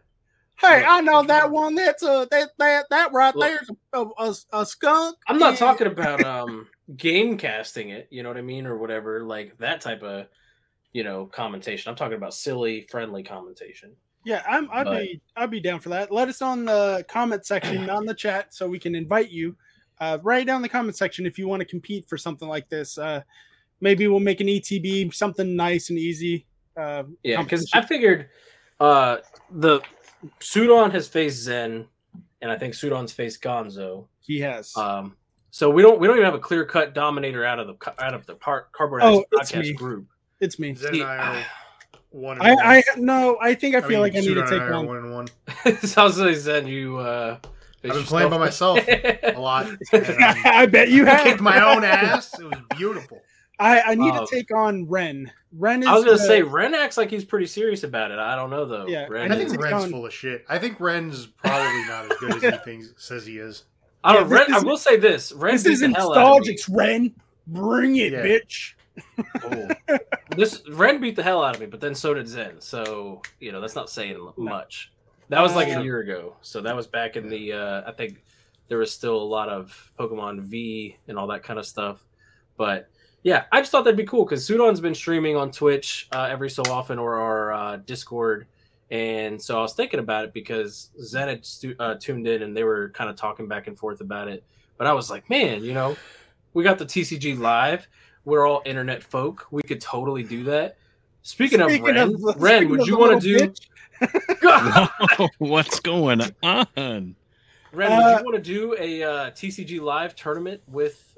Hey, 0.61 0.85
I 0.87 1.01
know 1.01 1.23
that 1.23 1.51
one. 1.51 1.75
That's 1.75 2.03
a 2.03 2.29
that 2.31 2.51
that 2.59 2.85
that 2.91 3.13
right 3.13 3.35
Look. 3.35 3.49
there's 3.49 3.71
a, 3.95 4.05
a, 4.19 4.61
a 4.61 4.67
skunk. 4.67 5.17
I'm 5.27 5.39
not 5.39 5.57
talking 5.57 5.87
about 5.87 6.23
um 6.23 6.67
game 6.97 7.39
casting 7.39 7.89
it, 7.91 8.09
you 8.11 8.23
know 8.23 8.29
what 8.29 8.37
I 8.37 8.43
mean, 8.43 8.67
or 8.67 8.77
whatever, 8.77 9.23
like 9.23 9.57
that 9.59 9.81
type 9.81 10.03
of 10.03 10.27
you 10.93 11.05
know 11.05 11.27
commentation. 11.27 11.91
I'm 11.91 11.97
talking 11.97 12.17
about 12.17 12.35
silly, 12.35 12.87
friendly 12.91 13.23
commentation. 13.23 13.93
Yeah, 14.25 14.43
I'm. 14.49 14.69
I'd 14.73 14.85
But- 14.85 14.99
be. 15.01 15.21
I'd 15.37 15.51
be 15.51 15.61
down 15.61 15.81
for 15.81 15.89
that. 15.91 16.11
Let 16.13 16.29
us 16.29 16.43
on 16.43 16.65
the 16.65 17.05
comment 17.09 17.47
section, 17.47 17.87
not 17.87 18.01
in 18.01 18.07
the 18.07 18.15
chat, 18.15 18.53
so 18.55 18.69
we 18.69 18.79
can 18.79 18.95
invite 18.95 19.31
you. 19.31 19.57
Uh, 20.01 20.19
write 20.23 20.47
down 20.47 20.63
the 20.63 20.69
comment 20.69 20.97
section 20.97 21.27
if 21.27 21.39
you 21.39 21.47
want 21.47 21.61
to 21.61 21.67
compete 21.67 22.09
for 22.09 22.17
something 22.17 22.49
like 22.49 22.69
this. 22.71 22.97
Uh, 22.99 23.23
maybe 23.81 24.07
we'll 24.09 24.19
make 24.21 24.41
an 24.41 24.47
ETB, 24.47 25.13
something 25.15 25.55
nice 25.57 25.91
and 25.91 25.99
easy. 25.99 26.47
Uh, 26.77 27.05
Yeah, 27.23 27.43
because. 27.43 27.71
I 27.75 27.83
figured 27.83 28.29
uh 28.79 29.19
the 29.51 29.81
Sudon 30.41 30.91
has 30.93 31.09
faced 31.09 31.39
Zen, 31.43 31.87
and 32.41 32.51
I 32.51 32.57
think 32.59 32.75
Sudon's 32.75 33.13
faced 33.13 33.43
Gonzo. 33.43 34.07
he 34.21 34.41
has. 34.41 34.75
Um, 34.77 35.17
so 35.51 35.69
we 35.71 35.83
don't 35.83 35.99
we 36.01 36.07
don't 36.07 36.17
even 36.17 36.25
have 36.27 36.35
a 36.35 36.39
clear 36.39 36.65
cut 36.65 36.95
dominator 36.95 37.45
out 37.45 37.59
of 37.59 37.67
the 37.67 38.03
out 38.03 38.15
of 38.15 38.25
the 38.27 38.35
part 38.35 38.71
cardboard 38.73 39.03
Oh, 39.03 39.25
podcast 39.35 39.75
group. 39.77 40.07
It's 40.41 40.59
me. 40.59 40.75
Zen 40.75 40.95
See, 40.95 41.01
and 41.01 41.09
I 41.11 41.17
are 41.41 41.45
one 42.11 42.39
and 42.39 42.47
I. 42.47 42.55
one. 42.55 42.65
I 42.67 42.83
no. 42.97 43.39
I 43.41 43.55
think 43.55 43.75
I 43.75 43.79
I 43.79 43.81
feel 43.83 43.91
mean, 43.91 44.01
like 44.01 44.17
I 44.17 44.21
need 44.21 44.35
to 44.35 44.43
take 44.43 44.53
and 44.53 44.63
I 44.63 44.67
are 44.67 44.75
on. 44.75 44.87
one 44.87 44.97
and 44.99 45.15
one. 45.15 45.27
Sounds 45.83 46.19
like 46.19 46.37
Zen, 46.37 46.67
you 46.67 46.99
uh, 46.99 47.39
I've 47.85 47.93
been 47.93 48.03
playing 48.05 48.31
by 48.31 48.39
myself 48.39 48.79
a 48.89 49.35
lot. 49.39 49.67
um, 49.69 49.77
I 49.93 50.67
bet 50.67 50.91
you 50.91 51.07
I 51.07 51.11
have. 51.11 51.25
kicked 51.25 51.41
my 51.41 51.75
own 51.75 51.85
ass. 51.85 52.39
It 52.39 52.45
was 52.45 52.59
beautiful. 52.77 53.21
I, 53.59 53.81
I 53.83 53.95
need 53.95 54.11
Um, 54.15 54.27
to 54.27 54.35
take 54.35 54.55
on 54.55 54.89
Ren. 54.89 55.31
Ren 55.53 55.83
is. 55.83 55.89
I 55.89 55.93
was 55.95 56.05
gonna 56.05 56.17
the- 56.17 56.25
say 56.25 56.43
Ren 56.43 56.75
acts 56.75 56.97
like 56.97 57.11
he's 57.11 57.25
pretty 57.27 57.47
serious 57.47 57.83
about 57.85 58.11
it. 58.11 58.19
I 58.19 58.35
don't 58.35 58.49
know 58.51 58.65
though. 58.65 58.87
Yeah, 58.87 59.07
Ren 59.09 59.31
I 59.31 59.37
need 59.37 59.45
is- 59.45 59.51
think 59.53 59.63
Ren's 59.63 59.85
on- 59.85 59.91
full 59.91 60.07
of 60.07 60.13
shit. 60.15 60.45
I 60.49 60.59
think 60.59 60.81
Ren's 60.81 61.27
probably 61.27 61.85
not 61.85 62.11
as 62.11 62.19
good 62.19 62.43
as 62.45 62.55
he 62.55 62.59
thinks 62.65 62.93
says 62.97 63.27
he 63.27 63.39
is. 63.39 63.65
I 64.03 64.15
don't. 64.15 64.31
Yeah, 64.31 64.37
Ren, 64.39 64.45
this 64.51 64.63
I 64.63 64.67
will 64.67 64.79
say 64.79 64.97
this: 64.97 65.33
Ren 65.33 65.53
This 65.53 65.67
is 65.67 65.81
the 65.81 65.89
hell 65.89 66.17
out 66.17 66.39
of 66.39 66.47
me. 66.47 66.53
nostalgic, 66.55 66.59
Ren. 66.71 67.15
Bring 67.47 67.97
it, 67.97 68.13
Yeah. 68.13 68.23
bitch. 68.25 68.73
Oh. 69.45 69.69
this 70.37 70.63
Ren 70.69 71.01
beat 71.01 71.17
the 71.17 71.23
hell 71.23 71.43
out 71.43 71.55
of 71.55 71.61
me, 71.61 71.67
but 71.67 71.81
then 71.81 71.95
so 71.95 72.15
did 72.15 72.29
Zen. 72.29 72.61
So 72.61 73.23
you 73.41 73.53
know 73.53 73.61
that's 73.61 73.75
not 73.75 73.91
saying 73.91 74.33
much. 74.37 74.93
That 75.29 75.41
was 75.43 75.55
like 75.55 75.69
a 75.69 75.83
year 75.83 76.01
ago. 76.01 76.37
So 76.43 76.61
that 76.61 76.75
was 76.75 76.87
back 76.87 77.17
in 77.17 77.29
the. 77.29 77.53
Uh, 77.53 77.83
I 77.87 77.93
think 77.93 78.23
there 78.69 78.79
was 78.79 78.93
still 78.93 79.17
a 79.17 79.23
lot 79.23 79.49
of 79.49 79.93
Pokemon 79.99 80.41
V 80.41 80.97
and 81.09 81.19
all 81.19 81.27
that 81.29 81.43
kind 81.43 81.59
of 81.59 81.67
stuff. 81.67 82.05
But 82.57 82.89
yeah, 83.23 83.45
I 83.53 83.61
just 83.61 83.71
thought 83.71 83.85
that'd 83.85 83.97
be 83.97 84.05
cool 84.05 84.25
because 84.25 84.49
Sudon's 84.49 84.81
been 84.81 84.95
streaming 84.95 85.37
on 85.37 85.51
Twitch 85.51 86.09
uh, 86.13 86.29
every 86.31 86.49
so 86.49 86.63
often 86.69 86.99
or 86.99 87.17
our 87.17 87.53
uh, 87.53 87.77
Discord. 87.79 88.47
And 88.91 89.41
so 89.41 89.59
I 89.59 89.63
was 89.63 89.75
thinking 89.75 90.01
about 90.01 90.25
it 90.25 90.33
because 90.33 90.91
Zen 91.01 91.29
had 91.29 91.45
stu- 91.45 91.77
uh, 91.79 91.95
tuned 91.95 92.27
in 92.27 92.43
and 92.43 92.57
they 92.57 92.65
were 92.65 92.91
kind 92.91 93.11
of 93.11 93.17
talking 93.17 93.47
back 93.47 93.67
and 93.67 93.79
forth 93.79 94.01
about 94.01 94.29
it. 94.29 94.43
But 94.79 94.87
I 94.87 94.93
was 94.95 95.11
like, 95.11 95.29
man, 95.29 95.63
you 95.63 95.75
know, 95.75 95.97
we 96.55 96.65
got 96.65 96.79
the 96.79 96.87
TCG 96.87 97.39
live. 97.39 97.87
We're 98.25 98.47
all 98.47 98.63
internet 98.65 99.03
folk. 99.03 99.47
We 99.51 99.63
could 99.63 99.81
totally 99.81 100.23
do 100.23 100.45
that. 100.45 100.77
Speaking, 101.23 101.61
of 101.61 101.69
Ren, 101.69 101.97
of- 101.97 102.15
Ren, 102.37 102.59
speaking 102.63 102.69
would 102.71 102.81
of 102.81 102.87
you 102.89 102.97
want 102.99 103.21
to 103.23 103.39
do? 103.39 103.53
bitch, 104.01 105.29
What's 105.39 105.81
going 105.81 106.23
on? 106.43 106.67
Ren, 106.77 107.93
Uh, 107.93 107.97
would 107.97 108.19
you 108.19 108.25
want 108.25 108.35
to 108.37 108.41
do 108.43 108.77
a 108.79 109.03
uh, 109.03 109.31
TCG 109.31 109.81
live 109.81 110.15
tournament 110.17 110.61
with 110.67 111.17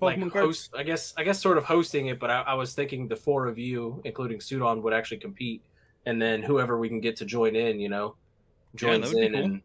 like 0.00 0.18
Pokemon 0.18 0.32
cards? 0.32 0.46
host? 0.46 0.70
I 0.76 0.82
guess 0.82 1.14
I 1.16 1.24
guess 1.24 1.40
sort 1.40 1.58
of 1.58 1.64
hosting 1.64 2.06
it, 2.06 2.18
but 2.18 2.30
I, 2.30 2.42
I 2.42 2.54
was 2.54 2.74
thinking 2.74 3.08
the 3.08 3.16
four 3.16 3.46
of 3.46 3.58
you, 3.58 4.00
including 4.04 4.38
Sudon, 4.38 4.82
would 4.82 4.92
actually 4.94 5.18
compete, 5.18 5.62
and 6.06 6.20
then 6.20 6.42
whoever 6.42 6.78
we 6.78 6.88
can 6.88 7.00
get 7.00 7.16
to 7.16 7.24
join 7.24 7.54
in, 7.56 7.78
you 7.78 7.88
know, 7.88 8.16
Yeah, 8.74 8.78
joins 8.80 9.10
that 9.10 9.14
would 9.16 9.20
be 9.20 9.26
in, 9.26 9.32
cool. 9.32 9.44
and 9.44 9.60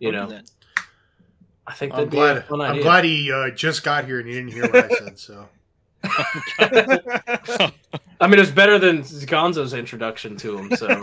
you 0.00 0.12
I'll 0.16 0.28
know, 0.28 0.40
I 1.66 1.72
think 1.74 1.94
I'm 1.94 2.08
glad. 2.08 2.34
be 2.34 2.38
a 2.40 2.42
fun 2.42 2.60
I'm 2.62 2.70
idea. 2.72 2.82
glad 2.82 3.04
he 3.04 3.32
uh, 3.32 3.50
just 3.50 3.84
got 3.84 4.04
here 4.06 4.18
and 4.20 4.28
he 4.28 4.34
didn't 4.34 4.52
hear 4.52 4.62
what 4.64 4.84
I 4.84 4.88
said. 4.96 5.18
So 5.18 5.34
that. 5.34 5.48
I 8.20 8.26
mean, 8.28 8.38
it's 8.40 8.50
better 8.50 8.78
than 8.78 9.02
Gonzo's 9.02 9.74
introduction 9.74 10.36
to 10.38 10.58
him, 10.58 10.76
so 10.76 11.02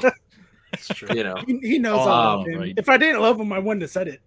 it's 0.74 0.88
true. 0.90 1.08
you 1.16 1.24
know, 1.24 1.36
he, 1.46 1.60
he 1.60 1.80
knows 1.80 2.00
Oh, 2.06 2.10
I 2.12 2.34
love 2.36 2.48
him. 2.48 2.60
right. 2.60 2.74
If 2.78 2.90
I 2.90 2.98
didn't 2.98 3.22
love 3.22 3.40
him, 3.40 3.52
I 3.54 3.60
wouldn't 3.60 3.82
have 3.82 3.92
said 3.92 4.08
it. 4.08 4.22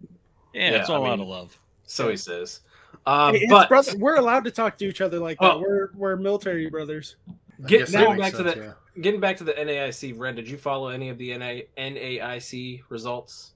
yeah, 0.55 0.71
Yeah, 0.73 0.77
it's 0.81 0.91
I 0.91 0.95
all 0.95 1.07
out 1.07 1.21
of 1.21 1.27
love. 1.27 1.59
so 1.85 2.09
he 2.09 2.17
says. 2.17 2.61
Uh, 3.07 3.33
Hey, 3.33 3.47
but 3.49 3.69
brother, 3.69 3.93
we're 3.99 4.17
allowed 4.17 4.45
to 4.45 4.51
talk 4.51 4.77
to 4.79 4.87
each 4.87 5.01
other 5.01 5.19
like 5.19 5.39
that. 5.41 5.53
Oh. 5.55 5.61
We're 5.61 5.91
we're 5.95 6.17
military 6.17 6.69
brothers. 6.69 7.17
Get- 7.67 7.81
guess 7.81 7.93
that 7.93 8.01
getting 8.01 8.19
back 8.19 8.33
to 8.35 8.43
the- 8.43 8.57
yeah. 8.57 8.73
getting 9.03 9.21
back 9.21 9.37
to 9.39 9.45
the 9.45 9.53
NAIC, 9.53 10.19
Ren, 10.19 10.35
did 10.35 10.49
you 10.49 10.57
follow 10.57 10.89
any 10.89 11.09
of 11.09 11.19
the 11.19 11.37
NA, 11.37 11.63
NAIC 11.77 12.83
results? 12.89 13.53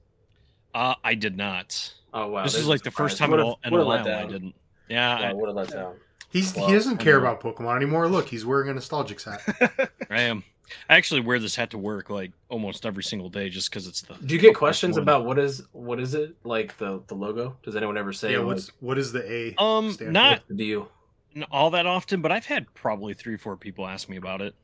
Uh, 0.74 0.94
I 1.04 1.14
did 1.14 1.36
not. 1.36 1.92
Oh 2.14 2.28
wow, 2.28 2.42
this 2.44 2.52
there's 2.52 2.62
is 2.62 2.66
a 2.66 2.70
like 2.70 2.82
the 2.82 2.90
first 2.90 3.16
surprise. 3.16 3.30
time 3.30 3.38
in, 3.40 3.46
Would've- 3.46 3.76
a, 3.76 3.82
a 3.82 3.86
while 3.86 4.08
I 4.08 4.26
didn't. 4.26 4.54
Yeah, 4.88 5.20
Yeah, 5.20 5.32
would 5.32 5.48
have 5.48 5.56
let 5.56 5.70
down. 5.70 5.94
He's 6.32 6.54
Well, 6.54 6.66
he 6.66 6.72
doesn't 6.72 6.96
care 6.96 7.18
about 7.18 7.40
Pokemon 7.40 7.76
anymore. 7.76 8.08
Look, 8.08 8.28
he's 8.28 8.46
wearing 8.46 8.70
a 8.70 8.74
nostalgic 8.74 9.22
hat. 9.22 9.42
I, 9.60 9.88
I 10.10 10.20
am. 10.22 10.44
I 10.88 10.96
actually 10.96 11.20
wear 11.20 11.38
this 11.38 11.54
hat 11.54 11.70
to 11.70 11.78
work 11.78 12.08
like 12.08 12.32
almost 12.48 12.86
every 12.86 13.02
single 13.02 13.28
day 13.28 13.50
just 13.50 13.70
because 13.70 13.86
it's 13.86 14.00
the. 14.00 14.14
Do 14.14 14.34
you 14.34 14.40
get 14.40 14.54
questions 14.54 14.96
one. 14.96 15.02
about 15.02 15.26
what 15.26 15.38
is 15.38 15.64
what 15.72 16.00
is 16.00 16.14
it 16.14 16.34
like 16.44 16.78
the 16.78 17.02
the 17.08 17.14
logo? 17.14 17.56
Does 17.62 17.76
anyone 17.76 17.98
ever 17.98 18.14
say 18.14 18.32
yeah, 18.32 18.38
like, 18.38 18.46
what's 18.46 18.72
what 18.80 18.98
is 18.98 19.12
the 19.12 19.30
A? 19.30 19.54
Um, 19.62 19.92
stand 19.92 20.14
not 20.14 20.30
what's 20.38 20.48
the 20.48 20.54
deal? 20.54 20.88
all 21.50 21.70
that 21.70 21.86
often, 21.86 22.20
but 22.20 22.32
I've 22.32 22.46
had 22.46 22.72
probably 22.74 23.14
three, 23.14 23.36
four 23.36 23.56
people 23.56 23.86
ask 23.86 24.08
me 24.08 24.16
about 24.16 24.40
it, 24.40 24.54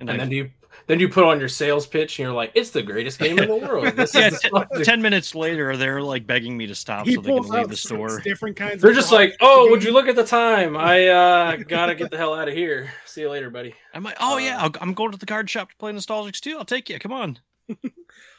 and, 0.00 0.10
And 0.10 0.10
I've- 0.10 0.18
then 0.18 0.30
you 0.32 0.50
then 0.86 1.00
you 1.00 1.08
put 1.08 1.24
on 1.24 1.38
your 1.40 1.48
sales 1.48 1.86
pitch 1.86 2.18
and 2.18 2.24
you're 2.24 2.32
like, 2.34 2.52
it's 2.54 2.70
the 2.70 2.82
greatest 2.82 3.18
game 3.18 3.38
in 3.38 3.48
the 3.48 3.56
world. 3.66 3.94
This 3.96 4.14
yeah, 4.14 4.28
is 4.28 4.40
t- 4.40 4.48
the 4.50 4.84
ten 4.84 5.02
minutes 5.02 5.34
later, 5.34 5.76
they're 5.76 6.00
like 6.00 6.26
begging 6.26 6.56
me 6.56 6.66
to 6.68 6.74
stop 6.74 7.04
he 7.06 7.14
so 7.14 7.20
they 7.20 7.30
can 7.32 7.42
leave 7.42 7.68
the 7.68 7.76
store. 7.76 8.20
different 8.20 8.56
kinds. 8.56 8.80
They're 8.80 8.92
of 8.92 8.96
just 8.96 9.12
like, 9.12 9.36
oh, 9.40 9.70
would 9.70 9.82
you 9.84 9.92
look 9.92 10.06
at 10.08 10.16
the 10.16 10.24
time? 10.24 10.76
I 10.78 11.08
uh 11.08 11.56
gotta 11.56 11.94
get 11.94 12.10
the 12.10 12.16
hell 12.16 12.32
out 12.34 12.48
of 12.48 12.54
here. 12.54 12.90
See 13.06 13.20
you 13.22 13.28
later, 13.30 13.50
buddy. 13.50 13.74
I'm 13.92 14.02
like, 14.04 14.16
oh 14.20 14.34
Uh, 14.34 14.38
yeah, 14.38 14.58
I'll, 14.62 14.70
I'm 14.80 14.94
going 14.94 15.10
to 15.12 15.18
the 15.18 15.26
card 15.26 15.50
shop 15.50 15.70
to 15.70 15.76
play 15.76 15.92
Nostalgix 15.92 16.40
too. 16.40 16.56
I'll 16.58 16.64
take 16.64 16.88
you. 16.88 16.98
Come 16.98 17.12
on. 17.12 17.38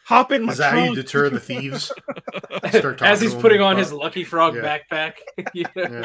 hop 0.05 0.31
in 0.31 0.43
my 0.45 0.53
Is 0.53 0.57
that 0.57 0.73
how 0.73 0.83
you 0.85 0.95
deter 0.95 1.29
the 1.29 1.39
thieves? 1.39 1.91
Start 2.73 3.01
As 3.03 3.21
he's 3.21 3.35
putting 3.35 3.61
on 3.61 3.73
about- 3.73 3.79
his 3.83 3.93
Lucky 3.93 4.23
Frog 4.23 4.55
Yeah. 4.55 4.79
backpack. 4.91 5.13
you 5.53 5.65
know? 5.75 6.03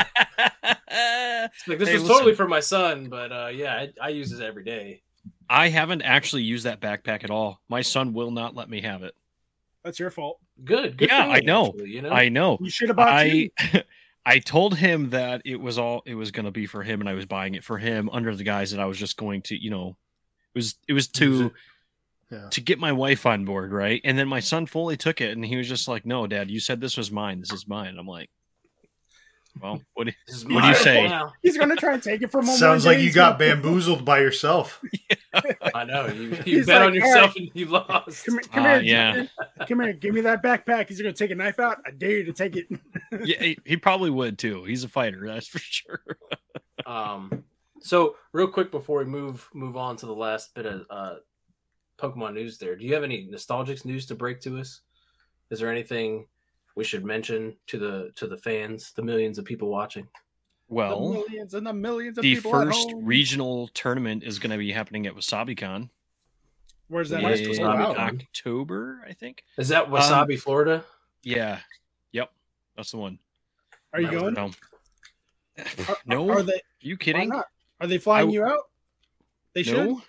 Yeah. 0.93 1.49
Like 1.67 1.79
this 1.79 1.89
Hey, 1.89 1.95
was 1.95 2.03
listen. 2.03 2.09
totally 2.09 2.35
for 2.35 2.47
my 2.49 2.61
son, 2.61 3.09
but 3.09 3.33
uh 3.33 3.51
yeah, 3.55 3.75
I, 3.75 3.93
I 4.03 4.09
use 4.11 4.31
this 4.31 4.41
every 4.41 4.65
day. 4.65 5.03
I 5.49 5.69
haven't 5.69 6.03
actually 6.03 6.43
used 6.43 6.65
that 6.65 6.81
backpack 6.81 7.25
at 7.25 7.31
all. 7.31 7.61
My 7.69 7.83
son 7.83 8.13
will 8.13 8.31
not 8.31 8.55
let 8.55 8.69
me 8.69 8.81
have 8.83 9.03
it. 9.03 9.15
That's 9.85 9.99
your 9.99 10.11
fault. 10.11 10.41
Good. 10.65 10.97
good 10.97 11.09
Yeah, 11.09 11.27
I 11.27 11.41
know. 11.41 11.69
actually, 11.69 11.91
you 11.91 12.03
know. 12.03 12.11
I 12.11 12.29
know. 12.29 12.59
You 12.61 12.71
should 12.71 12.89
have 12.89 12.97
bought 12.97 13.09
I. 13.09 13.51
I 14.27 14.39
told 14.39 14.79
him 14.79 15.11
that 15.11 15.43
it 15.45 15.61
was 15.61 15.79
all 15.79 16.03
it 16.07 16.15
was 16.15 16.31
going 16.31 16.47
to 16.47 16.51
be 16.51 16.65
for 16.65 16.83
him, 16.83 17.01
and 17.01 17.09
I 17.09 17.13
was 17.13 17.27
buying 17.27 17.55
it 17.55 17.63
for 17.63 17.77
him 17.77 18.09
under 18.11 18.35
the 18.35 18.45
guise 18.45 18.71
that 18.71 18.81
I 18.81 18.87
was 18.87 18.97
just 18.97 19.19
going 19.19 19.43
to, 19.43 19.63
you 19.63 19.69
know, 19.69 19.99
it 20.55 20.59
was 20.59 20.77
it 20.89 20.93
was 20.93 21.09
to. 21.09 21.53
Yeah. 22.31 22.49
to 22.51 22.63
get 22.63 22.79
my 22.79 22.91
wife 22.91 23.27
on 23.27 23.45
board, 23.45 23.71
right? 23.71 24.01
And 24.03 24.19
then 24.19 24.27
my 24.27 24.41
son 24.41 24.65
fully 24.65 24.97
took 24.97 25.21
it, 25.21 25.37
and 25.37 25.45
he 25.45 25.57
was 25.57 25.69
just 25.69 25.87
like, 25.87 26.07
"No, 26.07 26.27
Dad, 26.27 26.51
you 26.51 26.59
said 26.59 26.81
this 26.81 26.97
was 26.97 27.13
mine. 27.13 27.39
This 27.39 27.53
is 27.53 27.69
mine." 27.69 27.97
I'm 27.99 28.07
like, 28.07 28.31
"Well, 29.61 29.81
what?" 29.95 30.07
Do 30.07 30.13
What 30.55 30.63
do 30.63 30.69
you 30.69 30.75
say? 30.75 31.07
now. 31.09 31.33
He's 31.43 31.57
gonna 31.57 31.77
try 31.77 31.95
and 31.95 32.03
take 32.03 32.23
it 32.23 32.31
from 32.31 32.47
him. 32.47 32.55
Sounds 32.57 32.85
like 32.87 32.99
you 32.99 33.13
got 33.13 33.39
gonna- 33.39 33.55
bamboozled 33.55 34.05
by 34.05 34.21
yourself. 34.21 34.81
I 35.75 35.85
know 35.85 36.07
you, 36.09 36.39
you 36.45 36.65
bet 36.65 36.81
like, 36.81 36.87
on 36.89 36.95
yourself 36.95 37.17
"Alright." 37.17 37.37
and 37.37 37.51
you 37.55 37.67
lost. 37.67 38.25
Come, 38.27 38.35
here- 38.35 38.43
come 38.53 38.65
Uh, 38.67 38.69
here, 38.75 38.81
yeah. 38.83 39.27
Come 39.67 39.81
here. 39.81 39.93
Give 39.93 40.15
me 40.15 40.21
that 40.23 40.43
backpack. 40.43 40.89
He's 40.89 41.01
gonna 41.01 41.13
take 41.13 41.31
a 41.31 41.35
knife 41.35 41.59
out. 41.59 41.79
I 41.87 41.91
dare 41.91 42.11
you 42.19 42.25
to 42.25 42.33
take 42.33 42.57
it. 42.57 42.67
yeah, 43.25 43.41
he, 43.41 43.59
he 43.65 43.77
probably 43.77 44.11
would 44.11 44.39
too. 44.39 44.65
He's 44.65 44.85
a 44.85 44.89
fighter, 44.89 45.27
that's 45.27 45.47
for 45.49 45.59
sure. 45.59 46.01
Um, 46.87 47.45
so 47.81 48.17
real 48.33 48.49
quick 48.49 48.71
before 48.71 48.99
we 48.99 49.05
move 49.07 49.49
move 49.55 49.75
on 49.77 49.97
to 49.99 50.07
the 50.07 50.15
last 50.15 50.55
bit 50.55 50.67
of 50.67 50.85
uh, 50.91 51.15
Pokemon 51.99 52.35
news, 52.35 52.59
there, 52.59 52.77
do 52.77 52.85
you 52.85 52.93
have 52.93 53.05
any 53.05 53.27
nostalgic 53.31 53.85
news 53.87 54.05
to 54.07 54.15
break 54.15 54.41
to 54.43 54.59
us? 54.59 54.81
Is 55.51 55.61
there 55.61 55.71
anything 55.71 56.27
we 56.77 56.85
should 56.85 57.05
mention 57.05 57.57
to 57.69 57.79
the 57.79 58.11
to 58.17 58.27
the 58.27 58.37
fans, 58.37 58.93
the 58.97 59.03
millions 59.03 59.39
of 59.39 59.45
people 59.45 59.69
watching? 59.69 60.07
Well, 60.69 60.91
the 60.91 60.97
Well, 60.97 61.13
millions 61.29 61.55
and 61.55 61.67
the 61.67 61.73
millions 61.73 62.19
of 62.19 62.23
the 62.23 62.35
people 62.35 62.57
at 62.57 62.67
first 62.67 62.91
home. 62.91 63.05
regional 63.05 63.69
tournament 63.69 64.23
is 64.25 64.39
going 64.39 64.51
to 64.51 64.59
be 64.59 64.73
happening 64.73 65.07
at 65.07 65.15
WasabiCon 65.15 65.91
Where's 66.89 67.09
that? 67.11 67.23
Yeah, 67.23 67.29
in 67.31 67.51
Wasabi 67.51 67.97
October, 67.99 69.03
I 69.09 69.13
think. 69.15 69.43
Is 69.57 69.69
that 69.69 69.89
Wasabi, 69.89 70.35
um, 70.35 70.39
Florida? 70.39 70.85
Yeah, 71.23 71.61
yep, 72.13 72.31
that's 72.77 72.91
the 72.91 72.99
one. 72.99 73.19
Are 73.93 74.01
you 74.01 74.11
That 74.11 74.21
going? 74.21 74.35
No, 75.57 75.85
Are- 75.89 75.97
no, 76.07 76.31
Are 76.31 76.39
are 76.39 76.43
they? 76.43 76.61
you 76.81 76.95
Why 76.95 77.05
kidding? 77.05 77.29
not? 77.29 77.47
Are 77.81 77.87
they 77.87 77.99
flying 77.99 78.29
I- 78.29 78.33
you 78.33 78.45
out? 78.45 78.65
They 79.55 79.63
should. 79.63 79.77
No, 79.89 80.03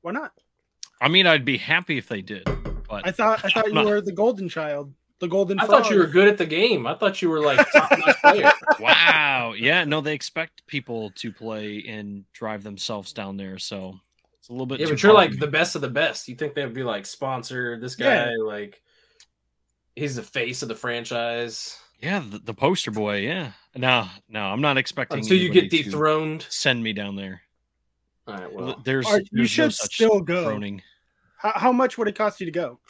Why 0.00 0.12
not? 0.12 0.32
I 1.00 1.08
mean, 1.08 1.26
I'd 1.26 1.44
be 1.44 1.58
happy 1.58 1.98
if 1.98 2.08
they 2.08 2.22
did, 2.22 2.44
but 2.88 3.06
I 3.06 3.10
thought 3.12 3.44
I 3.44 3.48
thought 3.50 3.66
you 3.66 3.74
not- 3.74 3.84
were 3.86 4.00
the 4.00 4.12
golden 4.12 4.48
child, 4.48 4.92
the 5.20 5.28
golden. 5.28 5.58
I 5.58 5.66
thought 5.66 5.90
you 5.90 5.98
were 5.98 6.06
good 6.06 6.28
at 6.28 6.38
the 6.38 6.46
game. 6.46 6.86
I 6.86 6.94
thought 6.94 7.22
you 7.22 7.30
were 7.30 7.40
like 7.40 7.66
top 7.72 7.90
player. 8.20 8.52
wow, 8.80 9.54
yeah, 9.56 9.84
no, 9.84 10.00
they 10.00 10.14
expect 10.14 10.66
people 10.66 11.10
to 11.16 11.32
play 11.32 11.84
and 11.88 12.24
drive 12.32 12.62
themselves 12.62 13.12
down 13.12 13.36
there, 13.36 13.58
so 13.58 13.98
it's 14.38 14.48
a 14.48 14.52
little 14.52 14.66
bit. 14.66 14.80
Yeah, 14.80 14.86
but 14.86 15.02
you're 15.02 15.12
far 15.12 15.22
like 15.22 15.38
the 15.38 15.46
best 15.46 15.74
of 15.74 15.80
the 15.80 15.88
best. 15.90 16.28
You 16.28 16.34
think 16.36 16.54
they'd 16.54 16.72
be 16.72 16.82
like 16.82 17.06
sponsor 17.06 17.78
this 17.78 17.96
guy? 17.96 18.30
Yeah. 18.30 18.36
Like 18.42 18.82
he's 19.94 20.16
the 20.16 20.22
face 20.22 20.62
of 20.62 20.68
the 20.68 20.74
franchise 20.74 21.78
yeah, 22.00 22.22
the, 22.28 22.38
the 22.38 22.54
poster 22.54 22.90
boy. 22.90 23.18
Yeah, 23.18 23.52
no, 23.74 24.06
no, 24.28 24.40
I'm 24.40 24.60
not 24.60 24.76
expecting 24.76 25.18
until 25.18 25.36
you 25.36 25.48
get 25.48 25.64
anybody 25.64 25.78
to 25.78 25.90
dethroned. 25.90 26.46
Send 26.48 26.82
me 26.82 26.92
down 26.92 27.16
there. 27.16 27.42
All 28.26 28.34
right, 28.34 28.52
well, 28.52 28.80
there's, 28.84 29.06
Or 29.06 29.18
you 29.18 29.26
there's 29.32 29.58
no 29.58 29.64
should 29.64 29.74
such 29.74 29.94
still 29.94 30.20
go. 30.20 30.46
throning. 30.46 30.80
How, 31.38 31.52
how 31.54 31.72
much 31.72 31.96
would 31.96 32.08
it 32.08 32.16
cost 32.16 32.40
you 32.40 32.46
to 32.46 32.52
go? 32.52 32.80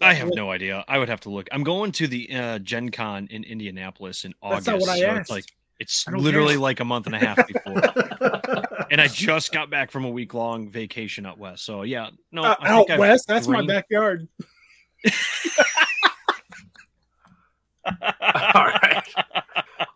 I 0.00 0.14
have 0.14 0.30
no 0.34 0.50
idea. 0.50 0.84
I 0.86 0.98
would 0.98 1.08
have 1.08 1.20
to 1.20 1.30
look. 1.30 1.48
I'm 1.52 1.64
going 1.64 1.92
to 1.92 2.06
the 2.06 2.30
uh, 2.32 2.58
Gen 2.58 2.90
Con 2.90 3.28
in 3.30 3.44
Indianapolis 3.44 4.24
in 4.24 4.34
August. 4.42 4.66
That's 4.66 4.80
not 4.80 4.80
what 4.80 4.90
I 4.90 5.00
so 5.00 5.06
asked. 5.06 5.20
It's 5.20 5.30
like 5.30 5.44
it's 5.78 6.06
literally 6.08 6.54
care. 6.54 6.58
like 6.58 6.80
a 6.80 6.84
month 6.84 7.06
and 7.06 7.14
a 7.14 7.18
half 7.18 7.46
before. 7.46 7.82
and 8.90 9.00
I 9.00 9.08
just 9.08 9.52
got 9.52 9.70
back 9.70 9.90
from 9.90 10.04
a 10.04 10.10
week 10.10 10.34
long 10.34 10.70
vacation 10.70 11.24
out 11.26 11.38
west. 11.38 11.64
So 11.64 11.82
yeah, 11.82 12.10
no, 12.32 12.44
Uh, 12.44 12.56
I 12.60 12.68
out 12.70 12.86
think 12.88 13.00
west, 13.00 13.26
that's 13.26 13.48
my 13.48 13.64
backyard. 13.64 14.28
all 17.86 17.94
right. 18.54 19.04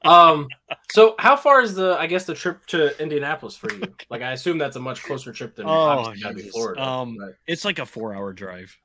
Um, 0.05 0.49
so 0.93 1.15
how 1.19 1.37
far 1.37 1.61
is 1.63 1.75
the? 1.75 1.97
I 1.99 2.07
guess 2.07 2.25
the 2.25 2.35
trip 2.35 2.65
to 2.67 3.01
Indianapolis 3.03 3.57
for 3.57 3.73
you? 3.73 3.83
Like, 4.09 4.23
I 4.23 4.33
assume 4.33 4.59
that's 4.59 4.77
a 4.77 4.81
much 4.81 5.03
closer 5.03 5.33
trip 5.33 5.57
than 5.57 5.67
Oh, 5.67 5.71
obviously 5.71 6.23
gotta 6.23 6.35
be 6.35 6.49
Florida. 6.51 6.83
Um, 6.83 7.17
but- 7.19 7.37
It's 7.47 7.65
like 7.65 7.79
a 7.79 7.87
four 7.87 8.15
hour 8.15 8.33
drive. 8.33 8.77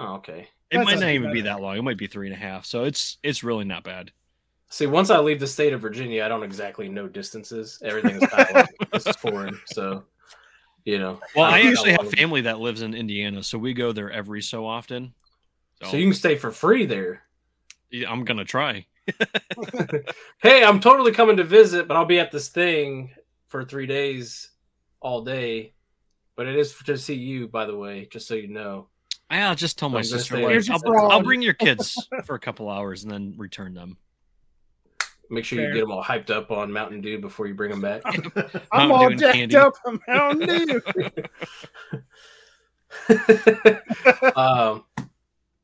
Oh, 0.00 0.14
okay. 0.16 0.48
It 0.70 0.76
That's 0.78 0.84
might 0.84 0.94
not 0.94 1.00
not 1.00 1.06
too 1.06 1.12
even 1.12 1.32
be 1.32 1.40
that 1.42 1.60
long. 1.60 1.76
It 1.76 1.82
might 1.82 1.98
be 1.98 2.06
three 2.06 2.28
and 2.28 2.36
a 2.36 2.38
half. 2.38 2.64
So 2.64 2.84
it's 2.84 3.18
it's 3.22 3.42
really 3.42 3.64
not 3.64 3.84
bad. 3.84 4.12
See, 4.68 4.86
once 4.86 5.10
I 5.10 5.18
leave 5.18 5.40
the 5.40 5.48
state 5.48 5.72
of 5.72 5.80
Virginia, 5.80 6.24
I 6.24 6.28
don't 6.28 6.44
exactly 6.44 6.88
know 6.88 7.08
distances. 7.08 7.82
Everything 7.84 8.22
is 8.22 8.28
kind 8.28 8.56
of 8.56 8.68
this 8.92 9.06
is 9.08 9.16
foreign, 9.16 9.58
so 9.66 10.04
you 10.84 11.00
know. 11.00 11.20
Well, 11.34 11.50
don't 11.50 11.54
I 11.54 11.62
know 11.62 11.70
actually 11.70 11.92
have 11.92 12.10
family 12.12 12.42
that 12.42 12.60
lives 12.60 12.82
in 12.82 12.94
Indiana, 12.94 13.42
so 13.42 13.58
we 13.58 13.74
go 13.74 13.92
there 13.92 14.12
every 14.12 14.42
so 14.42 14.64
often. 14.66 15.12
So 15.82 15.96
you 15.96 16.06
can 16.06 16.14
stay 16.14 16.36
for 16.36 16.50
free 16.50 16.86
there. 16.86 17.22
yeah, 17.90 18.10
I'm 18.10 18.24
gonna 18.24 18.44
try. 18.44 18.86
hey, 20.42 20.62
I'm 20.62 20.78
totally 20.78 21.10
coming 21.10 21.38
to 21.38 21.44
visit, 21.44 21.88
but 21.88 21.96
I'll 21.96 22.04
be 22.04 22.20
at 22.20 22.30
this 22.30 22.48
thing 22.48 23.10
for 23.48 23.64
three 23.64 23.86
days, 23.86 24.50
all 25.00 25.22
day. 25.22 25.74
But 26.36 26.46
it 26.46 26.56
is 26.56 26.74
to 26.86 26.96
see 26.96 27.14
you, 27.14 27.48
by 27.48 27.64
the 27.64 27.76
way, 27.76 28.08
just 28.10 28.28
so 28.28 28.34
you 28.34 28.48
know. 28.48 28.88
I'll 29.30 29.54
just 29.54 29.78
tell 29.78 29.88
my 29.88 30.02
sister, 30.02 30.36
stay 30.36 30.44
like, 30.58 30.70
I'll. 30.70 31.10
I'll 31.10 31.22
bring 31.22 31.40
your 31.42 31.54
kids 31.54 31.96
for 32.24 32.34
a 32.34 32.40
couple 32.40 32.68
hours 32.68 33.04
and 33.04 33.12
then 33.12 33.34
return 33.36 33.74
them. 33.74 33.96
Make 35.32 35.44
sure 35.44 35.58
Fair. 35.58 35.68
you 35.68 35.74
get 35.74 35.80
them 35.82 35.92
all 35.92 36.02
hyped 36.02 36.30
up 36.30 36.50
on 36.50 36.72
Mountain 36.72 37.02
Dew 37.02 37.20
before 37.20 37.46
you 37.46 37.54
bring 37.54 37.70
them 37.70 37.80
back. 37.80 38.02
I'm 38.72 38.88
Mountain 38.88 38.90
all 38.90 39.08
Dew 39.10 39.16
jacked 39.16 39.34
candy. 39.36 39.56
up. 39.56 39.74
I'm 39.86 40.00
Mountain 40.08 40.48
Dew. 40.48 40.82
um, 44.36 44.84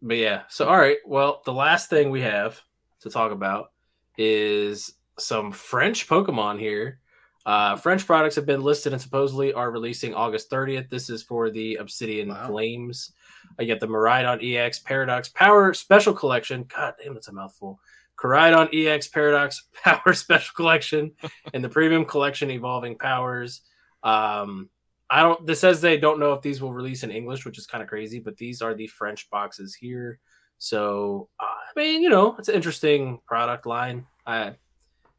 but 0.01 0.17
yeah, 0.17 0.43
so 0.49 0.69
all 0.69 0.77
right. 0.79 0.99
Well, 1.05 1.43
the 1.45 1.53
last 1.53 1.91
thing 1.91 2.11
we 2.11 2.21
have 2.21 2.63
to 3.01 3.11
talk 3.11 3.33
about 3.33 3.73
is 4.17 4.95
some 5.19 5.51
French 5.51 6.09
Pokemon 6.09 6.61
here. 6.61 7.01
Uh, 7.45 7.75
French 7.77 8.07
products 8.07 8.37
have 8.37 8.47
been 8.47 8.63
listed 8.63 8.93
and 8.93 9.03
supposedly 9.03 9.53
are 9.53 9.71
releasing 9.71 10.15
August 10.15 10.51
30th. 10.51 10.89
This 10.91 11.11
is 11.11 11.23
for 11.23 11.51
the 11.51 11.77
Obsidian 11.77 12.29
Wow. 12.29 12.47
Flames. 12.49 13.13
I 13.59 13.65
get 13.65 13.81
the 13.81 13.89
Miraidon 13.89 14.43
EX 14.43 14.79
Paradox 14.81 15.29
Power 15.29 15.73
Special 15.75 16.13
Collection. 16.13 16.65
God 16.75 16.95
damn, 17.03 17.15
that's 17.15 17.29
a 17.29 17.33
mouthful. 17.33 17.81
Koraidon 18.19 18.69
EX 18.73 19.09
Paradox 19.09 19.65
Power 19.85 20.13
Special 20.15 20.55
Collection 20.55 21.13
and 21.55 21.63
the 21.63 21.69
Premium 21.69 22.05
Collection 22.05 22.51
Evolving 22.51 22.97
Powers. 22.99 23.63
Um, 24.03 24.69
I 25.09 25.23
don't. 25.23 25.47
This 25.47 25.61
says 25.61 25.81
they 25.81 25.99
don't 25.99 26.19
know 26.19 26.33
if 26.33 26.43
these 26.43 26.61
will 26.61 26.73
release 26.73 27.03
in 27.03 27.11
English, 27.11 27.45
which 27.45 27.59
is 27.59 27.67
kind 27.67 27.83
of 27.83 27.89
crazy. 27.89 28.19
But 28.19 28.37
these 28.37 28.61
are 28.61 28.75
the 28.75 28.89
French 28.89 29.31
boxes 29.31 29.75
here. 29.75 30.19
So 30.59 31.29
uh, 31.39 31.45
I 31.45 31.79
mean, 31.79 32.03
you 32.03 32.09
know, 32.09 32.35
it's 32.39 32.49
an 32.49 32.55
interesting 32.55 33.21
product 33.27 33.67
line. 33.67 34.07
I, 34.27 34.57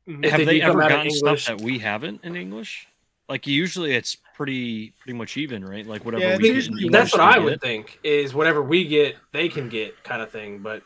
Have 0.08 0.38
they 0.38 0.46
they, 0.46 0.62
ever 0.62 0.80
gotten 0.80 1.08
English- 1.08 1.44
stuff 1.44 1.58
that 1.58 1.64
we 1.64 1.80
haven't 1.80 2.24
in 2.24 2.36
English? 2.36 2.88
Like 3.30 3.46
usually 3.48 3.94
it's 3.94 4.16
pretty 4.36 4.92
pretty 5.00 5.18
much 5.18 5.36
even, 5.38 5.66
right? 5.66 5.86
Like 5.86 6.06
whatever 6.06 6.24
Yeah, 6.24 6.38
we 6.38 6.44
they 6.44 6.44
get 6.44 6.50
in 6.50 6.56
usually- 6.56 6.84
English, 6.86 6.92
that's 7.02 7.12
what 7.18 7.18
they 7.34 7.40
I 7.40 7.44
would 7.44 7.50
get. 7.54 7.62
think 7.62 8.00
is 8.04 8.34
whatever 8.34 8.62
we 8.62 8.88
get, 8.88 9.18
they 9.34 9.50
can 9.50 9.68
get 9.70 10.02
kind 10.04 10.22
of 10.22 10.32
thing. 10.32 10.60
But 10.60 10.84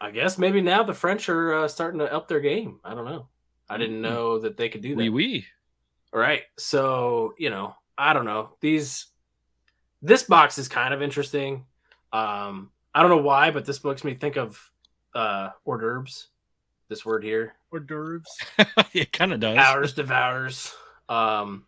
I 0.00 0.10
guess 0.12 0.38
maybe 0.38 0.60
now 0.60 0.82
the 0.82 0.94
French 0.94 1.28
are 1.28 1.54
uh, 1.64 1.68
starting 1.68 1.98
to 2.00 2.12
up 2.12 2.28
their 2.28 2.40
game. 2.40 2.78
I 2.84 2.94
don't 2.94 3.04
know. 3.04 3.26
I 3.68 3.76
didn't 3.76 3.98
Mhm. 3.98 4.02
know 4.02 4.38
that 4.38 4.56
they 4.56 4.68
could 4.68 4.82
do 4.82 4.90
that. 4.90 4.96
Oui, 4.96 5.08
oui. 5.08 5.46
All 6.12 6.20
right. 6.20 6.42
So, 6.58 7.34
you 7.38 7.50
know, 7.50 7.74
I 7.98 8.12
don't 8.12 8.24
know. 8.24 8.56
These 8.60 9.06
this 10.02 10.22
box 10.22 10.58
is 10.58 10.68
kind 10.68 10.94
of 10.94 11.02
interesting. 11.02 11.66
Um, 12.12 12.70
I 12.94 13.02
don't 13.02 13.10
know 13.10 13.18
why, 13.18 13.50
but 13.50 13.64
this 13.66 13.84
makes 13.84 14.04
me 14.04 14.14
think 14.14 14.36
of 14.36 14.70
uh 15.14 15.50
hors 15.64 15.78
d'oeuvres. 15.78 16.28
This 16.88 17.04
word 17.04 17.22
here. 17.24 17.54
Hors 17.70 17.80
d'oeuvres. 17.80 18.26
it 18.94 19.12
kind 19.12 19.32
of 19.32 19.40
does. 19.40 19.56
Ours 19.58 19.92
devours. 19.92 20.72
Um, 21.08 21.66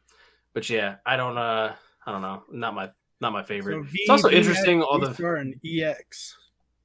but 0.55 0.68
yeah, 0.68 0.96
I 1.07 1.16
don't 1.16 1.38
uh 1.38 1.74
I 2.07 2.12
don't 2.12 2.22
know. 2.22 2.42
Not 2.50 2.74
my 2.74 2.90
not 3.20 3.32
my 3.32 3.42
favorite. 3.42 3.84
So 3.84 3.90
it's 3.94 4.11
also 4.11 4.30
interesting 4.30 4.82
all 4.82 4.98
the 4.98 5.14
and 5.36 5.55
EX. 5.64 6.36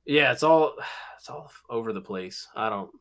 yeah, 0.05 0.31
it's 0.31 0.43
all 0.43 0.75
it's 1.17 1.29
all 1.29 1.51
over 1.69 1.93
the 1.93 2.01
place. 2.01 2.47
I 2.55 2.69
don't 2.69 2.91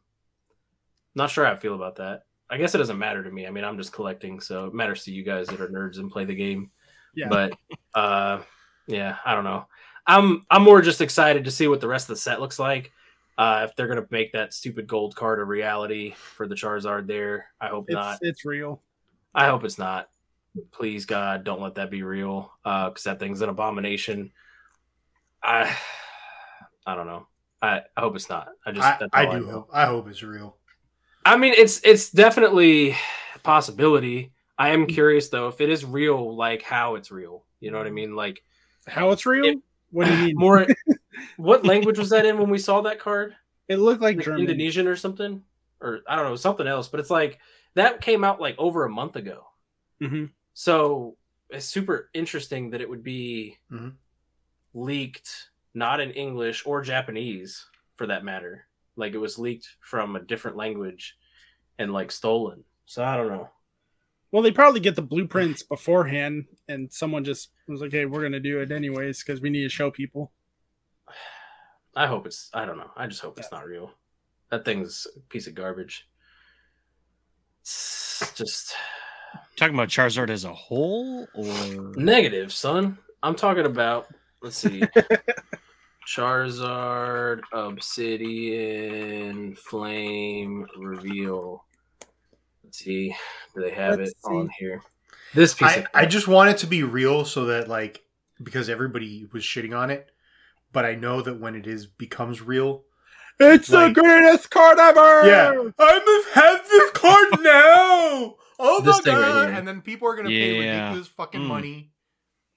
not 1.14 1.31
sure 1.31 1.45
how 1.45 1.53
I 1.53 1.57
feel 1.57 1.75
about 1.75 1.97
that. 1.97 2.23
I 2.49 2.59
guess 2.59 2.75
it 2.75 2.79
doesn't 2.79 2.99
matter 2.99 3.25
to 3.25 3.31
me. 3.31 3.47
I 3.47 3.51
mean, 3.51 3.64
I'm 3.64 3.77
just 3.77 3.93
collecting, 3.93 4.41
so 4.41 4.67
it 4.67 4.75
matters 4.75 5.05
to 5.05 5.12
you 5.12 5.25
guys 5.25 5.49
that 5.49 5.61
are 5.61 5.69
nerds 5.69 5.99
and 5.99 6.11
play 6.11 6.25
the 6.25 6.35
game. 6.35 6.71
Yeah. 7.14 7.29
But 7.29 7.53
uh 7.95 8.41
yeah, 8.87 9.17
I 9.25 9.35
don't 9.35 9.45
know. 9.45 9.67
I'm 10.07 10.45
I'm 10.51 10.62
more 10.62 10.81
just 10.81 11.01
excited 11.01 11.45
to 11.45 11.51
see 11.51 11.69
what 11.69 11.81
the 11.81 11.89
rest 11.89 12.09
of 12.09 12.17
the 12.17 12.21
set 12.21 12.41
looks 12.41 12.59
like. 12.59 12.93
Uh 13.37 13.67
if 13.69 13.77
they're 13.77 13.89
gonna 13.89 14.07
make 14.11 14.33
that 14.33 14.55
stupid 14.55 14.87
gold 14.87 15.14
card 15.14 15.41
a 15.41 15.45
reality 15.45 16.12
for 16.12 16.47
the 16.47 16.55
Charizard 16.55 17.07
there. 17.07 17.47
I 17.61 17.69
hope 17.69 17.87
it's 17.89 17.95
not. 17.95 18.19
it's 18.23 18.45
real. 18.45 18.83
I 19.35 19.49
hope 19.49 19.64
it's 19.64 19.79
not. 19.79 20.09
Please 20.73 21.07
God, 21.07 21.45
don't 21.45 21.61
let 21.61 21.75
that 21.77 21.91
be 21.91 22.03
real. 22.03 22.53
Uh 22.65 22.89
because 22.91 23.05
that 23.05 23.19
thing's 23.19 23.41
an 23.43 23.49
abomination. 23.49 24.33
I 25.43 25.77
I 26.87 26.95
don't 26.95 27.07
know. 27.07 27.27
I, 27.63 27.81
I 27.97 28.01
hope 28.01 28.17
it's 28.17 28.29
not. 28.29 28.49
I 28.65 28.73
just 28.73 28.87
I, 28.87 29.09
I 29.13 29.27
do 29.27 29.41
know. 29.47 29.53
hope. 29.53 29.71
I 29.73 29.87
hope 29.87 30.09
it's 30.09 30.23
real. 30.23 30.57
I 31.25 31.37
mean, 31.37 31.55
it's 31.57 31.81
it's 31.85 32.11
definitely 32.11 32.91
a 33.35 33.39
possibility. 33.43 34.33
I 34.59 34.71
am 34.71 34.87
curious 34.87 35.29
though 35.29 35.49
if 35.49 35.61
it 35.61 35.69
is 35.71 35.85
real, 35.85 36.37
like 36.37 36.63
how 36.63 36.95
it's 36.95 37.11
real. 37.11 37.45
You 37.61 37.71
know 37.71 37.79
what 37.79 37.87
I 37.87 37.91
mean? 37.91 38.15
Like 38.15 38.43
How 38.87 39.11
it's 39.11 39.27
real? 39.27 39.47
It- 39.47 39.59
what 39.91 40.07
do 40.07 40.15
you 40.17 40.27
mean? 40.27 40.35
more. 40.39 40.67
what 41.37 41.65
language 41.65 41.99
was 41.99 42.11
that 42.11 42.27
in 42.27 42.39
when 42.39 42.51
we 42.51 42.59
saw 42.59 42.83
that 42.83 42.99
card? 42.99 43.35
It 43.69 43.77
looked 43.77 44.03
like 44.03 44.17
Like 44.17 44.25
German. 44.25 44.43
Indonesian 44.43 44.87
or 44.89 44.97
something, 44.97 45.43
or 45.81 46.01
I 46.09 46.17
don't 46.17 46.27
know, 46.27 46.37
something 46.37 46.67
else. 46.67 46.89
But 46.89 47.01
it's 47.01 47.11
like 47.11 47.39
that 47.75 48.01
came 48.01 48.25
out 48.25 48.41
like 48.41 48.57
over 48.59 48.85
a 48.85 48.91
month 48.91 49.17
ago. 49.17 49.47
Mhm. 50.03 50.31
So 50.59 51.19
it's 51.51 51.67
super 51.67 52.09
interesting 52.15 52.71
that 52.71 52.81
it 52.81 52.89
would 52.89 53.03
be 53.03 53.59
Mhm. 53.71 53.99
leaked 54.73 55.51
not 55.75 56.01
in 56.01 56.13
English 56.13 56.65
or 56.65 56.81
Japanese 56.81 57.69
for 57.97 58.07
that 58.07 58.25
matter. 58.25 58.67
Like 58.97 59.13
it 59.13 59.19
was 59.19 59.39
leaked 59.39 59.69
from 59.81 60.17
a 60.17 60.21
different 60.23 60.57
language 60.57 61.19
and 61.79 61.93
like 61.93 62.11
stolen. 62.11 62.65
So 62.87 63.05
I 63.05 63.19
don't 63.19 63.29
know. 63.29 63.51
Well, 64.31 64.43
they 64.43 64.51
probably 64.51 64.81
get 64.81 64.97
the 64.97 65.03
blueprints 65.03 65.63
beforehand, 65.63 66.47
and 66.69 66.91
someone 66.91 67.23
just 67.23 67.51
was 67.69 67.83
like, 67.83 67.93
"Hey, 67.93 68.07
we're 68.07 68.23
gonna 68.23 68.41
do 68.41 68.61
it 68.61 68.73
anyways 68.73 69.23
because 69.23 69.43
we 69.43 69.51
need 69.51 69.63
to 69.65 69.69
show 69.69 69.91
people." 69.91 70.33
I 71.95 72.07
hope 72.07 72.27
it's 72.27 72.49
I 72.55 72.65
don't 72.65 72.79
know. 72.79 72.93
I 72.97 73.07
just 73.09 73.21
hope 73.21 73.39
it's 73.39 73.53
not 73.53 73.67
real. 73.67 73.93
That 74.49 74.65
thing's 74.65 75.07
a 75.17 75.21
piece 75.21 75.47
of 75.49 75.55
garbage. 75.55 76.09
It's 77.61 78.33
just 78.35 78.75
Talking 79.57 79.75
about 79.75 79.89
Charizard 79.89 80.31
as 80.31 80.45
a 80.45 80.53
whole, 80.53 81.27
or 81.35 81.93
negative, 81.97 82.53
son. 82.53 82.99
I'm 83.23 83.35
talking 83.35 83.65
about 83.67 84.07
let's 84.43 84.57
see. 84.59 84.83
Charizard 86.07 87.41
Obsidian 87.53 89.57
Flame 89.57 90.67
Reveal. 90.79 91.65
Let's 92.65 92.79
see. 92.79 93.15
Do 93.55 93.63
they 93.63 93.71
have 93.71 93.99
Let's 93.99 94.11
it 94.11 94.17
on 94.25 94.51
here? 94.59 94.83
This 95.35 95.55
piece 95.55 95.69
I, 95.69 95.75
of 95.77 95.87
I 95.95 96.07
just 96.07 96.29
want 96.29 96.51
it 96.51 96.59
to 96.59 96.67
be 96.67 96.83
real 96.83 97.25
so 97.25 97.47
that 97.47 97.69
like 97.69 98.03
because 98.43 98.69
everybody 98.69 99.27
was 99.33 99.43
shitting 99.43 99.77
on 99.77 99.91
it, 99.91 100.11
but 100.73 100.85
I 100.85 100.95
know 100.95 101.23
that 101.23 101.41
when 101.41 101.55
it 101.57 101.67
is 101.67 101.87
becomes 101.87 102.43
real, 102.43 102.85
It's 103.41 103.71
Like- 103.71 103.95
the 103.95 104.01
greatest 104.03 104.51
card 104.51 104.79
ever. 104.79 105.27
yeah, 105.27 105.53
I 105.79 105.99
must 106.05 106.29
have 106.35 106.69
this 106.69 106.91
card 106.93 107.29
now. 107.43 108.35
Oh 108.59 108.81
This 108.81 108.97
my 108.99 109.03
thing 109.03 109.15
right 109.17 109.29
god! 109.47 109.49
and 109.51 109.69
then 109.69 109.81
people 109.83 110.09
are 110.09 110.17
gonna 110.17 110.29
pay 110.29 110.55
Yeah. 110.55 110.61
ridiculous 110.83 111.09
fucking 111.09 111.41
Mm. 111.43 111.47
money, 111.47 111.91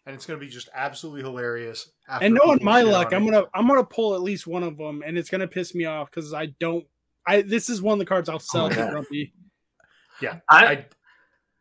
and 0.06 0.16
it's 0.16 0.26
going 0.26 0.40
to 0.40 0.46
be 0.46 0.52
just 0.52 0.70
absolutely 0.74 1.22
hilarious. 1.22 1.92
after 2.08 2.26
And 2.26 2.36
knowing 2.36 2.60
my 2.64 2.82
luck, 2.82 3.14
I'm 3.14 3.24
it. 3.28 3.32
gonna 3.32 3.46
I'm 3.54 3.68
gonna 3.68 3.84
pull 3.84 4.16
at 4.16 4.22
least 4.22 4.48
one 4.48 4.64
of 4.64 4.78
them, 4.78 5.04
and 5.06 5.18
it's 5.18 5.30
gonna 5.30 5.48
piss 5.48 5.76
me 5.76 5.86
off 5.86 6.10
because 6.10 6.34
I 6.34 6.48
don't. 6.60 6.86
I 7.28 7.42
this 7.42 7.70
is 7.70 7.82
one 7.82 7.94
of 7.94 8.00
the 8.00 8.06
cards 8.06 8.30
I'll 8.30 8.40
sell 8.40 8.70
my 8.70 8.76
to 8.76 8.88
Grumpy. 8.90 9.34
Yeah, 10.22 10.40
I 10.50 10.66
I, 10.66 10.86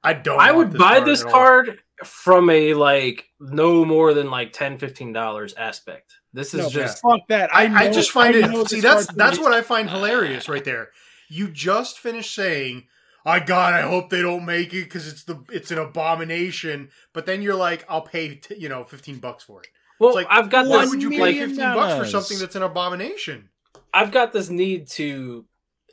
I 0.03 0.13
don't. 0.15 0.41
I 0.41 0.53
would 0.53 0.73
this 0.73 0.79
buy 0.79 0.97
card 0.99 1.07
this 1.09 1.25
card 1.25 1.79
from 2.05 2.49
a 2.51 2.75
like 2.75 3.27
no 3.41 3.85
more 3.85 4.15
than 4.15 4.31
like 4.31 4.53
10 4.53 4.79
15 4.79 5.13
dollars 5.13 5.55
aspect. 5.55 6.15
This 6.33 6.55
is 6.55 6.61
No, 6.61 6.71
just 6.71 7.03
fuck 7.03 7.21
that. 7.29 7.55
I, 7.55 7.67
I, 7.67 7.85
I 7.87 7.91
just 7.91 8.13
find 8.13 8.35
I 8.37 8.39
it. 8.61 8.69
See, 8.69 8.81
that's 8.81 9.07
that's 9.15 9.39
what 9.39 9.53
I 9.53 9.63
find 9.63 9.91
hilarious 9.91 10.49
right 10.49 10.65
there. 10.65 10.91
You 11.29 11.49
just 11.51 11.99
finished 11.99 12.35
saying, 12.35 12.87
"I 13.29 13.41
God, 13.41 13.75
I 13.75 13.83
hope 13.83 14.11
they 14.11 14.23
don't 14.23 14.45
make 14.45 14.73
it 14.75 14.85
because 14.85 15.07
it's 15.07 15.25
the 15.25 15.45
it's 15.51 15.71
an 15.71 15.79
abomination." 15.79 16.91
But 17.13 17.27
then 17.27 17.43
you're 17.43 17.55
like, 17.55 17.85
"I'll 17.89 18.03
pay 18.03 18.35
t- 18.37 18.57
you 18.57 18.69
know 18.69 18.85
fifteen 18.85 19.19
bucks 19.19 19.45
for 19.45 19.61
it." 19.63 19.69
well, 20.01 20.11
It's 20.11 20.17
like, 20.17 20.27
I've 20.31 20.49
got 20.51 20.67
Why 20.67 20.83
this 20.83 20.91
would 20.91 21.03
you 21.03 21.11
pay 21.11 21.21
like 21.21 21.35
million 21.35 21.51
fifteen 21.51 21.75
bucks 21.75 21.95
for 21.99 22.11
something 22.11 22.39
that's 22.39 22.57
an 22.57 22.63
abomination? 22.63 23.49
I've 23.93 24.11
got 24.13 24.33
this 24.33 24.49
need 24.51 24.89
to 24.91 25.45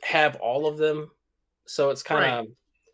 have 0.02 0.36
all 0.36 0.66
of 0.66 0.78
them, 0.78 1.10
so 1.66 1.90
it's 1.90 2.02
kind 2.02 2.24
of 2.24 2.46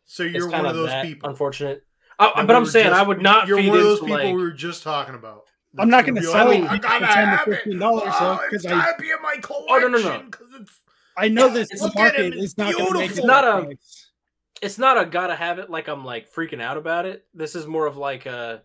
So 0.05 0.23
you're 0.23 0.49
one 0.51 0.67
of 0.67 0.75
those 0.75 0.89
that 0.89 1.05
people. 1.05 1.29
Unfortunate, 1.31 1.83
I, 2.19 2.33
And 2.37 2.47
but 2.47 2.55
we 2.55 2.59
I'm 2.59 2.67
saying 2.67 2.87
just- 2.91 3.01
I 3.01 3.03
would 3.03 3.21
not 3.23 3.49
You're 3.49 3.57
feed 3.59 3.69
one 3.71 3.79
of 3.79 3.85
those 3.85 4.01
people 4.01 4.17
like 4.17 4.35
we 4.37 4.43
were 4.43 4.51
just 4.53 4.83
talking 4.83 5.15
about. 5.15 5.43
I'm 5.79 5.89
not 5.89 6.05
gonna 6.05 6.23
sell 6.23 6.49
like, 6.49 6.59
it 6.59 6.65
"Oh, 6.65 6.67
I 6.67 6.77
for 6.77 6.83
gotta 6.83 7.07
10 7.07 7.09
to 7.09 7.17
have 7.37 7.49
it. 7.49 7.55
15 7.57 7.79
dollars, 7.79 8.03
though, 8.05 8.11
Oh, 8.33 8.37
'cause 8.37 8.53
it's 8.53 8.67
I- 8.67 8.71
gotta 8.71 9.01
be 9.03 9.11
in 9.11 9.23
my 9.23 9.37
collection. 9.41 9.67
Oh, 9.71 9.79
no, 9.79 9.89
no, 9.89 9.99
no. 9.99 10.29
'cause 10.31 10.47
it's 10.61 10.81
I 11.17 11.29
know 11.29 11.49
this 11.49 11.69
market 11.95 12.35
is 12.35 12.45
it's 12.45 12.59
not 12.59 12.73
going 12.75 12.87
to 12.87 12.93
make 12.99 13.11
it. 13.11 13.15
beautiful. 13.15 13.27
Not 13.27 13.45
a- 13.45 13.65
price. 13.65 14.02
It's 14.63 14.79
not 14.79 14.97
a 14.99 15.05
gotta 15.05 15.35
have 15.37 15.59
it 15.59 15.69
like 15.69 15.89
I'm 15.89 16.05
like 16.05 16.33
freaking 16.33 16.63
out 16.63 16.77
about 16.79 17.05
it. 17.05 17.27
This 17.35 17.55
is 17.55 17.67
more 17.67 17.87
of 17.87 17.97
like 17.99 18.25
a 18.27 18.63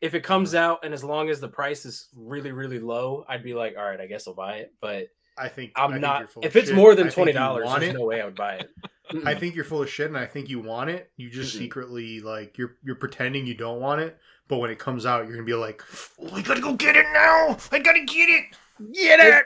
if 0.00 0.14
it 0.14 0.22
comes 0.22 0.54
out 0.54 0.84
and 0.84 0.92
as 0.92 1.02
long 1.02 1.30
as 1.30 1.40
the 1.40 1.48
price 1.48 1.86
is 1.86 2.08
really 2.16 2.52
really 2.52 2.78
low, 2.80 3.24
I'd 3.28 3.42
be 3.42 3.54
like, 3.54 3.76
all 3.78 3.84
right, 3.84 4.00
I 4.00 4.06
guess 4.06 4.28
I'll 4.28 4.34
buy 4.34 4.56
it. 4.58 4.74
But 4.80 5.08
I 5.38 5.48
think 5.48 5.72
I 5.76 5.84
I'm 5.84 5.90
think 5.92 6.02
not. 6.02 6.18
you're 6.20 6.28
full 6.28 6.42
If 6.44 6.50
of 6.52 6.56
it's 6.56 6.66
shit. 6.68 6.76
more 6.76 6.94
than 6.94 7.08
twenty 7.10 7.32
dollars, 7.32 7.68
there's 7.78 7.94
it. 7.94 7.98
no 7.98 8.04
way 8.04 8.20
I 8.20 8.24
would 8.24 8.34
buy 8.34 8.54
it. 8.56 8.68
I 9.24 9.34
think 9.34 9.54
you're 9.54 9.64
full 9.64 9.80
of 9.82 9.88
shit, 9.88 10.08
and 10.08 10.18
I 10.18 10.26
think 10.26 10.50
you 10.50 10.60
want 10.60 10.90
it. 10.90 11.10
You 11.16 11.30
just 11.30 11.54
Mhm. 11.54 11.58
secretly 11.60 12.20
like 12.20 12.58
you're 12.58 12.76
you're 12.84 12.96
pretending 12.96 13.46
you 13.46 13.54
don't 13.54 13.80
want 13.80 14.00
it, 14.02 14.18
but 14.48 14.58
when 14.58 14.70
it 14.70 14.78
comes 14.78 15.06
out, 15.06 15.24
you're 15.26 15.34
gonna 15.34 15.46
be 15.46 15.54
like, 15.54 15.82
"Oh, 16.20 16.34
I 16.34 16.42
gotta 16.42 16.60
go 16.60 16.74
get 16.74 16.94
it 16.96 17.06
now! 17.14 17.56
I 17.72 17.78
gotta 17.78 18.04
get 18.04 18.28
it! 18.28 18.44
Get 18.92 19.20
it!" 19.20 19.44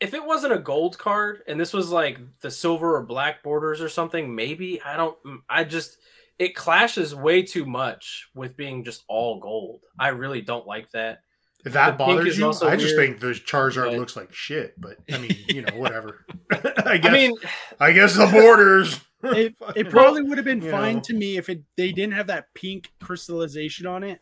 If 0.00 0.14
it 0.14 0.24
wasn't 0.24 0.52
a 0.52 0.58
gold 0.58 0.98
card 0.98 1.42
and 1.46 1.58
this 1.58 1.72
was 1.72 1.90
like 1.90 2.18
the 2.40 2.50
silver 2.50 2.96
or 2.96 3.02
black 3.02 3.42
borders 3.42 3.80
or 3.80 3.88
something, 3.88 4.34
maybe 4.34 4.80
I 4.82 4.96
don't. 4.96 5.22
Mm, 5.24 5.38
I 5.48 5.64
just 5.64 5.98
it 6.38 6.54
clashes 6.54 7.14
way 7.14 7.42
too 7.42 7.64
much 7.64 8.28
with 8.34 8.56
being 8.56 8.84
just 8.84 9.04
all 9.08 9.40
gold. 9.40 9.80
I 9.98 10.08
really 10.08 10.42
don't 10.42 10.66
like 10.66 10.90
that. 10.92 11.20
If 11.64 11.72
that 11.72 11.92
The 11.98 12.04
bothers 12.04 12.26
is 12.34 12.38
you, 12.38 12.46
also 12.46 12.68
I 12.68 12.76
just 12.76 12.96
weird, 12.96 13.18
think 13.18 13.20
the 13.20 13.28
Charizard 13.28 13.86
but- 13.90 13.98
looks 13.98 14.16
like 14.16 14.32
shit. 14.32 14.80
But 14.80 14.98
I 15.10 15.18
mean, 15.18 15.36
you 15.48 15.62
know, 15.62 15.76
whatever. 15.76 16.24
I 16.52 16.98
guess. 16.98 17.06
I 17.06 17.12
mean, 17.12 17.32
I 17.80 17.92
guess 17.92 18.14
the 18.14 18.26
borders. 18.26 19.00
It, 19.24 19.54
it 19.74 19.90
probably 19.90 20.22
would 20.22 20.38
have 20.38 20.44
been 20.44 20.60
fine 20.60 20.96
know. 20.96 21.02
to 21.06 21.14
me 21.14 21.38
if 21.38 21.48
it 21.48 21.62
they 21.76 21.90
didn't 21.90 22.12
have 22.14 22.26
that 22.28 22.52
pink 22.54 22.92
crystallization 23.02 23.86
on 23.86 24.04
it. 24.04 24.20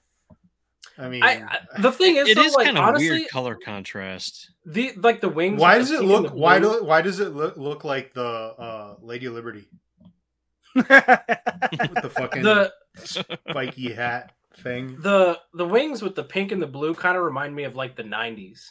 I 0.97 1.09
mean, 1.09 1.23
I, 1.25 1.43
I 1.77 1.81
the 1.81 1.91
thing 1.91 2.17
is, 2.17 2.29
It 2.29 2.37
though, 2.37 2.43
is 2.45 2.55
like 2.55 2.67
kind 2.67 2.79
of 2.79 2.85
honestly, 2.85 3.09
weird 3.11 3.29
color 3.29 3.57
contrast. 3.57 4.51
the 4.65 4.93
like 4.97 5.21
the 5.21 5.29
wings. 5.29 5.61
why 5.61 5.79
does 5.79 5.91
it 5.91 6.03
look? 6.03 6.33
Why 6.33 6.59
blue- 6.61 6.81
do? 6.81 6.85
Why 6.85 7.03
does 7.03 7.19
it 7.21 7.35
look, 7.35 7.57
look 7.57 7.83
like 7.85 8.15
the 8.15 8.23
uh, 8.25 8.95
Lady 9.03 9.29
Liberty 9.29 9.67
with 10.75 10.87
the 10.89 12.11
fucking 12.15 12.43
the 12.43 12.73
spiky 13.03 13.93
hat 13.93 14.33
thing? 14.59 14.97
the 15.01 15.39
the 15.55 15.67
wings 15.67 16.03
with 16.03 16.15
the 16.15 16.23
pink 16.25 16.53
and 16.53 16.63
the 16.63 16.67
blue 16.67 16.95
kind 16.95 17.17
of 17.17 17.25
remind 17.25 17.55
me 17.55 17.65
of 17.65 17.75
like 17.77 17.97
the 17.97 18.05
'90s, 18.05 18.71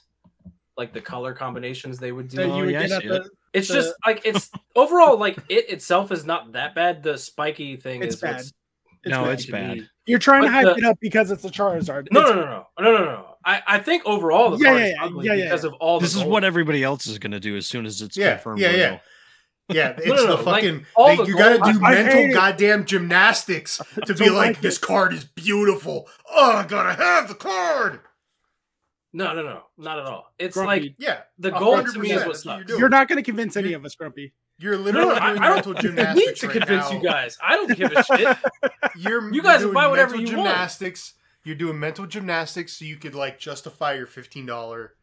like 0.78 0.94
the 0.94 1.02
color 1.02 1.34
combinations 1.34 2.00
they 2.00 2.12
would 2.12 2.30
do. 2.30 2.38
that 2.38 2.50
Oh, 2.50 2.56
you 2.58 2.64
would 2.66 2.72
yeah, 2.74 2.82
get 2.88 2.92
at 2.94 3.02
see 3.02 3.08
the, 3.10 3.30
It's 3.54 3.68
The- 3.68 3.74
just 3.74 3.94
like 4.06 4.22
it's 4.26 4.50
overall 4.76 5.18
like 5.18 5.38
it 5.50 5.70
itself 5.70 6.12
is 6.12 6.26
not 6.26 6.54
that 6.54 6.74
bad. 6.76 7.04
The 7.04 7.18
spiky 7.18 7.76
thing 7.76 8.02
It's 8.02 8.16
is 8.16 8.22
bad. 8.22 8.44
What's 9.04 9.08
it's 9.08 9.12
No, 9.12 9.24
bad. 9.26 9.34
it's 9.34 9.46
bad. 9.46 9.78
me. 9.78 9.90
You're 10.06 10.20
trying 10.20 10.44
to 10.44 10.50
hype 10.52 10.66
the- 10.66 10.76
it 10.76 10.84
up 10.84 10.98
because 11.00 11.32
it's 11.32 11.46
a 11.46 11.50
Charizard. 11.50 12.08
No, 12.12 12.22
It's- 12.22 12.36
no, 12.36 12.42
no, 12.42 12.46
no, 12.46 12.66
no, 12.92 12.98
no, 12.98 13.06
no. 13.06 13.26
I, 13.46 13.62
I 13.68 13.80
think 13.80 14.04
overall 14.06 14.52
the 14.52 14.58
Yeah, 14.58 14.70
card 14.70 14.80
yeah, 14.82 14.88
is 14.88 14.96
ugly 15.02 15.26
yeah, 15.28 15.34
yeah, 15.34 15.44
because 15.46 15.64
yeah. 15.64 15.70
of 15.70 15.74
all. 15.80 16.00
The 16.00 16.06
This 16.06 16.16
is 16.16 16.22
gold. 16.22 16.32
what 16.32 16.44
everybody 16.44 16.84
else 16.84 17.08
is 17.08 17.20
going 17.20 17.32
to 17.32 17.40
do 17.40 17.56
as 17.58 17.66
soon 17.68 17.86
as 17.86 18.02
it's 18.02 18.16
Yeah, 18.18 18.36
confirmed. 18.36 18.60
yeah, 18.60 18.70
we're 18.72 18.78
yeah. 18.78 19.00
Yeah, 19.70 19.90
it's 19.98 20.08
no, 20.08 20.16
no, 20.16 20.26
the 20.38 20.44
like, 20.44 20.64
fucking. 20.64 20.86
all 20.96 21.08
they- 21.10 21.16
the 21.18 21.26
you 21.26 21.38
gotta 21.38 21.58
do 21.74 21.80
I- 21.84 21.92
I 21.92 21.96
mental 21.96 22.20
it. 22.22 22.34
goddamn 22.34 22.86
gymnastics 22.86 23.82
to 24.06 24.14
be 24.14 24.30
like, 24.30 24.48
like 24.56 24.62
this 24.62 24.78
card 24.78 25.14
is 25.14 25.24
beautiful. 25.24 26.10
Oh, 26.30 26.52
I 26.58 26.66
gotta 26.66 26.94
have 27.02 27.28
the 27.30 27.36
card. 27.36 28.02
No, 29.14 29.34
no, 29.34 29.44
no, 29.44 29.64
not 29.78 30.00
at 30.00 30.06
all. 30.06 30.34
It's 30.40 30.56
Grumpy. 30.56 30.82
like 30.82 30.96
Yeah, 30.98 31.20
the 31.38 31.56
a 31.56 31.60
gold 31.60 31.88
to 31.94 32.00
me 32.00 32.08
is 32.12 32.24
percent, 32.24 32.28
what 32.28 32.38
sucks. 32.38 32.70
you're 32.70 32.80
You're 32.80 32.90
not 32.90 33.08
going 33.08 33.18
to 33.18 33.24
convince 33.24 33.56
any 33.56 33.74
of 33.74 33.86
us, 33.86 33.94
Grumpy. 33.96 34.34
You're 34.64 34.78
no, 34.78 34.84
literally 34.84 35.08
no, 35.10 35.16
I, 35.16 35.30
doing 35.32 35.42
I 35.44 35.50
mental 35.50 35.74
don't 35.74 35.84
need 35.84 35.90
gymnastics 35.90 36.40
to 36.40 36.48
right 36.48 36.58
convince 36.58 36.90
now. 36.90 36.96
you 36.98 37.04
guys. 37.04 37.38
I 37.44 37.56
don't 37.56 37.78
give 37.78 37.92
a 37.92 38.04
shit. 38.06 38.38
You're 38.96 39.24
You 39.28 39.34
you're 39.34 39.44
guys 39.44 39.62
doing 39.62 39.74
buy 39.74 39.88
whatever 39.88 40.16
mental 40.16 40.32
you 40.32 40.38
want. 40.38 40.50
gymnastics. 40.50 41.14
You're 41.44 41.56
doing 41.56 41.78
mental 41.80 42.06
gymnastics 42.06 42.78
so 42.78 42.86
you 42.86 42.96
could 42.96 43.14
like 43.14 43.38
justify 43.40 43.94
your 43.96 44.08
fifteen 44.08 44.46
dollar 44.46 44.94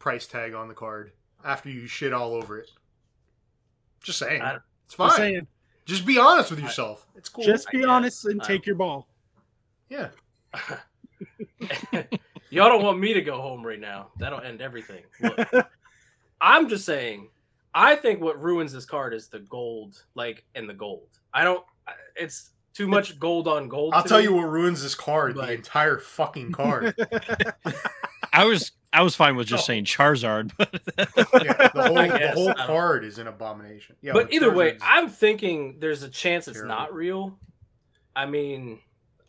price 0.00 0.26
tag 0.26 0.52
on 0.54 0.66
the 0.68 0.74
card 0.74 1.12
after 1.44 1.70
you 1.70 1.86
shit 1.86 2.12
all 2.12 2.34
over 2.34 2.58
it. 2.58 2.68
Just 4.02 4.18
saying, 4.18 4.42
I- 4.42 4.58
it's 4.84 4.94
fine. 4.94 5.08
Just 5.08 5.16
saying. 5.18 5.46
Just 5.86 6.04
be 6.06 6.18
honest 6.18 6.50
with 6.50 6.60
yourself. 6.60 7.06
It's 7.14 7.28
cool. 7.28 7.44
Just 7.44 7.70
be 7.70 7.78
I 7.78 7.80
guess. 7.82 7.88
honest 7.90 8.24
and 8.26 8.42
I- 8.42 8.44
take 8.46 8.66
your 8.66 8.74
ball. 8.76 9.06
yeah. 9.88 10.08
Y'all 12.50 12.68
don't 12.68 12.82
want 12.84 12.98
me 13.00 13.12
to 13.14 13.20
go 13.22 13.40
home 13.40 13.64
right 13.66 13.80
now. 13.80 14.08
That'll 14.18 14.40
end 14.40 14.60
everything. 14.60 15.02
Look, 15.20 15.48
I'm 16.40 16.68
just 16.68 16.84
saying. 16.84 17.28
I 17.74 17.96
think 17.96 18.20
what 18.20 18.40
ruins 18.40 18.72
this 18.72 18.84
card 18.86 19.14
is 19.14 19.28
the 19.28 19.40
gold, 19.40 20.04
like 20.14 20.44
and 20.54 20.68
the 20.68 20.74
gold. 20.74 21.08
I 21.32 21.42
don't. 21.44 21.64
It's 22.16 22.50
too 22.72 22.86
much 22.88 23.18
gold 23.18 23.48
on 23.48 23.68
gold. 23.68 23.94
I'll 23.94 24.04
tell 24.04 24.18
me. 24.18 24.24
you 24.24 24.32
what 24.34 24.44
ruins 24.50 24.82
this 24.82 24.94
card: 24.94 25.34
But- 25.34 25.46
the 25.46 25.52
entire 25.54 25.98
fucking 25.98 26.52
card. 26.52 26.94
I 28.32 28.44
was 28.44 28.72
I 28.92 29.02
was 29.02 29.14
fine 29.16 29.36
with 29.36 29.46
Oh. 29.46 29.50
just 29.50 29.66
saying 29.66 29.84
Charizard, 29.84 30.52
but 30.56 30.70
yeah, 31.44 31.68
the 31.74 31.84
whole, 31.86 31.94
the 31.94 32.32
whole 32.34 32.54
card 32.54 33.04
is 33.04 33.18
an 33.18 33.26
abomination. 33.26 33.96
Yeah, 34.02 34.12
but 34.12 34.28
the 34.28 34.36
either 34.36 34.52
way, 34.52 34.76
I'm 34.80 35.08
thinking 35.08 35.76
there's 35.80 36.02
a 36.02 36.08
chance 36.08 36.46
it's 36.48 36.56
Terrible. 36.58 36.74
not 36.76 36.94
real. 36.94 37.38
I 38.16 38.26
mean, 38.26 38.80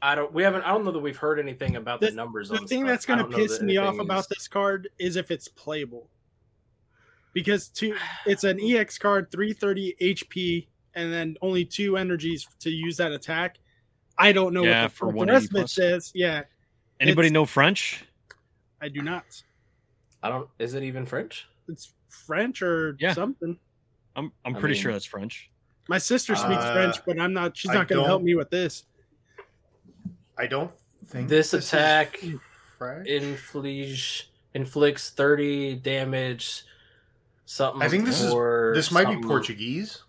I 0.01 0.13
don't. 0.15 0.31
We 0.33 0.43
haven't. 0.43 0.63
I 0.63 0.69
don't 0.69 0.85
know 0.85 0.91
that 0.91 0.99
we've 0.99 1.17
heard 1.17 1.39
anything 1.39 1.75
about 1.75 1.99
the, 1.99 2.07
The- 2.07 2.13
numbers. 2.13 2.49
the 2.49 2.57
on 2.59 2.67
thing 2.67 2.79
stuff. 2.81 2.89
that's 2.89 3.05
going 3.05 3.19
to 3.19 3.25
piss 3.35 3.57
that 3.57 3.65
me 3.65 3.77
off 3.77 3.87
anything 3.89 4.01
about 4.05 4.19
is- 4.21 4.27
this 4.27 4.47
card 4.47 4.89
is 4.99 5.15
if 5.15 5.29
it's 5.31 5.47
playable. 5.47 6.09
Because 7.35 7.67
two, 7.67 7.95
it's 8.25 8.45
an 8.45 8.59
EX 8.63 8.97
card, 8.97 9.29
330 9.29 9.95
HP, 10.01 10.67
and 10.95 11.11
then 11.13 11.35
only 11.41 11.65
two 11.65 11.97
energies 11.97 12.47
to 12.61 12.69
use 12.71 12.95
that 12.95 13.11
attack. 13.11 13.59
I 14.17 14.31
don't 14.31 14.53
know 14.53 14.63
Yeah, 14.63 14.83
what 14.83 14.89
the, 14.91 14.95
for 14.95 15.07
what 15.09 15.27
the 15.27 15.33
rest 15.33 15.49
of 15.53 15.57
it 15.57 15.69
says. 15.69 16.11
Yeah, 16.15 16.43
anybody 17.01 17.29
know 17.29 17.45
French? 17.45 18.05
I 18.81 18.87
do 18.87 19.01
not. 19.01 19.25
I 20.23 20.29
don't. 20.29 20.49
Is 20.59 20.73
it 20.75 20.83
even 20.83 21.05
French? 21.05 21.45
It's 21.67 21.91
French 22.07 22.61
or 22.61 22.95
Yeah. 23.01 23.13
something. 23.13 23.59
I'm 24.15 24.31
I'm 24.45 24.55
I 24.55 24.59
pretty 24.61 24.75
mean- 24.75 24.81
sure 24.83 24.93
that's 24.93 25.03
French. 25.05 25.51
My 25.89 25.97
sister 25.97 26.35
speaks 26.37 26.63
Uh, 26.63 26.73
French, 26.73 27.05
but 27.05 27.19
I'm 27.19 27.33
not. 27.33 27.55
She's 27.57 27.69
not 27.71 27.87
going 27.89 28.01
to 28.01 28.07
help 28.07 28.23
me 28.23 28.33
with 28.33 28.49
this. 28.49 28.85
I 30.37 30.47
don't 30.47 30.71
think 31.07 31.27
This 31.27 31.53
is 31.53 31.67
attack 31.67 32.17
French. 32.77 33.07
Inflige 33.09 34.23
inflicts 34.53 35.09
30 35.11 35.75
damage. 35.75 36.63
Something. 37.45 37.81
I 37.81 37.89
think 37.89 38.05
this 38.05 38.21
is- 38.21 38.33
This 38.73 38.91
might 38.91 39.07
be. 39.09 39.21
Portuguese, 39.27 40.01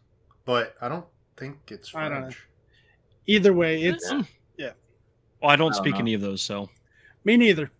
but 0.44 0.74
I 0.80 0.88
don't 0.88 1.04
think 1.36 1.58
it's 1.68 1.94
I 1.94 2.08
don't 2.08 2.12
know. 2.12 2.20
French. 2.22 2.46
Either 3.26 3.52
way, 3.52 3.82
it's 3.82 4.10
Yeah. 4.56 4.72
Well, 5.42 5.50
I 5.50 5.56
don't 5.56 5.72
I 5.72 5.74
don't 5.74 5.74
speak 5.74 5.94
know. 5.94 6.00
any 6.00 6.14
of 6.14 6.20
those, 6.20 6.40
so 6.42 6.70
me 7.24 7.36
neither. 7.36 7.70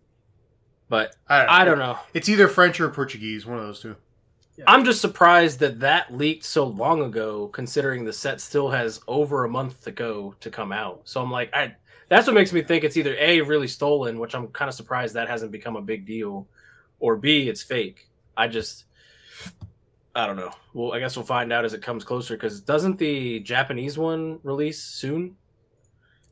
But 0.89 1.17
I 1.29 1.39
don't, 1.41 1.49
I 1.51 1.65
don't 1.65 1.79
know. 1.79 1.99
It's 2.15 2.29
either 2.29 2.47
French 2.49 2.79
or 2.81 2.89
Portuguese, 2.91 3.45
one 3.47 3.59
of 3.59 3.65
those 3.65 3.81
two. 3.81 3.97
I'm 4.67 4.85
just 4.85 5.01
surprised 5.03 5.59
that 5.61 5.81
that 5.81 6.15
leaked 6.17 6.45
so 6.45 6.65
long 6.65 7.03
ago, 7.03 7.49
considering 7.49 8.05
the 8.05 8.13
set 8.13 8.41
still 8.41 8.71
has 8.71 9.01
over 9.07 9.45
a 9.45 9.49
month 9.49 9.85
to 9.85 9.91
go 9.91 10.35
to 10.41 10.51
come 10.51 10.73
out. 10.73 11.03
So 11.05 11.21
I'm 11.23 11.31
like, 11.31 11.53
I 11.55 11.75
that's 12.09 12.27
what 12.27 12.35
makes 12.35 12.53
me 12.53 12.63
think 12.63 12.83
it's 12.85 12.97
either 12.97 13.15
a 13.19 13.41
really 13.43 13.69
stolen, 13.69 14.19
which 14.19 14.35
I'm 14.35 14.49
kind 14.49 14.69
of 14.69 14.75
surprised 14.75 15.15
that 15.15 15.29
hasn't 15.29 15.53
become 15.53 15.77
a 15.77 15.83
big 15.83 16.07
deal, 16.07 16.47
or 17.01 17.17
b 17.17 17.49
it's 17.49 17.63
fake. 17.63 18.09
I 18.37 18.49
just, 18.49 18.85
I 20.17 20.27
don't 20.27 20.37
know. 20.37 20.51
Well, 20.73 20.95
I 20.95 20.99
guess 20.99 21.15
we'll 21.15 21.27
find 21.27 21.53
out 21.53 21.67
as 21.67 21.75
it 21.75 21.83
comes 21.83 22.03
closer. 22.03 22.35
Because 22.37 22.63
doesn't 22.63 22.99
the 22.99 23.41
Japanese 23.41 23.99
one 23.99 24.41
release 24.43 24.83
soon? 24.83 25.37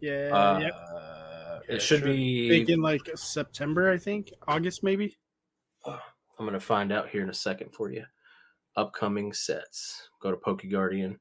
Yeah, 0.01 0.31
Uh, 0.33 0.59
yeah. 0.61 1.75
It 1.75 1.83
should 1.83 2.03
be. 2.03 2.49
Thinking 2.49 2.81
like 2.81 3.03
September, 3.15 3.91
I 3.93 3.99
think, 3.99 4.33
August 4.49 4.83
maybe. 4.83 5.17
I'm 5.87 6.47
gonna 6.47 6.59
find 6.59 6.93
out 6.93 7.11
here 7.11 7.23
in 7.23 7.29
a 7.29 7.35
second 7.35 7.75
for 7.75 7.91
you. 7.91 8.05
Upcoming 8.75 9.33
sets. 9.33 10.09
Go 10.21 10.31
to 10.31 10.37
PokeGuardian. 10.39 11.19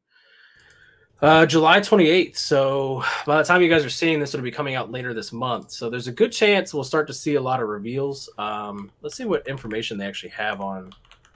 Uh, 1.22 1.46
July 1.46 1.80
28th. 1.80 2.38
So 2.38 3.04
by 3.26 3.38
the 3.38 3.44
time 3.44 3.62
you 3.62 3.70
guys 3.70 3.86
are 3.86 3.90
seeing 3.90 4.20
this, 4.20 4.34
it'll 4.34 4.44
be 4.44 4.52
coming 4.52 4.76
out 4.76 4.90
later 4.92 5.14
this 5.14 5.32
month. 5.32 5.72
So 5.72 5.90
there's 5.90 6.08
a 6.08 6.12
good 6.12 6.32
chance 6.32 6.74
we'll 6.74 6.84
start 6.84 7.08
to 7.08 7.14
see 7.14 7.36
a 7.36 7.42
lot 7.42 7.62
of 7.62 7.70
reveals. 7.70 8.30
Um, 8.38 8.90
let's 9.02 9.16
see 9.16 9.26
what 9.26 9.48
information 9.48 9.98
they 9.98 10.06
actually 10.08 10.32
have 10.32 10.60
on 10.62 10.92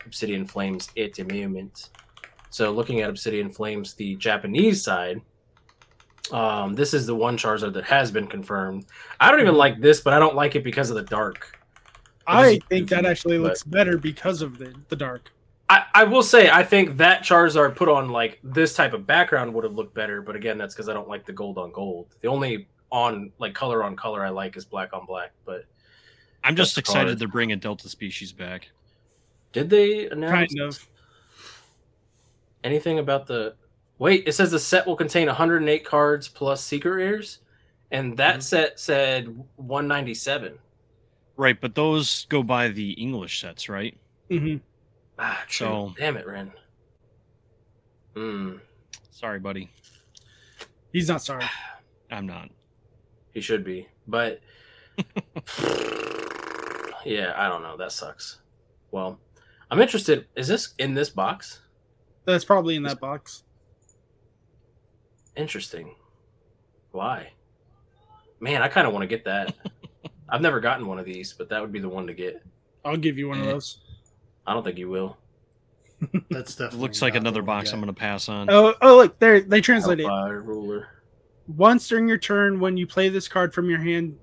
Obsidian 0.07 0.45
Flames 0.47 0.89
at 0.97 1.13
the 1.13 1.23
moment. 1.23 1.89
So 2.49 2.71
looking 2.71 3.01
at 3.01 3.09
Obsidian 3.09 3.49
Flames, 3.49 3.93
the 3.93 4.15
Japanese 4.15 4.81
side, 4.83 5.21
um, 6.31 6.73
this 6.73 6.93
is 6.93 7.05
the 7.05 7.15
one 7.15 7.37
Charizard 7.37 7.73
that 7.73 7.85
has 7.85 8.11
been 8.11 8.27
confirmed. 8.27 8.85
I 9.19 9.29
don't 9.31 9.41
even 9.41 9.55
like 9.55 9.79
this, 9.79 10.01
but 10.01 10.13
I 10.13 10.19
don't 10.19 10.35
like 10.35 10.55
it 10.55 10.63
because 10.63 10.89
of 10.89 10.95
the 10.95 11.03
dark. 11.03 11.57
I 12.25 12.47
is 12.47 12.59
think 12.69 12.89
that 12.89 13.01
goofy, 13.01 13.07
actually 13.07 13.37
but- 13.37 13.43
looks 13.43 13.63
better 13.63 13.97
because 13.97 14.41
of 14.41 14.57
the 14.57 14.73
the 14.89 14.95
dark. 14.95 15.31
I, 15.69 15.83
I 15.93 16.03
will 16.05 16.23
say 16.23 16.49
I 16.49 16.63
think 16.63 16.95
that 16.95 17.23
Charizard 17.23 17.75
put 17.75 17.89
on 17.89 18.07
like 18.09 18.39
this 18.41 18.73
type 18.73 18.93
of 18.93 19.05
background 19.05 19.53
would 19.53 19.65
have 19.65 19.75
looked 19.75 19.93
better, 19.93 20.21
but 20.21 20.33
again, 20.33 20.57
that's 20.57 20.73
because 20.73 20.87
I 20.87 20.93
don't 20.93 21.09
like 21.09 21.25
the 21.25 21.33
gold 21.33 21.57
on 21.57 21.71
gold. 21.73 22.07
The 22.21 22.29
only 22.29 22.67
on 22.89 23.31
like 23.37 23.53
color 23.53 23.83
on 23.83 23.97
color 23.97 24.25
I 24.25 24.29
like 24.29 24.55
is 24.55 24.63
black 24.63 24.93
on 24.93 25.05
black. 25.05 25.33
But 25.45 25.65
I'm 26.45 26.55
just 26.55 26.77
excited 26.77 27.07
hard. 27.07 27.19
they're 27.19 27.27
bringing 27.27 27.59
Delta 27.59 27.89
species 27.89 28.31
back. 28.31 28.69
Did 29.57 29.71
they 29.71 30.07
announce 30.09 30.53
Kind 30.53 30.59
of. 30.61 30.87
anything 32.63 32.99
about 32.99 33.25
the? 33.25 33.55
Wait, 33.97 34.27
it 34.27 34.33
says 34.33 34.51
the 34.51 34.59
set 34.59 34.85
will 34.85 34.95
contain 34.95 35.25
108 35.27 35.83
cards 35.83 36.27
plus 36.27 36.63
secret 36.63 36.91
rares, 36.91 37.39
and 37.89 38.15
that 38.17 38.37
Mhm. 38.37 38.43
set 38.43 38.79
said 38.79 39.43
197. 39.55 40.59
Right, 41.37 41.59
but 41.59 41.73
those 41.73 42.25
go 42.29 42.43
by 42.43 42.67
the 42.67 42.91
English 42.91 43.41
sets, 43.41 43.67
right? 43.67 43.97
Mm-hmm. 44.29 44.57
Ah, 45.17 45.43
true. 45.47 45.65
So- 45.67 45.93
Damn 45.97 46.17
it, 46.17 46.27
Ren. 46.27 46.51
Hmm. 48.15 48.57
Sorry, 49.09 49.39
buddy. 49.39 49.71
He's 50.93 51.07
not 51.07 51.23
sorry. 51.23 51.45
I'm 52.11 52.27
not. 52.27 52.49
He 53.33 53.41
should 53.41 53.63
be, 53.63 53.87
but 54.07 54.39
yeah, 57.05 57.33
I 57.35 57.47
don't 57.49 57.63
know. 57.63 57.75
That 57.77 57.91
sucks. 57.91 58.39
Well, 58.91 59.19
I'm 59.69 59.81
interested. 59.81 60.27
Is 60.35 60.47
this 60.47 60.73
in 60.77 60.93
this 60.93 61.09
box? 61.09 61.61
That's 62.25 62.45
probably 62.45 62.75
in 62.75 62.83
that 62.83 62.99
box. 62.99 63.43
Interesting. 65.35 65.95
Why? 66.91 67.31
Man, 68.39 68.61
I 68.61 68.67
kind 68.67 68.87
of 68.87 68.93
want 68.93 69.03
to 69.03 69.07
get 69.07 69.25
that. 69.25 69.55
I've 70.29 70.41
never 70.41 70.59
gotten 70.59 70.85
one 70.87 70.99
of 70.99 71.05
these, 71.05 71.33
but 71.33 71.49
that 71.49 71.61
would 71.61 71.71
be 71.71 71.79
the 71.79 71.89
one 71.89 72.07
to 72.07 72.13
get. 72.13 72.41
I'll 72.83 72.97
give 72.97 73.17
you 73.17 73.29
one 73.29 73.39
of 73.41 73.47
Eh. 73.47 73.51
those. 73.51 73.79
I 74.45 74.53
don't 74.53 74.63
think 74.63 74.77
you 74.77 74.89
will. 74.89 75.17
That's 76.29 76.53
It 76.55 76.59
definitely 76.59 76.79
looks 76.79 77.01
like 77.01 77.13
not 77.13 77.21
another 77.21 77.41
the 77.41 77.45
one 77.47 77.57
box 77.57 77.69
to 77.69 77.75
I'm 77.75 77.81
going 77.81 77.93
to 77.93 77.99
pass 77.99 78.29
on. 78.29 78.49
Oh, 78.49 78.73
oh, 78.81 78.97
look, 78.97 79.19
there 79.19 79.41
they 79.41 79.61
translate 79.61 79.99
it. 79.99 80.05
Hellfire 80.05 80.41
ruler. 80.41 80.87
Once 81.47 81.87
during 81.87 82.07
your 82.07 82.17
turn, 82.17 82.59
when 82.59 82.77
you 82.77 82.85
play 82.85 83.09
this 83.09 83.27
card 83.27 83.53
from 83.53 83.69
your 83.69 83.79
hand 83.79 84.17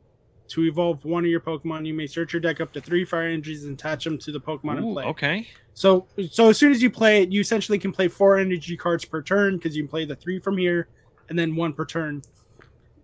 to 0.48 0.64
evolve 0.64 1.04
one 1.04 1.24
of 1.24 1.30
your 1.30 1.40
Pokemon, 1.40 1.86
you 1.86 1.94
may 1.94 2.06
search 2.06 2.32
your 2.32 2.40
deck 2.40 2.60
up 2.60 2.72
to 2.72 2.80
three 2.80 3.04
fire 3.04 3.28
energies 3.28 3.64
and 3.64 3.74
attach 3.74 4.04
them 4.04 4.18
to 4.18 4.30
the 4.32 4.40
Pokemon 4.40 4.78
in 4.78 4.92
play. 4.92 5.04
okay. 5.04 5.48
So, 5.72 6.06
so 6.30 6.50
as 6.50 6.58
soon 6.58 6.70
as 6.70 6.82
you 6.82 6.90
play 6.90 7.22
it, 7.22 7.32
you 7.32 7.40
essentially 7.40 7.78
can 7.78 7.90
play 7.92 8.08
four 8.08 8.36
energy 8.38 8.76
cards 8.76 9.04
per 9.04 9.22
turn 9.22 9.56
because 9.56 9.74
you 9.76 9.82
can 9.82 9.88
play 9.88 10.04
the 10.04 10.14
three 10.14 10.38
from 10.38 10.56
here 10.58 10.88
and 11.28 11.38
then 11.38 11.56
one 11.56 11.72
per 11.72 11.84
turn. 11.84 12.22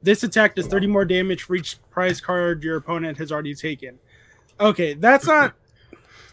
This 0.02 0.22
attack 0.22 0.54
does 0.54 0.66
30 0.66 0.86
more 0.86 1.04
damage 1.04 1.42
for 1.42 1.56
each 1.56 1.78
prize 1.90 2.20
card 2.20 2.62
your 2.62 2.76
opponent 2.76 3.18
has 3.18 3.32
already 3.32 3.54
taken. 3.54 3.98
Okay, 4.58 4.94
that's 4.94 5.26
not. 5.26 5.54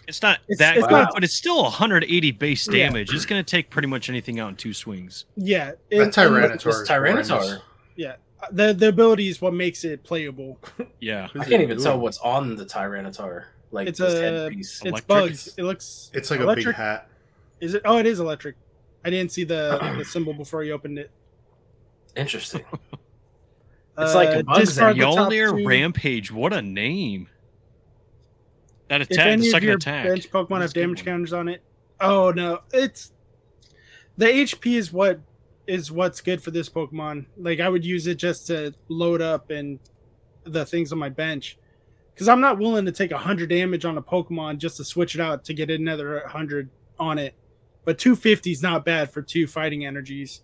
It's 0.07 0.21
not 0.21 0.39
It's- 0.47 0.59
that 0.59 0.77
it's 0.77 0.87
good, 0.87 0.93
not- 0.93 1.11
but 1.13 1.25
it's 1.25 1.33
still 1.33 1.63
180 1.63 2.31
base 2.31 2.65
Yeah. 2.69 2.85
damage. 2.87 3.13
It's 3.13 3.25
going 3.25 3.43
to 3.43 3.49
take 3.51 3.69
pretty 3.69 3.89
much 3.89 4.07
anything 4.09 4.39
out 4.39 4.47
in 4.47 4.55
two 4.55 4.73
swings. 4.73 5.25
Yeah, 5.35 5.71
That 5.71 5.77
it- 5.91 6.13
Tyranitar. 6.13 6.55
It's 6.55 6.65
is 6.65 6.87
Tyranitar. 6.87 7.29
horrendous. 7.41 7.61
The 8.51 8.73
the 8.73 8.87
ability 8.89 9.27
is 9.27 9.41
what 9.41 9.53
makes 9.53 9.83
it 9.83 10.03
playable. 10.03 10.59
Yeah. 10.99 11.27
I 11.39 11.45
can't 11.45 11.61
even 11.61 11.79
tell 11.81 11.99
what's 11.99 12.17
on 12.19 12.55
the 12.55 12.65
Tyranitar. 12.65 13.45
Like 13.71 13.87
It's 13.87 13.99
a- 13.99 14.09
headpiece. 14.21 14.77
It's 14.77 14.81
Electric? 14.85 15.07
bugs. 15.07 15.53
It 15.57 15.63
looks. 15.63 16.09
It's 16.13 16.31
like 16.31 16.39
a 16.39 16.43
electric. 16.43 16.65
big 16.67 16.75
hat. 16.75 17.09
Is 17.59 17.73
it? 17.75 17.81
Oh, 17.85 17.97
it 17.97 18.05
is 18.07 18.19
electric. 18.19 18.55
I 19.05 19.09
didn't 19.11 19.31
see 19.31 19.43
the, 19.43 19.95
the 19.97 20.03
symbol 20.09 20.33
before 20.33 20.63
you 20.63 20.73
opened 20.73 20.97
it. 20.99 21.11
Interesting. 22.15 22.63
It's 23.99 24.13
like 24.13 24.29
a 24.29 24.39
uh, 24.39 24.43
bug 24.43 24.59
discard 24.59 24.95
the 24.95 25.01
top 25.01 25.31
Yolnir. 25.31 25.65
Rampage. 25.65 26.31
What 26.31 26.53
a 26.53 26.61
name. 26.61 27.29
That 28.89 29.01
If 29.01 29.09
attack, 29.09 29.25
the 29.25 29.31
any 29.31 29.47
of 29.47 29.51
second 29.51 29.67
your 29.67 29.77
attack. 29.77 30.05
bench 30.07 30.29
Pokemon 30.31 30.59
That's 30.59 30.71
have 30.71 30.73
damage 30.73 30.99
one. 30.99 31.05
counters 31.05 31.33
on 31.33 31.47
it, 31.47 31.63
oh 31.99 32.29
no, 32.31 32.59
it's 32.71 33.11
the 34.17 34.27
HP 34.27 34.75
is 34.77 34.93
what 34.93 35.19
is 35.67 35.91
what's 35.91 36.21
good 36.21 36.41
for 36.41 36.51
this 36.51 36.69
Pokemon. 36.69 37.25
Like 37.37 37.59
I 37.59 37.69
would 37.69 37.85
use 37.85 38.07
it 38.07 38.15
just 38.15 38.47
to 38.47 38.73
load 38.87 39.21
up 39.21 39.49
and 39.49 39.79
the 40.43 40.65
things 40.65 40.91
on 40.93 40.97
my 40.97 41.09
bench, 41.09 41.57
because 42.13 42.27
I'm 42.29 42.39
not 42.41 42.57
willing 42.57 42.85
to 42.85 42.91
take 42.91 43.11
hundred 43.11 43.49
damage 43.49 43.83
on 43.85 43.97
a 43.97 44.01
Pokemon 44.01 44.57
just 44.59 44.77
to 44.77 44.83
switch 44.83 45.13
it 45.15 45.21
out 45.21 45.43
to 45.45 45.53
get 45.53 45.69
another 45.69 46.25
hundred 46.27 46.69
on 46.99 47.17
it. 47.19 47.33
But 47.85 47.97
250 47.99 48.51
is 48.51 48.61
not 48.61 48.83
bad 48.85 49.11
for 49.11 49.21
two 49.21 49.47
fighting 49.47 49.85
energies. 49.85 50.41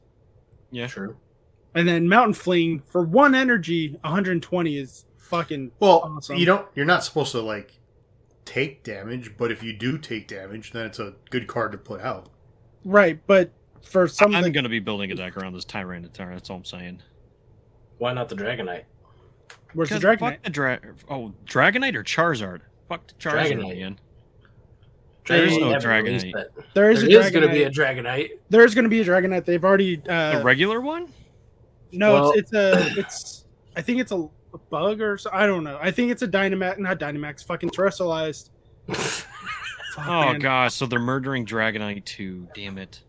Yeah. 0.72 0.88
True. 0.88 1.18
And 1.76 1.88
then 1.88 2.08
Mountain 2.08 2.36
Fling 2.36 2.82
for 2.86 3.02
one 3.04 3.34
energy, 3.36 3.98
120 4.02 4.78
is 4.78 5.06
fucking 5.18 5.72
Well, 5.80 6.02
Awesome. 6.18 6.38
you 6.38 6.46
don't. 6.46 6.68
You're 6.76 6.86
not 6.86 7.04
supposed 7.04 7.32
to 7.32 7.42
like 7.42 7.80
take 8.46 8.84
damage, 8.84 9.36
but 9.38 9.52
if 9.52 9.64
you 9.64 9.74
do 9.74 9.98
take 9.98 10.28
damage, 10.28 10.72
then 10.72 10.86
it's 10.86 11.00
a 11.00 11.16
good 11.32 11.48
card 11.48 11.72
to 11.72 11.78
put 11.78 12.02
out. 12.02 12.30
right. 12.86 13.20
But 13.26 13.52
for 13.84 14.08
some 14.08 14.34
I'm 14.36 14.44
the 14.44 14.50
going 14.50 14.64
to 14.64 14.70
be 14.70 14.80
building 14.80 15.12
a 15.12 15.16
deck 15.16 15.38
around 15.38 15.54
this 15.54 15.66
Tyranitar. 15.66 16.34
That's 16.34 16.50
all 16.50 16.58
I'm 16.58 16.66
saying. 16.66 17.02
Why 18.00 18.14
not 18.14 18.30
the 18.30 18.36
Dragonite? 18.36 18.84
where's 19.74 19.90
the 19.90 19.96
Dragonite? 19.96 20.20
fuck 20.20 20.44
the 20.44 20.50
dra- 20.50 20.80
Oh, 21.10 21.34
Dragonite 21.46 21.96
or 21.96 22.04
Charizard? 22.04 22.62
Fuck 22.90 23.08
the 23.08 23.14
Charizard 23.16 23.54
Dragonite. 23.60 23.72
again. 23.72 24.00
There 25.28 25.46
is 25.46 25.58
no 25.58 25.72
haven't 25.72 25.90
released 26.06 26.26
Dragonite. 26.26 26.34
that. 26.34 26.48
There 26.74 26.92
is 26.92 27.02
There 27.02 27.20
a 27.22 27.24
is 27.24 27.32
going 27.32 27.48
to 27.48 27.54
be 27.54 27.64
a 27.64 27.70
Dragonite. 27.70 28.04
Dragonite. 28.04 28.30
There's 28.50 28.76
going 28.76 28.84
to 28.84 28.90
be 28.90 29.00
a 29.02 29.06
Dragonite. 29.06 29.46
They've 29.46 29.64
already. 29.64 30.02
Uh, 30.08 30.40
the 30.40 30.44
regular 30.44 30.82
one? 30.82 31.08
no, 31.92 32.14
Well- 32.14 32.32
it's, 32.32 32.52
it's 32.52 32.54
a. 32.54 33.00
It's. 33.00 33.46
I 33.76 33.82
think 33.82 34.00
it's 34.02 34.12
a, 34.12 34.18
a 34.54 34.58
bug 34.70 35.02
or 35.02 35.18
so. 35.18 35.30
I 35.34 35.46
don't 35.48 35.64
know. 35.64 35.80
I 35.82 35.92
think 35.92 36.12
it's 36.12 36.22
a 36.24 36.28
Dynamax. 36.28 36.78
Not 36.78 37.00
Dynamax. 37.00 37.46
Fucking 37.46 37.70
terrestrialized. 37.70 38.50
Fuck, 38.92 40.08
Oh 40.08 40.38
gosh, 40.40 40.74
so 40.74 40.86
they're 40.88 41.00
murdering 41.00 41.46
Dragonite 41.46 42.04
too. 42.06 42.48
Damn 42.54 42.78
it. 42.78 43.02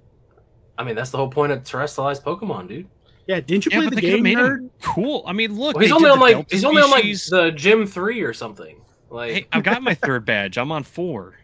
I 0.76 0.84
mean, 0.84 0.94
that's 0.96 1.10
the 1.10 1.18
whole 1.18 1.28
point 1.30 1.52
of 1.52 1.62
terrestrialized 1.62 2.22
Pokemon, 2.22 2.68
dude. 2.68 2.88
Yeah, 3.26 3.40
didn't 3.40 3.64
you 3.66 3.70
Yeah, 3.72 3.80
play 3.88 3.90
the 3.90 4.00
game, 4.00 4.22
made 4.22 4.38
nerd? 4.38 4.68
cool. 4.82 5.22
I 5.26 5.32
mean, 5.32 5.56
look, 5.58 5.76
Well, 5.76 5.82
he's 5.82 5.92
only 5.92 6.10
on 6.10 6.20
like 6.20 6.32
Delta 6.34 6.54
he's 6.54 6.64
only 6.64 6.82
on 6.82 6.90
like 6.90 7.02
species. 7.04 7.26
the 7.30 7.50
gym 7.52 7.86
three 7.86 8.22
or 8.22 8.32
something. 8.34 8.80
Like 9.08 9.32
Hey, 9.32 9.46
I've 9.52 9.62
got 9.62 9.82
my 9.82 9.94
third 10.06 10.24
badge. 10.24 10.58
I'm 10.58 10.70
on 10.72 10.82
four. 10.82 11.34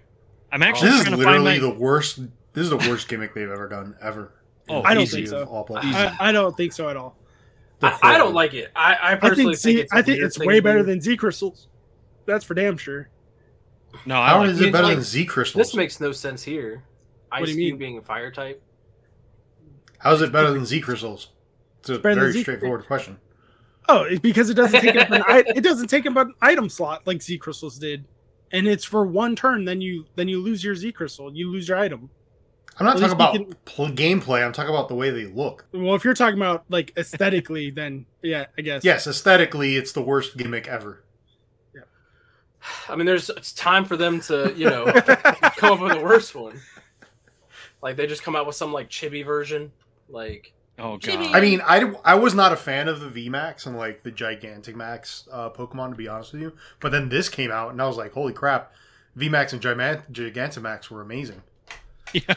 I'm 0.53 0.63
actually 0.63 0.91
This 0.91 1.01
is 1.01 1.05
trying 1.07 1.23
find 1.23 1.45
literally 1.45 1.61
my. 1.61 1.75
the 1.75 1.79
worst. 1.81 2.21
This 2.53 2.65
is 2.65 2.71
the 2.71 2.77
worst 2.77 3.09
gimmick 3.09 3.35
they've 3.35 3.49
ever 3.51 3.69
done 3.69 3.95
ever. 4.03 4.33
Oh, 4.69 4.83
I 4.83 4.95
don't 4.95 5.07
think 5.07 5.29
so. 5.29 5.45
all. 5.45 5.67
I, 5.77 6.17
I 6.21 6.33
don't 6.33 6.57
think 6.57 6.73
so 6.73 6.89
at 6.89 6.97
all. 6.97 7.17
I, 7.83 7.99
I 8.03 8.19
don't 8.19 8.35
like 8.35 8.53
it. 8.55 8.71
I, 8.77 8.95
I 8.95 9.13
I 9.13 9.15
personally 9.15 9.55
think. 9.57 9.79
Z, 9.79 9.81
it's 9.83 9.93
a 9.93 9.97
I 9.97 10.03
think 10.03 10.21
it's 10.23 10.39
way 10.39 10.57
to 10.57 10.63
better 10.63 10.81
do. 10.81 10.85
than 10.87 11.01
Z 11.01 11.17
crystals. 11.17 11.69
That's 12.27 12.45
for 12.45 12.55
damn 12.55 12.77
sure. 12.77 13.09
No, 14.05 14.17
I 14.21 14.29
How 14.29 14.39
like 14.41 14.51
is 14.51 14.61
I 14.63 14.67
it 14.67 14.73
better 14.73 14.85
like, 14.89 14.97
than 14.97 15.05
Z 15.05 15.25
crystals? 15.27 15.67
This 15.67 15.75
makes 15.75 15.99
no 16.01 16.13
sense 16.13 16.43
here. 16.43 16.85
What 17.31 17.43
Ice 17.43 17.47
do 17.47 17.53
you 17.53 17.71
mean? 17.71 17.79
being 17.79 17.99
a 17.99 18.03
fire 18.03 18.31
type. 18.31 18.63
How 20.01 20.13
is 20.13 20.23
it 20.23 20.33
better 20.33 20.51
than 20.53 20.65
Z 20.67 20.81
crystals? 20.81 21.29
It's 21.81 21.89
a 21.91 21.99
better 21.99 22.15
than 22.15 22.19
very 22.21 22.33
Z- 22.33 22.43
straightforward 22.43 22.87
question. 22.87 23.19
Oh, 23.89 24.07
because 24.23 24.51
it 24.51 24.55
doesn't 24.55 24.81
take 24.81 24.97
up 24.97 25.11
an 25.11 25.23
i- 25.27 25.45
it 25.47 25.63
doesn't 25.63 25.89
take 25.89 26.07
up 26.07 26.17
an 26.17 26.35
item 26.43 26.69
slot 26.69 27.07
like 27.07 27.23
Z 27.23 27.39
crystals 27.39 27.79
did, 27.79 28.07
and 28.53 28.67
it's 28.69 28.85
for 28.85 29.05
one 29.07 29.35
turn. 29.37 29.65
Then 29.65 29.81
you 29.81 30.05
then 30.17 30.29
you 30.29 30.39
lose 30.41 30.63
your 30.63 30.75
Z 30.75 30.93
crystal. 30.93 31.35
You 31.35 31.51
lose 31.51 31.69
your 31.69 31.79
item. 31.79 32.11
I'm 32.79 32.87
not 32.87 32.97
At 32.97 33.01
talking 33.01 33.15
about 33.15 33.35
least 33.35 33.47
we 33.49 33.55
pl- 33.65 33.89
gameplay. 33.91 34.45
I'm 34.45 34.53
talking 34.53 34.71
about 34.73 34.89
the 34.89 34.95
way 34.95 35.11
they 35.11 35.27
look. 35.27 35.67
Well, 35.73 35.95
if 35.95 36.05
you're 36.05 36.15
talking 36.15 36.39
about 36.39 36.65
like 36.71 36.93
aesthetically, 36.97 37.71
then 37.71 38.07
yeah, 38.23 38.47
I 38.57 38.63
guess. 38.63 38.85
Yes, 38.85 39.07
aesthetically, 39.07 39.77
it's 39.77 39.93
the 39.93 40.03
worst 40.03 40.37
gimmick 40.37 40.67
ever. 40.69 41.05
Yeah. 41.75 41.83
I 42.89 42.97
mean, 42.97 43.07
there's 43.07 43.29
it's 43.31 43.53
time 43.53 43.85
for 43.85 43.97
them 43.97 44.21
to 44.23 44.53
you 44.57 44.71
know 44.71 44.85
come 45.57 45.73
up 45.73 45.81
with 45.81 45.93
a 45.93 46.01
worse 46.01 46.35
one. 46.35 46.61
Like 47.83 47.97
they 47.97 48.07
just 48.07 48.23
come 48.23 48.37
out 48.37 48.47
with 48.47 48.57
some 48.57 48.73
like 48.73 48.89
chibi 48.89 49.25
version. 49.25 49.73
Like 50.11 50.53
Oh 50.79 50.97
Jimmy. 50.99 51.27
god. 51.27 51.37
I 51.37 51.41
mean, 51.41 51.61
I, 51.65 51.93
I 52.05 52.15
was 52.15 52.35
not 52.35 52.53
a 52.53 52.57
fan 52.57 52.89
of 52.89 53.01
the 53.01 53.29
VMAX 53.29 53.67
and 53.67 53.77
like 53.77 54.03
the 54.03 54.11
Gigantamax 54.13 55.29
uh, 55.31 55.51
Pokemon, 55.51 55.91
to 55.91 55.97
be 55.97 56.09
honest 56.09 56.33
with 56.33 56.41
you. 56.43 56.53
But 56.81 56.91
then 56.93 57.09
this 57.11 57.29
came 57.29 57.51
out, 57.51 57.71
and 57.73 57.83
I 57.83 57.87
was 57.87 57.97
like, 57.99 58.13
holy 58.13 58.33
crap, 58.33 58.73
VMAX 59.17 59.53
and 59.53 59.61
Gigan- 59.61 60.11
Gigantamax 60.11 60.89
were 60.91 61.03
amazing. 61.03 61.43
yeah. 62.15 62.35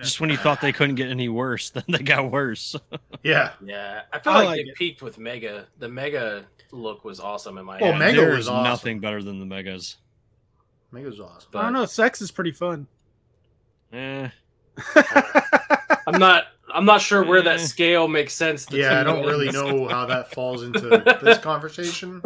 Just 0.00 0.20
when 0.20 0.30
you 0.30 0.36
thought 0.36 0.60
they 0.60 0.72
couldn't 0.72 0.94
get 0.96 1.08
any 1.08 1.28
worse, 1.28 1.70
then 1.74 1.84
they 1.88 1.98
got 1.98 2.30
worse. 2.30 2.74
Yeah. 3.24 3.50
yeah, 3.64 4.02
I 4.12 4.20
felt 4.20 4.36
I 4.36 4.38
like, 4.40 4.46
like 4.48 4.60
it, 4.60 4.68
it. 4.68 4.74
peaked 4.76 5.02
with 5.02 5.18
Mega. 5.18 5.66
The 5.78 5.88
Mega 5.88 6.46
look 6.70 7.04
was 7.04 7.18
awesome 7.18 7.58
in 7.58 7.64
my 7.64 7.78
Well, 7.80 7.90
head. 7.92 7.98
Mega 7.98 8.20
There's 8.20 8.36
was 8.36 8.48
awesome. 8.48 8.62
nothing 8.64 9.00
better 9.00 9.22
than 9.24 9.40
the 9.40 9.44
megas. 9.46 9.96
Mega's 10.92 11.18
awesome. 11.20 11.50
I 11.54 11.62
don't 11.62 11.72
know. 11.72 11.84
Sex 11.84 12.22
is 12.22 12.30
pretty 12.30 12.52
fun. 12.52 12.86
Eh. 13.92 14.28
I'm 16.06 16.18
not. 16.18 16.44
I'm 16.74 16.84
not 16.84 17.00
sure 17.00 17.24
where 17.24 17.42
that 17.42 17.60
Eh. 17.60 17.64
scale 17.64 18.08
makes 18.08 18.34
sense. 18.34 18.66
to 18.66 18.76
Yeah, 18.76 19.00
I 19.00 19.04
don't 19.04 19.24
really 19.26 19.50
millions. 19.50 19.54
know 19.54 19.88
how 19.88 20.06
that 20.06 20.32
falls 20.32 20.62
into 20.62 20.80
this 21.22 21.38
conversation. 21.38 22.22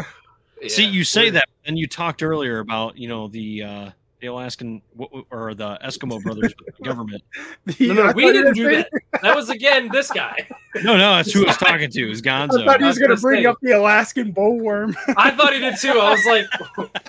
See, 0.68 0.84
you 0.84 1.04
say 1.04 1.22
We're- 1.22 1.30
that, 1.32 1.48
and 1.64 1.78
you 1.78 1.86
talked 1.86 2.22
earlier 2.22 2.58
about 2.60 2.96
you 2.96 3.08
know 3.08 3.28
the 3.28 3.62
uh, 3.62 3.90
the 4.20 4.28
Alaskan 4.28 4.80
w- 4.96 5.24
or 5.30 5.54
the 5.54 5.76
Eskimo 5.84 6.22
brothers 6.22 6.54
the 6.78 6.84
government. 6.84 7.22
No, 7.80 7.94
no, 7.94 8.12
we 8.12 8.30
didn't 8.32 8.54
do 8.54 8.70
that. 8.76 8.88
That 9.22 9.36
was 9.36 9.50
again 9.50 9.88
this 9.92 10.10
guy. 10.10 10.48
No, 10.76 10.96
no, 10.96 11.16
that's 11.16 11.32
who 11.32 11.44
I 11.44 11.48
was 11.48 11.56
talking 11.56 11.90
to. 11.90 12.10
Is 12.10 12.22
I 12.26 12.46
thought 12.48 12.78
he 12.80 12.84
was 12.84 12.92
was 12.92 12.98
going 12.98 13.08
gonna 13.10 13.20
bring 13.20 13.42
say- 13.42 13.46
up 13.46 13.56
the 13.62 13.72
Alaskan 13.72 14.32
bullworm. 14.32 14.94
I 15.16 15.30
thought 15.32 15.52
he 15.52 15.58
did 15.60 15.76
too. 15.78 15.90
I 15.92 16.10
was 16.12 16.24
like, 16.26 16.46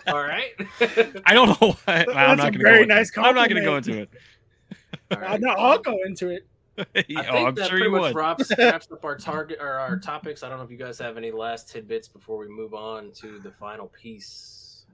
all 0.07 0.21
right. 0.21 0.51
I 1.25 1.33
don't 1.33 1.49
know. 1.61 1.75
Why. 1.85 1.93
I'm 2.01 2.05
That's 2.05 2.15
not 2.15 2.39
a 2.39 2.41
going 2.41 2.53
to 2.53 2.57
go. 2.59 2.63
very 2.63 2.81
into 2.83 2.95
nice 2.95 3.09
it. 3.09 3.19
I'm 3.21 3.35
not 3.35 3.49
going 3.49 3.61
to 3.63 3.67
go 3.67 3.77
into 3.77 3.97
it. 4.01 4.09
All 5.11 5.17
right. 5.19 5.39
no, 5.41 5.49
I'll 5.49 5.79
go 5.79 5.97
into 6.05 6.29
it. 6.29 6.45
I 6.77 6.83
oh, 6.97 7.03
think 7.03 7.19
I'm 7.19 7.55
that 7.55 7.69
sure 7.69 7.77
pretty 7.77 7.89
much 7.89 8.15
wraps, 8.15 8.51
wraps 8.57 8.87
up 8.91 9.05
our 9.05 9.15
target 9.15 9.59
or 9.61 9.69
our 9.69 9.99
topics. 9.99 10.41
I 10.41 10.49
don't 10.49 10.57
know 10.57 10.63
if 10.63 10.71
you 10.71 10.77
guys 10.77 10.97
have 10.99 11.17
any 11.17 11.31
last 11.31 11.69
tidbits 11.69 12.07
before 12.07 12.37
we 12.37 12.47
move 12.47 12.73
on 12.73 13.11
to 13.21 13.39
the 13.39 13.51
final 13.51 13.87
piece. 13.87 14.85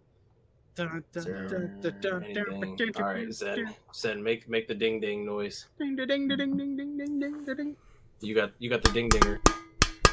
Dun, 0.76 1.04
dun, 1.12 1.24
dun, 1.24 1.80
dun, 1.82 1.96
dun, 2.02 2.24
anything? 2.24 2.92
All 2.98 3.04
right, 3.04 3.34
Zen. 3.34 3.74
Zen, 3.94 4.24
make 4.24 4.50
make 4.50 4.68
the 4.68 4.76
ding 4.76 5.00
ding 5.00 5.26
noise. 5.26 5.68
Ding, 5.78 5.96
ding, 5.96 6.08
ding, 6.08 6.28
ding, 6.28 6.38
ding, 6.38 6.58
ding, 6.58 6.78
ding, 6.78 6.98
ding, 6.98 7.46
ding, 7.46 7.56
ding. 7.56 7.76
You 8.22 8.36
got 8.36 8.52
you 8.60 8.70
got 8.70 8.84
the 8.84 8.92
ding 8.92 9.10
dinger. 9.10 9.40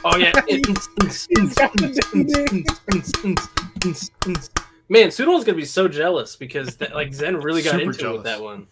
Oh 0.05 0.17
yeah. 0.17 0.33
Man, 4.89 5.11
Sudol's 5.11 5.45
gonna 5.45 5.57
be 5.57 5.65
so 5.65 5.89
jealous 5.89 6.37
because 6.37 6.77
that, 6.77 6.95
like 6.95 7.13
Zen 7.13 7.39
really 7.39 7.63
got 7.63 7.73
Super 7.73 7.91
into 7.91 8.11
it 8.11 8.13
with 8.13 8.25
that 8.25 8.41
one. 8.41 8.69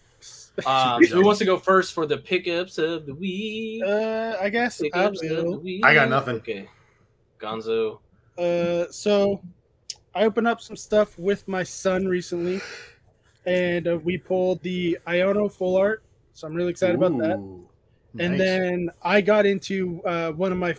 Um, 0.65 1.03
who 1.03 1.23
wants 1.25 1.39
to 1.39 1.45
go 1.45 1.57
first 1.57 1.93
for 1.93 2.05
the 2.05 2.17
pickups 2.17 2.77
of 2.77 3.05
the 3.05 3.13
week? 3.13 3.83
Uh, 3.83 4.35
I 4.39 4.49
guess 4.49 4.81
I 4.93 5.03
of 5.03 5.13
the 5.19 5.59
week. 5.61 5.83
I 5.83 5.93
got 5.93 6.09
nothing. 6.09 6.35
Okay, 6.37 6.67
Gonzo. 7.39 7.99
Uh, 8.37 8.85
so 8.89 9.41
I 10.13 10.23
opened 10.23 10.47
up 10.47 10.61
some 10.61 10.75
stuff 10.77 11.17
with 11.19 11.47
my 11.47 11.63
son 11.63 12.07
recently, 12.07 12.61
and 13.45 13.87
uh, 13.87 13.97
we 13.97 14.17
pulled 14.17 14.61
the 14.61 14.97
Iono 15.07 15.51
full 15.51 15.75
art. 15.75 16.03
So 16.33 16.47
I'm 16.47 16.53
really 16.53 16.71
excited 16.71 16.95
about 16.95 17.17
that. 17.19 17.37
Ooh, 17.37 17.67
And 18.19 18.31
nice. 18.31 18.39
then 18.39 18.89
I 19.01 19.21
got 19.21 19.45
into 19.45 20.01
uh, 20.05 20.31
one 20.31 20.51
of 20.51 20.57
my 20.57 20.75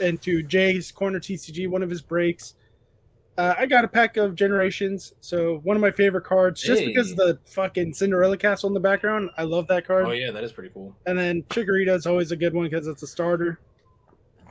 into 0.00 0.42
Jay's 0.42 0.92
corner 0.92 1.18
TCG, 1.18 1.68
one 1.68 1.82
of 1.82 1.90
his 1.90 2.02
breaks. 2.02 2.54
Uh, 3.38 3.54
I 3.58 3.66
got 3.66 3.84
a 3.84 3.88
pack 3.88 4.16
of 4.16 4.34
Generations, 4.34 5.12
so 5.20 5.58
one 5.58 5.76
of 5.76 5.82
my 5.82 5.90
favorite 5.90 6.24
cards, 6.24 6.62
just 6.62 6.82
because 6.84 7.10
of 7.10 7.18
the 7.18 7.38
fucking 7.46 7.92
Cinderella 7.92 8.38
Castle 8.38 8.68
in 8.68 8.74
the 8.74 8.80
background. 8.80 9.28
I 9.36 9.42
love 9.42 9.66
that 9.68 9.86
card. 9.86 10.06
Oh 10.06 10.12
yeah, 10.12 10.30
that 10.30 10.42
is 10.42 10.52
pretty 10.52 10.70
cool. 10.72 10.96
And 11.04 11.18
then 11.18 11.42
Chikorita 11.50 11.94
is 11.94 12.06
always 12.06 12.32
a 12.32 12.36
good 12.36 12.54
one 12.54 12.64
because 12.68 12.86
it's 12.86 13.02
a 13.02 13.06
starter. 13.06 13.60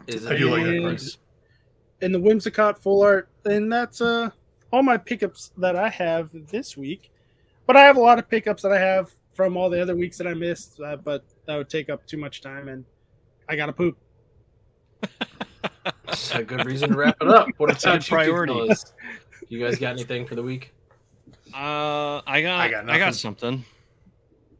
Is 0.05 0.27
I 0.27 0.35
do 0.37 0.51
like 0.51 0.63
that 0.65 0.75
And- 0.75 0.83
card. 0.83 1.01
And 2.01 2.13
the 2.13 2.19
Whimsicott 2.19 2.77
full 2.77 3.01
art, 3.01 3.29
and 3.45 3.71
that's 3.71 4.01
uh 4.01 4.29
all 4.71 4.83
my 4.83 4.97
pickups 4.97 5.51
that 5.57 5.75
I 5.75 5.89
have 5.89 6.29
this 6.33 6.75
week. 6.77 7.09
But 7.65 7.77
I 7.77 7.81
have 7.85 7.97
a 7.97 8.01
lot 8.01 8.19
of 8.19 8.29
pickups 8.29 8.61
that 8.63 8.71
I 8.71 8.79
have 8.79 9.11
from 9.33 9.57
all 9.57 9.69
the 9.71 9.81
other 9.81 9.95
weeks 9.95 10.17
that 10.19 10.27
I 10.27 10.33
missed, 10.35 10.79
uh, 10.79 10.97
but 10.97 11.23
that 11.47 11.55
would 11.57 11.69
take 11.69 11.89
up 11.89 12.05
too 12.05 12.17
much 12.17 12.41
time, 12.41 12.67
and 12.67 12.85
I 13.49 13.55
gotta 13.55 13.73
poop. 13.73 13.97
That's 16.07 16.31
a 16.35 16.43
good 16.43 16.65
reason 16.65 16.91
to 16.91 16.97
wrap 16.97 17.17
it 17.21 17.27
up. 17.27 17.47
What 17.57 17.67
That's 17.67 17.85
a 17.85 17.91
good 17.93 18.05
priority. 18.05 18.53
fellas? 18.53 18.93
You 19.49 19.59
guys 19.59 19.77
got 19.77 19.91
anything 19.91 20.25
for 20.25 20.35
the 20.35 20.43
week? 20.43 20.73
Uh, 21.53 22.21
I 22.25 22.41
got, 22.41 22.59
I 22.59 22.69
got. 22.69 22.89
I 22.89 22.97
got 22.97 23.05
got, 23.05 23.15
something. 23.15 23.63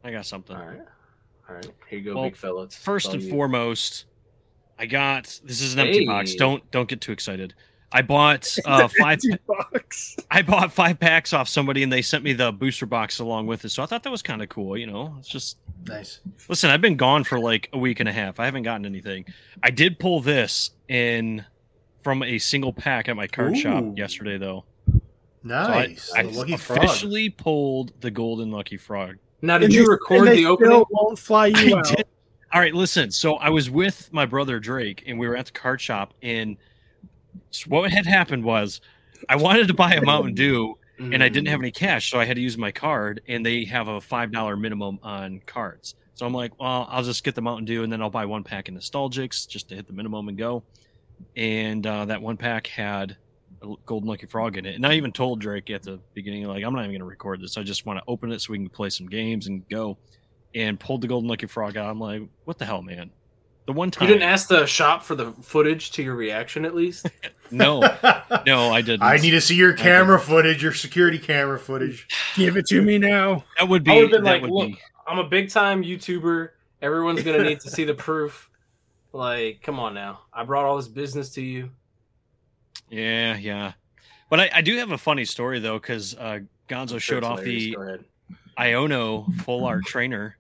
I 0.04 0.12
got 0.12 0.26
something. 0.26 0.56
All 0.56 0.66
right, 0.66 0.82
all 1.50 1.56
right. 1.56 1.72
Here 1.90 2.00
you 2.00 2.06
go, 2.06 2.16
Well, 2.16 2.24
big 2.26 2.36
fella. 2.38 2.70
First 2.70 3.14
and 3.14 3.22
you. 3.22 3.30
foremost, 3.30 4.06
I 4.78 4.86
got 4.86 5.40
this 5.44 5.62
is 5.62 5.74
an 5.74 5.80
empty 5.80 6.06
box. 6.06 6.36
Don't 6.36 6.70
don't 6.72 6.88
get 6.88 7.02
too 7.02 7.12
excited. 7.12 7.54
I 7.98 8.02
bought 8.02 8.58
uh, 8.66 8.88
five. 9.00 9.20
Empty 9.24 9.38
box. 9.48 10.18
I 10.30 10.42
bought 10.42 10.72
five 10.74 11.00
packs 11.00 11.32
off 11.34 11.48
somebody, 11.48 11.82
and 11.82 11.92
they 11.92 12.02
sent 12.02 12.24
me 12.24 12.34
the 12.34 12.52
booster 12.52 12.86
box 12.86 13.20
along 13.20 13.48
with 13.48 13.64
it. 13.64 13.70
So 13.70 13.82
I 13.82 13.86
thought 13.86 14.04
that 14.04 14.12
was 14.12 14.22
kind 14.22 14.42
of 14.42 14.50
cool. 14.50 14.78
You 14.78 14.88
know, 14.88 15.16
it's 15.20 15.30
just 15.30 15.58
nice. 15.86 16.20
listen. 16.50 16.70
I've 16.70 16.82
been 16.82 16.98
gone 16.98 17.24
for 17.24 17.40
like 17.40 17.70
a 17.74 17.78
week 17.78 18.00
and 18.02 18.10
a 18.10 18.12
half. 18.12 18.40
I 18.40 18.46
haven't 18.46 18.64
gotten 18.64 18.86
anything. 18.86 19.26
I 19.64 19.70
did 19.72 19.98
pull 19.98 20.20
this 20.20 20.72
in 20.90 21.46
from 22.04 22.22
a 22.22 22.38
single 22.38 22.74
pack 22.74 23.08
at 23.08 23.16
my 23.16 23.28
card 23.28 23.58
shop 23.58 23.84
yesterday, 23.98 24.38
though. 24.38 24.66
Nice. 25.44 26.04
So 26.10 26.16
I, 26.18 26.20
I 26.20 26.24
the 26.24 26.32
lucky 26.38 26.58
frog. 26.58 26.80
officially 26.84 27.30
pulled 27.30 27.94
the 28.02 28.12
golden 28.12 28.52
lucky 28.52 28.78
frog. 28.78 29.18
Now, 29.42 29.58
did 29.58 29.66
And 29.66 29.74
you 29.74 29.84
they- 29.86 29.90
record 29.92 30.18
and 30.20 30.28
they 30.28 30.36
the 30.38 30.46
opening? 30.48 30.72
Still 30.72 30.88
won't 30.92 31.20
fly 31.20 31.48
you 31.48 31.76
I 31.76 31.80
out. 31.80 31.86
did. 31.86 32.06
All 32.54 32.62
right, 32.62 32.74
listen. 32.74 33.12
So 33.12 33.36
I 33.36 33.50
was 33.50 33.70
with 33.70 34.12
my 34.14 34.26
brother 34.26 34.60
Drake, 34.60 35.04
and 35.08 35.20
we 35.20 35.28
were 35.28 35.36
at 35.36 35.46
the 35.46 35.52
card 35.52 35.82
shop. 35.82 36.14
And 36.22 36.58
so 36.58 36.62
what 37.68 37.92
had 37.92 38.06
happened 38.06 38.44
was, 38.44 38.82
I 39.30 39.36
wanted 39.36 39.68
to 39.68 39.74
buy 39.74 39.94
a 39.94 40.02
Mountain 40.02 40.34
Dew, 40.36 40.78
and 41.00 41.24
I 41.24 41.30
didn't 41.30 41.48
have 41.48 41.60
any 41.60 41.72
cash, 41.72 42.10
so 42.10 42.20
I 42.20 42.26
had 42.26 42.36
to 42.36 42.42
use 42.42 42.58
my 42.58 42.72
card. 42.72 43.22
And 43.28 43.46
they 43.46 43.66
have 43.66 43.88
a 43.88 44.00
five 44.00 44.32
dollar 44.32 44.56
minimum 44.56 45.00
on 45.04 45.42
cards. 45.46 45.96
So 46.16 46.26
I'm 46.26 46.34
like, 46.34 46.58
well, 46.60 46.88
I'll 46.90 47.04
just 47.04 47.24
get 47.24 47.36
the 47.36 47.42
Mountain 47.42 47.66
Dew, 47.66 47.84
and 47.84 47.92
then 47.92 48.02
I'll 48.02 48.10
buy 48.10 48.26
one 48.26 48.44
pack 48.44 48.70
of 48.70 48.76
Nostalgix 48.76 49.48
just 49.48 49.70
to 49.70 49.76
hit 49.76 49.88
the 49.88 49.94
minimum 49.94 50.30
and 50.30 50.38
go. 50.38 50.64
And 51.36 51.86
uh, 51.86 52.06
that 52.06 52.22
one 52.22 52.38
pack 52.38 52.68
had 52.68 53.18
a 53.62 53.74
golden 53.86 54.10
lucky 54.10 54.26
frog 54.26 54.58
in 54.58 54.66
it. 54.66 54.76
And 54.76 54.86
I 54.86 54.94
even 54.94 55.12
told 55.12 55.42
Drake 55.42 55.70
at 55.70 55.84
the 55.84 56.00
beginning, 56.14 56.46
like, 56.46 56.64
I'm 56.64 56.74
not 56.74 56.82
even 56.82 56.92
going 56.92 57.00
to 57.00 57.06
record 57.06 57.42
this. 57.42 57.58
I 57.58 57.64
just 57.64 57.86
want 57.86 58.00
to 58.00 58.04
open 58.08 58.32
it 58.32 58.42
so 58.42 58.52
we 58.52 58.58
can 58.58 58.70
play 58.70 58.90
some 58.90 59.08
games 59.08 59.48
and 59.48 59.68
go. 59.70 59.98
And 60.54 60.80
pulled 60.80 61.02
the 61.02 61.08
golden 61.08 61.30
lucky 61.30 61.48
frog 61.48 61.76
out. 61.76 61.90
I'm 61.90 62.00
like, 62.00 62.22
what 62.46 62.58
the 62.58 62.64
hell, 62.64 62.82
man? 62.82 63.12
The 63.66 63.74
one 63.74 63.90
time 63.90 64.08
You 64.08 64.14
didn't 64.14 64.30
ask 64.30 64.48
the 64.48 64.66
shop 64.68 65.04
for 65.04 65.16
the 65.16 65.32
footage 65.42 65.92
to 65.92 66.04
your 66.04 66.16
reaction 66.16 66.66
at 66.66 66.76
least. 66.76 67.08
no, 67.52 67.80
no, 68.46 68.72
I 68.72 68.82
didn't. 68.82 69.02
I 69.02 69.18
need 69.18 69.32
to 69.32 69.42
see 69.42 69.56
your 69.56 69.74
camera 69.74 70.20
footage, 70.20 70.62
your 70.62 70.74
security 70.74 71.18
camera 71.18 71.58
footage. 71.58 72.08
Give 72.36 72.58
it 72.58 72.68
to 72.68 72.82
me 72.82 72.98
now. 73.00 73.44
that 73.58 73.68
would 73.68 73.84
be. 73.84 73.92
I 73.92 73.96
be 73.96 74.00
would've 74.02 74.12
been 74.12 74.24
that 74.24 74.32
like, 74.34 74.42
would 74.44 74.52
look, 74.52 74.68
be 74.68 74.80
I'm 75.08 75.18
a 75.18 75.28
big 75.28 75.50
time 75.50 75.84
YouTuber. 75.84 76.50
Everyone's 76.82 77.24
gonna 77.24 77.44
need 77.44 77.60
to 77.62 77.70
see 77.72 77.84
the 77.86 77.94
proof. 77.96 78.50
Like, 79.14 79.62
come 79.64 79.80
on 79.80 79.94
now. 79.94 80.22
I 80.32 80.44
brought 80.44 80.66
all 80.66 80.76
this 80.78 80.88
business 80.88 81.30
to 81.32 81.42
you. 81.42 81.72
yeah, 82.90 83.36
yeah. 83.38 83.74
But 84.30 84.42
I, 84.42 84.50
I 84.56 84.62
do 84.62 84.78
have 84.78 84.92
a 84.92 84.98
funny 84.98 85.26
story 85.26 85.60
though, 85.60 85.80
because 85.80 86.16
uh, 86.16 86.40
Gonzo 86.70 86.94
I'm 86.94 87.00
showed 87.00 87.18
it's 87.20 87.28
off 87.28 87.42
the 87.42 87.76
Iono 88.58 89.34
full 89.42 89.66
art 89.66 89.86
trainer. 89.86 90.38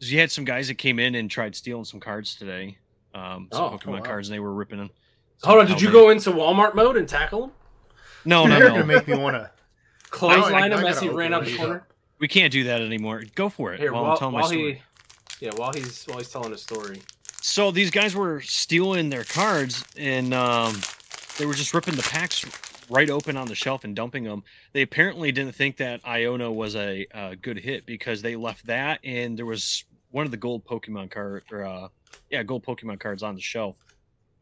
'Cause 0.00 0.10
You 0.10 0.18
had 0.20 0.30
some 0.30 0.44
guys 0.44 0.68
that 0.68 0.74
came 0.76 0.98
in 0.98 1.14
and 1.14 1.30
tried 1.30 1.54
stealing 1.56 1.84
some 1.84 2.00
cards 2.00 2.34
today, 2.34 2.78
um, 3.14 3.48
some 3.52 3.64
Oh, 3.64 3.70
Pokemon 3.78 3.86
oh, 3.88 3.92
wow. 3.92 4.00
cards, 4.02 4.28
and 4.28 4.34
they 4.34 4.40
were 4.40 4.52
ripping 4.52 4.78
them. 4.78 4.90
Hold 5.42 5.60
on, 5.60 5.66
did 5.66 5.80
you 5.80 5.90
go 5.90 6.10
into 6.10 6.30
Walmart 6.30 6.74
mode 6.74 6.96
and 6.96 7.08
tackle 7.08 7.40
them? 7.42 7.52
No, 8.24 8.46
no, 8.46 8.56
You're 8.58 8.68
no. 8.68 8.74
gonna 8.74 8.86
make 8.86 9.08
me 9.08 9.16
want 9.16 9.36
to. 9.36 9.50
Clothesline 10.10 10.72
I 10.72 10.78
him 10.78 10.84
as 10.86 11.00
he 11.00 11.08
ran 11.08 11.32
out 11.34 11.44
the 11.44 11.56
corner. 11.56 11.86
We 12.18 12.28
can't 12.28 12.52
do 12.52 12.64
that 12.64 12.80
anymore. 12.80 13.22
Go 13.34 13.48
for 13.48 13.74
it. 13.74 13.80
Here, 13.80 13.92
while, 13.92 14.02
while, 14.04 14.12
I'm 14.12 14.18
telling 14.18 14.34
my 14.34 14.40
while 14.40 14.48
story. 14.48 14.82
he, 15.38 15.46
yeah, 15.46 15.52
while 15.56 15.72
he's 15.72 16.04
while 16.04 16.18
he's 16.18 16.30
telling 16.30 16.50
his 16.52 16.62
story. 16.62 17.02
So 17.42 17.70
these 17.70 17.90
guys 17.90 18.14
were 18.16 18.40
stealing 18.40 19.10
their 19.10 19.24
cards, 19.24 19.84
and 19.96 20.32
um, 20.34 20.80
they 21.38 21.44
were 21.46 21.54
just 21.54 21.74
ripping 21.74 21.94
the 21.94 22.02
packs 22.02 22.44
right 22.90 23.10
open 23.10 23.36
on 23.36 23.48
the 23.48 23.54
shelf 23.54 23.84
and 23.84 23.94
dumping 23.94 24.24
them. 24.24 24.44
They 24.72 24.82
apparently 24.82 25.32
didn't 25.32 25.54
think 25.54 25.76
that 25.78 26.02
Iono 26.04 26.54
was 26.54 26.76
a, 26.76 27.06
uh 27.14 27.34
good 27.40 27.58
hit 27.58 27.86
because 27.86 28.22
they 28.22 28.36
left 28.36 28.66
that, 28.66 29.00
and 29.04 29.38
there 29.38 29.46
was 29.46 29.84
one 30.10 30.24
of 30.24 30.30
the 30.30 30.36
gold 30.36 30.64
Pokemon 30.64 31.10
card, 31.10 31.44
or 31.50 31.64
uh, 31.64 31.88
yeah, 32.30 32.42
gold 32.42 32.64
Pokemon 32.64 33.00
cards 33.00 33.22
on 33.22 33.34
the 33.34 33.40
shelf, 33.40 33.76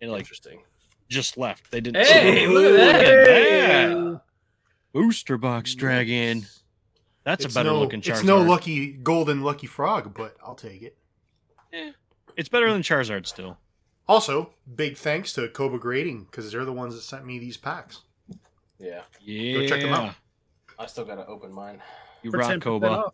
and 0.00 0.10
like 0.10 0.20
Interesting. 0.20 0.60
just 1.08 1.36
left. 1.36 1.70
They 1.70 1.80
didn't. 1.80 2.06
Hey, 2.06 2.46
look 2.46 2.64
at 2.64 3.26
that. 3.26 3.88
that. 3.88 4.20
Booster 4.92 5.36
box 5.36 5.74
dragon. 5.74 6.46
That's 7.24 7.44
It's 7.44 7.54
a 7.54 7.58
better 7.58 7.70
no, 7.70 7.80
looking 7.80 8.02
Charizard. 8.02 8.10
It's 8.10 8.24
no 8.24 8.42
lucky 8.42 8.92
golden 8.92 9.42
lucky 9.42 9.66
frog, 9.66 10.14
but 10.14 10.36
I'll 10.44 10.54
take 10.54 10.82
it. 10.82 10.96
It's 12.36 12.48
better 12.48 12.72
than 12.72 12.82
Charizard 12.82 13.26
still. 13.26 13.58
Also, 14.06 14.50
big 14.76 14.96
thanks 14.96 15.32
to 15.32 15.48
Koba 15.48 15.78
Grading 15.78 16.24
because 16.24 16.52
they're 16.52 16.64
the 16.64 16.72
ones 16.72 16.94
that 16.94 17.00
sent 17.00 17.24
me 17.24 17.38
these 17.38 17.56
packs. 17.56 18.02
Yeah, 18.84 19.00
Yeah. 19.20 19.52
Go 19.60 19.66
check 19.66 19.80
them 19.80 19.92
out. 19.92 20.14
I 20.78 20.86
still 20.86 21.04
gotta 21.04 21.26
open 21.26 21.52
mine. 21.52 21.80
You 22.22 22.30
For 22.30 22.38
rock 22.38 22.50
10% 22.50 22.60
Koba. 22.62 23.12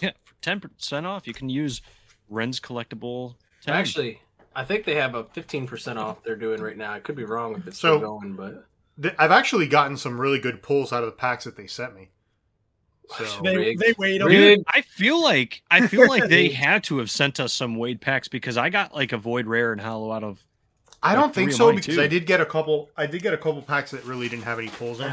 Yeah, 0.00 0.10
for 0.24 0.34
ten 0.42 0.60
percent 0.60 1.06
off, 1.06 1.26
you 1.26 1.32
can 1.34 1.48
use 1.48 1.80
Ren's 2.28 2.60
collectible. 2.60 3.34
10. 3.62 3.74
Actually, 3.74 4.20
I 4.54 4.64
think 4.64 4.84
they 4.84 4.94
have 4.96 5.14
a 5.14 5.24
fifteen 5.24 5.66
percent 5.66 5.98
off 5.98 6.22
they're 6.22 6.36
doing 6.36 6.60
right 6.60 6.76
now. 6.76 6.92
I 6.92 7.00
could 7.00 7.16
be 7.16 7.24
wrong 7.24 7.54
if 7.56 7.66
it's 7.66 7.78
So- 7.78 7.98
still 7.98 8.18
going, 8.18 8.34
but 8.34 8.66
Th- 9.00 9.14
I've 9.18 9.30
actually 9.30 9.66
gotten 9.66 9.96
some 9.98 10.18
really 10.18 10.38
good 10.38 10.62
pulls 10.62 10.90
out 10.92 11.02
of 11.02 11.06
the 11.10 11.16
packs 11.16 11.44
that 11.44 11.54
they 11.56 11.66
sent 11.66 11.94
me. 11.94 12.08
So 13.18 13.40
They, 13.42 13.74
they 13.76 13.94
wait 13.98 14.20
on 14.22 14.28
Rigged. 14.28 14.64
I 14.68 14.80
feel 14.80 15.22
like 15.22 15.62
I 15.70 15.86
feel 15.86 16.08
like 16.08 16.24
they 16.28 16.48
had 16.48 16.82
to 16.84 16.98
have 16.98 17.10
sent 17.10 17.38
us 17.38 17.52
some 17.52 17.76
Wade 17.76 18.00
packs 18.00 18.26
because 18.28 18.56
I 18.56 18.68
got 18.70 18.94
like 18.94 19.12
a 19.12 19.18
Void 19.18 19.46
Rare 19.46 19.72
and 19.72 19.80
Hollow 19.80 20.12
out 20.12 20.24
of. 20.24 20.42
I 21.06 21.10
Like 21.10 21.18
don't 21.20 21.34
think 21.34 21.52
so 21.52 21.72
because 21.72 21.94
too. 21.94 22.02
I 22.02 22.08
did 22.08 22.26
get 22.26 22.40
a 22.40 22.46
couple. 22.46 22.90
I 22.96 23.06
did 23.06 23.22
get 23.22 23.32
a 23.32 23.36
couple 23.36 23.62
packs 23.62 23.92
that 23.92 24.04
really 24.04 24.28
didn't 24.28 24.42
have 24.44 24.58
any 24.58 24.68
pulls 24.68 24.98
in. 25.00 25.06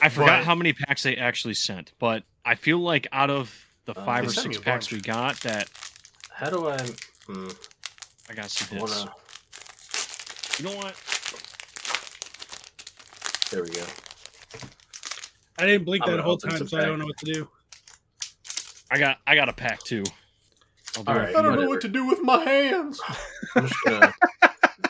I 0.00 0.08
forgot 0.08 0.38
But- 0.40 0.44
how 0.44 0.54
many 0.54 0.72
packs 0.72 1.02
they 1.02 1.16
actually 1.16 1.54
sent, 1.54 1.92
but 1.98 2.22
I 2.44 2.54
feel 2.54 2.78
like 2.78 3.08
out 3.10 3.28
of 3.30 3.52
the 3.86 3.92
Uh, 3.98 4.04
five 4.04 4.22
they 4.24 4.28
or 4.30 4.32
six 4.32 4.56
packs 4.58 4.86
bunch. 4.86 4.92
we 4.92 5.00
got 5.00 5.40
that 5.40 5.68
How 6.30 6.50
do 6.50 6.68
I? 6.68 6.78
Hmm, 7.26 7.48
I 8.30 8.34
got 8.34 8.50
some 8.50 8.68
I 8.76 8.80
hits. 8.80 8.98
wanna, 8.98 9.12
You 10.58 10.64
know 10.66 10.76
what? 10.76 10.94
there 13.50 13.62
we 13.64 13.70
go. 13.70 13.84
I 15.58 15.66
didn't 15.66 15.84
blink 15.86 16.04
I'm 16.06 16.12
that 16.16 16.22
whole 16.22 16.36
time, 16.38 16.56
some 16.58 16.68
so 16.68 16.78
I 16.78 16.84
don't 16.84 16.98
know 17.00 17.06
what 17.06 17.18
to 17.18 17.32
do. 17.32 17.48
I 18.92 18.98
got 18.98 19.18
I 19.26 19.34
got 19.34 19.48
a 19.48 19.52
pack 19.52 19.80
too. 19.82 20.04
I'll 20.96 21.02
do 21.04 21.10
All 21.10 21.16
it 21.16 21.20
right, 21.20 21.32
for 21.32 21.38
I 21.38 21.42
don't 21.42 21.54
you. 21.54 21.60
know 21.62 21.68
what 21.68 21.80
to 21.82 21.88
do 21.88 22.06
with 22.06 22.22
my 22.22 22.44
hands. 22.44 23.00
I'm 23.56 23.66
just 23.66 23.84
gonna. 23.84 24.14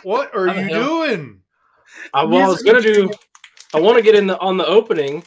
What 0.03 0.34
are 0.34 0.49
you 0.49 0.68
doing? 0.68 1.41
I, 2.12 2.24
well, 2.24 2.45
I 2.45 2.49
was 2.49 2.62
gonna 2.62 2.80
do. 2.82 3.11
I 3.74 3.80
want 3.80 3.97
to 3.99 4.03
get 4.03 4.14
in 4.14 4.26
the 4.26 4.39
on 4.39 4.57
the 4.57 4.66
opening, 4.66 5.24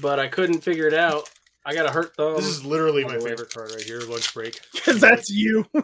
but 0.00 0.18
I 0.18 0.28
couldn't 0.28 0.60
figure 0.62 0.86
it 0.86 0.94
out. 0.94 1.28
I 1.64 1.74
got 1.74 1.86
a 1.86 1.90
hurt 1.90 2.14
thumb. 2.16 2.36
This 2.36 2.46
is 2.46 2.64
literally 2.64 3.04
my 3.04 3.16
way. 3.18 3.30
favorite 3.30 3.52
card 3.52 3.72
right 3.72 3.82
here. 3.82 4.00
Lunch 4.00 4.32
break. 4.32 4.60
Because 4.72 5.00
that's 5.00 5.30
you. 5.30 5.64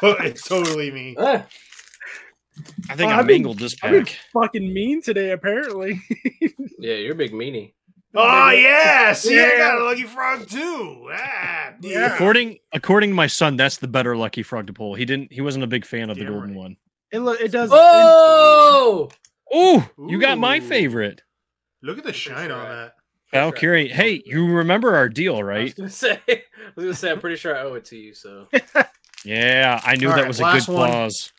So 0.00 0.12
it's 0.20 0.46
totally 0.46 0.90
me. 0.90 1.16
Ah, 1.18 1.44
I 2.88 2.94
think 2.96 3.10
I 3.12 3.18
I've 3.18 3.26
been- 3.26 3.42
mangled 3.42 3.58
this 3.58 3.74
I've 3.82 3.90
been 3.92 4.06
fucking 4.32 4.72
mean 4.72 5.02
today, 5.02 5.30
apparently. 5.32 6.00
yeah, 6.78 6.94
you're 6.94 7.12
a 7.12 7.16
big 7.16 7.32
meanie. 7.32 7.72
Oh 8.14 8.50
yes, 8.50 9.24
yeah, 9.24 9.30
see, 9.30 9.40
I 9.54 9.56
got 9.56 9.80
a 9.80 9.84
lucky 9.84 10.02
frog 10.02 10.48
too. 10.48 11.08
Ah, 11.12 11.74
Yeah. 11.80 12.12
According 12.14 12.58
according 12.72 13.10
to 13.10 13.14
my 13.14 13.28
son, 13.28 13.56
that's 13.56 13.76
the 13.76 13.86
better 13.88 14.16
lucky 14.16 14.42
frog 14.42 14.66
to 14.66 14.72
pull. 14.72 14.94
He 14.94 15.04
didn't 15.04 15.32
he 15.32 15.40
wasn't 15.40 15.62
a 15.64 15.68
big 15.68 15.84
fan 15.84 16.10
of 16.10 16.16
the 16.18 16.24
golden 16.24 16.50
right. 16.50 16.56
one. 16.58 16.76
It 17.12 17.20
lo- 17.20 17.32
it 17.32 17.52
does. 17.52 17.70
Oh, 17.72 19.08
Oh, 19.52 19.88
you 20.08 20.20
got 20.20 20.38
my 20.38 20.60
favorite. 20.60 21.22
Look 21.82 21.98
at 21.98 22.04
the 22.04 22.12
shine 22.12 22.50
sure 22.50 22.56
on 22.56 22.66
I- 22.66 22.68
that. 22.74 22.94
Valkyrie. 23.32 23.88
Hey, 23.88 24.22
you 24.26 24.46
remember 24.52 24.96
our 24.96 25.08
deal, 25.08 25.36
I 25.36 25.38
was 25.38 25.44
right? 25.46 25.76
gonna 25.76 25.88
say. 25.90 26.20
I 26.28 26.42
was 26.74 26.84
gonna 26.84 26.94
say. 26.94 27.10
I'm 27.12 27.20
pretty 27.20 27.36
sure 27.36 27.56
I 27.56 27.60
owe 27.62 27.74
it 27.74 27.84
to 27.86 27.96
you. 27.96 28.12
So 28.12 28.48
Yeah, 29.24 29.80
I 29.84 29.94
knew 29.94 30.08
All 30.08 30.14
that 30.16 30.22
right, 30.22 30.28
was 30.28 30.40
a 30.40 30.42
last 30.42 30.66
good 30.66 30.74
one. 30.74 30.90
clause. 30.90 31.32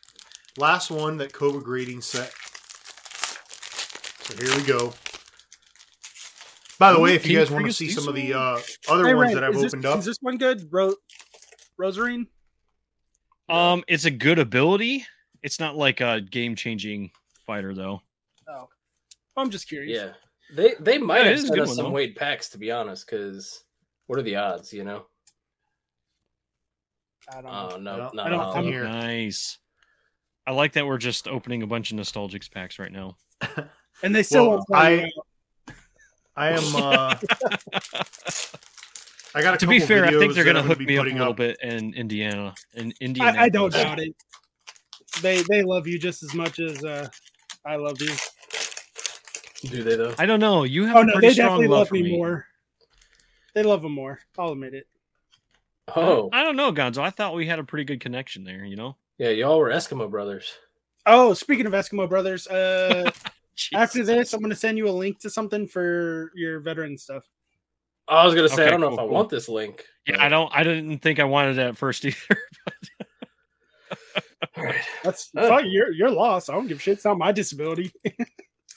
Last 0.57 0.89
one 0.89 1.17
that 1.17 1.33
Koba 1.33 1.59
grading 1.59 1.99
set. 2.01 2.31
So 4.23 4.37
here 4.37 4.55
we 4.55 4.63
go. 4.63 4.93
By 6.81 6.93
the 6.93 6.99
way, 6.99 7.13
if 7.13 7.27
you 7.27 7.37
guys 7.37 7.51
want 7.51 7.67
to 7.67 7.71
see 7.73 7.89
some 7.91 8.07
of 8.07 8.15
the 8.15 8.33
uh, 8.33 8.59
other 8.89 9.05
Hey, 9.05 9.13
ones 9.13 9.27
Ren, 9.27 9.35
that 9.35 9.43
I've 9.43 9.53
is 9.55 9.61
this- 9.61 9.73
opened 9.73 9.85
up, 9.85 9.99
Is 9.99 10.05
this 10.05 10.17
one 10.19 10.37
good? 10.37 10.67
Ro- 10.71 10.95
Rosarine? 11.79 12.25
Um, 13.49 13.83
it's 13.87 14.05
a 14.05 14.09
good 14.11 14.39
ability. 14.39 15.05
It's 15.43 15.59
not 15.59 15.75
like 15.77 16.01
a 16.01 16.21
game 16.21 16.55
changing 16.55 17.11
fighter 17.45 17.75
though. 17.75 18.01
Oh. 18.47 18.67
I'm 19.37 19.51
just 19.51 19.67
curious. 19.67 19.95
yeah, 19.95 20.13
they 20.55 20.73
they 20.79 20.97
might 20.97 21.23
Yeah, 21.25 21.31
have 21.33 21.41
sent 21.41 21.59
us 21.59 21.67
one, 21.67 21.75
some 21.75 21.85
though. 21.85 21.91
weight 21.91 22.15
packs 22.15 22.49
to 22.49 22.57
be 22.57 22.71
honest. 22.71 23.05
Because 23.05 23.63
what 24.07 24.17
are 24.17 24.23
the 24.23 24.37
odds? 24.37 24.73
You 24.73 24.83
know? 24.83 25.05
I 27.29 27.41
don't 27.41 27.43
know. 27.45 27.69
Oh 27.73 27.77
no, 27.77 27.97
No, 27.97 28.09
not 28.13 28.25
I 28.25 28.29
don't 28.29 28.39
all. 28.39 28.53
come 28.53 28.65
here. 28.65 28.83
Nice. 28.85 29.59
I 30.47 30.51
like 30.51 30.73
that 30.73 30.87
we're 30.87 30.97
just 30.97 31.27
opening 31.27 31.61
a 31.61 31.67
bunch 31.67 31.91
of 31.91 31.97
nostalgics 31.97 32.49
packs 32.51 32.79
right 32.79 32.91
now. 32.91 33.17
and 34.03 34.15
they 34.15 34.23
still 34.23 34.43
Well, 34.47 34.51
won't 34.57 34.67
play 34.67 35.01
I- 35.01 35.03
out. 35.05 35.11
I 36.41 36.49
am. 36.49 36.63
Uh, 36.75 37.15
I 39.33 39.41
got 39.41 39.53
a 39.53 39.57
to 39.59 39.67
be 39.67 39.79
fair, 39.79 40.05
I 40.05 40.09
think 40.11 40.33
they're 40.33 40.43
gonna 40.43 40.63
hook 40.63 40.79
me 40.79 40.85
up 40.85 40.89
a 40.89 40.97
putting 41.03 41.17
little 41.19 41.33
bit 41.33 41.57
in 41.61 41.93
Indiana. 41.93 42.53
In 42.73 42.93
Indiana, 42.99 43.37
I, 43.39 43.43
I 43.43 43.49
don't 43.49 43.71
doubt 43.71 43.99
it. 43.99 44.13
They 45.21 45.41
they 45.43 45.61
love 45.63 45.87
you 45.87 45.97
just 45.97 46.21
as 46.23 46.33
much 46.33 46.59
as 46.59 46.83
uh, 46.83 47.07
I 47.65 47.77
love 47.77 48.01
you. 48.01 48.11
Do 49.69 49.83
they 49.83 49.95
though? 49.95 50.15
I 50.17 50.25
don't 50.25 50.39
know. 50.41 50.63
You 50.63 50.85
have 50.85 50.97
Oh 50.97 51.01
a 51.01 51.05
no, 51.05 51.13
pretty 51.13 51.27
they 51.27 51.33
strong 51.33 51.47
definitely 51.49 51.67
love 51.67 51.79
love 51.79 51.87
for 51.89 51.93
me, 51.93 52.03
me. 52.03 52.17
more. 52.17 52.45
They 53.53 53.63
love 53.63 53.85
him 53.85 53.93
more. 53.93 54.19
I'll 54.37 54.51
admit 54.51 54.73
it. 54.73 54.87
Oh 55.95 56.29
I 56.33 56.43
don't 56.43 56.55
know, 56.57 56.73
Gonzo. 56.73 57.01
I 57.03 57.11
thought 57.11 57.35
we 57.35 57.45
had 57.45 57.59
a 57.59 57.63
pretty 57.63 57.85
good 57.85 58.01
connection 58.01 58.43
there. 58.43 58.65
You 58.65 58.75
know. 58.75 58.97
yeah, 59.17 59.29
y'all 59.29 59.59
were 59.59 59.69
Eskimo 59.69 60.09
brothers. 60.09 60.51
Oh, 61.05 61.33
speaking 61.33 61.67
of 61.67 61.73
Eskimo 61.73 62.09
brothers, 62.09 62.47
uh, 62.47 63.11
after 63.73 64.03
this, 64.03 64.33
I'm 64.33 64.39
going 64.39 64.49
to 64.49 64.55
send 64.55 64.77
you 64.77 64.87
a 64.87 64.91
link 64.91 65.19
to 65.21 65.29
something 65.29 65.67
for 65.67 66.31
your 66.35 66.59
veteran 66.59 66.97
stuff. 66.97 67.25
I 68.07 68.25
was 68.25 68.35
gonna 68.35 68.49
say 68.49 68.67
I 68.67 68.71
don't 68.71 68.81
know 68.81 68.87
cool, 68.89 68.95
if 68.95 68.99
I 68.99 69.03
cool. 69.03 69.11
want 69.13 69.29
this 69.29 69.47
link. 69.47 69.85
Yeah, 70.05 70.21
I 70.21 70.27
don't. 70.27 70.51
I 70.53 70.63
didn't 70.63 70.99
think 70.99 71.19
I 71.19 71.23
wanted 71.23 71.57
it 71.57 71.61
at 71.61 71.77
first 71.77 72.03
either. 72.05 72.17
All 74.57 74.63
right. 74.63 74.75
That's 75.03 75.29
Uh. 75.37 75.47
fuck, 75.47 75.63
your 75.65 75.91
your 75.93 76.09
loss. 76.09 76.49
I 76.49 76.53
don't 76.53 76.67
give 76.67 76.77
a 76.77 76.81
shit. 76.81 76.93
It's 76.95 77.05
not 77.05 77.17
my 77.17 77.31
disability. 77.31 77.91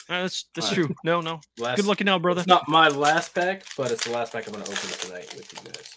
Uh, 0.07 0.20
that's 0.20 0.45
that's 0.55 0.66
All 0.70 0.76
right. 0.76 0.87
true. 0.87 0.95
No, 1.03 1.22
no. 1.22 1.41
Last, 1.57 1.76
Good 1.76 1.87
looking 1.87 2.11
out, 2.11 2.20
brother. 2.20 2.41
It's 2.43 2.47
not 2.47 2.68
my 2.68 2.89
last 2.89 3.35
pack, 3.35 3.62
but 3.74 3.91
it's 3.91 4.05
the 4.05 4.11
last 4.12 4.35
pack 4.35 4.47
I'm 4.47 4.53
gonna 4.53 4.64
open 4.66 4.76
tonight 4.76 5.32
with 5.35 5.51
you 5.51 5.59
guys. 5.64 5.95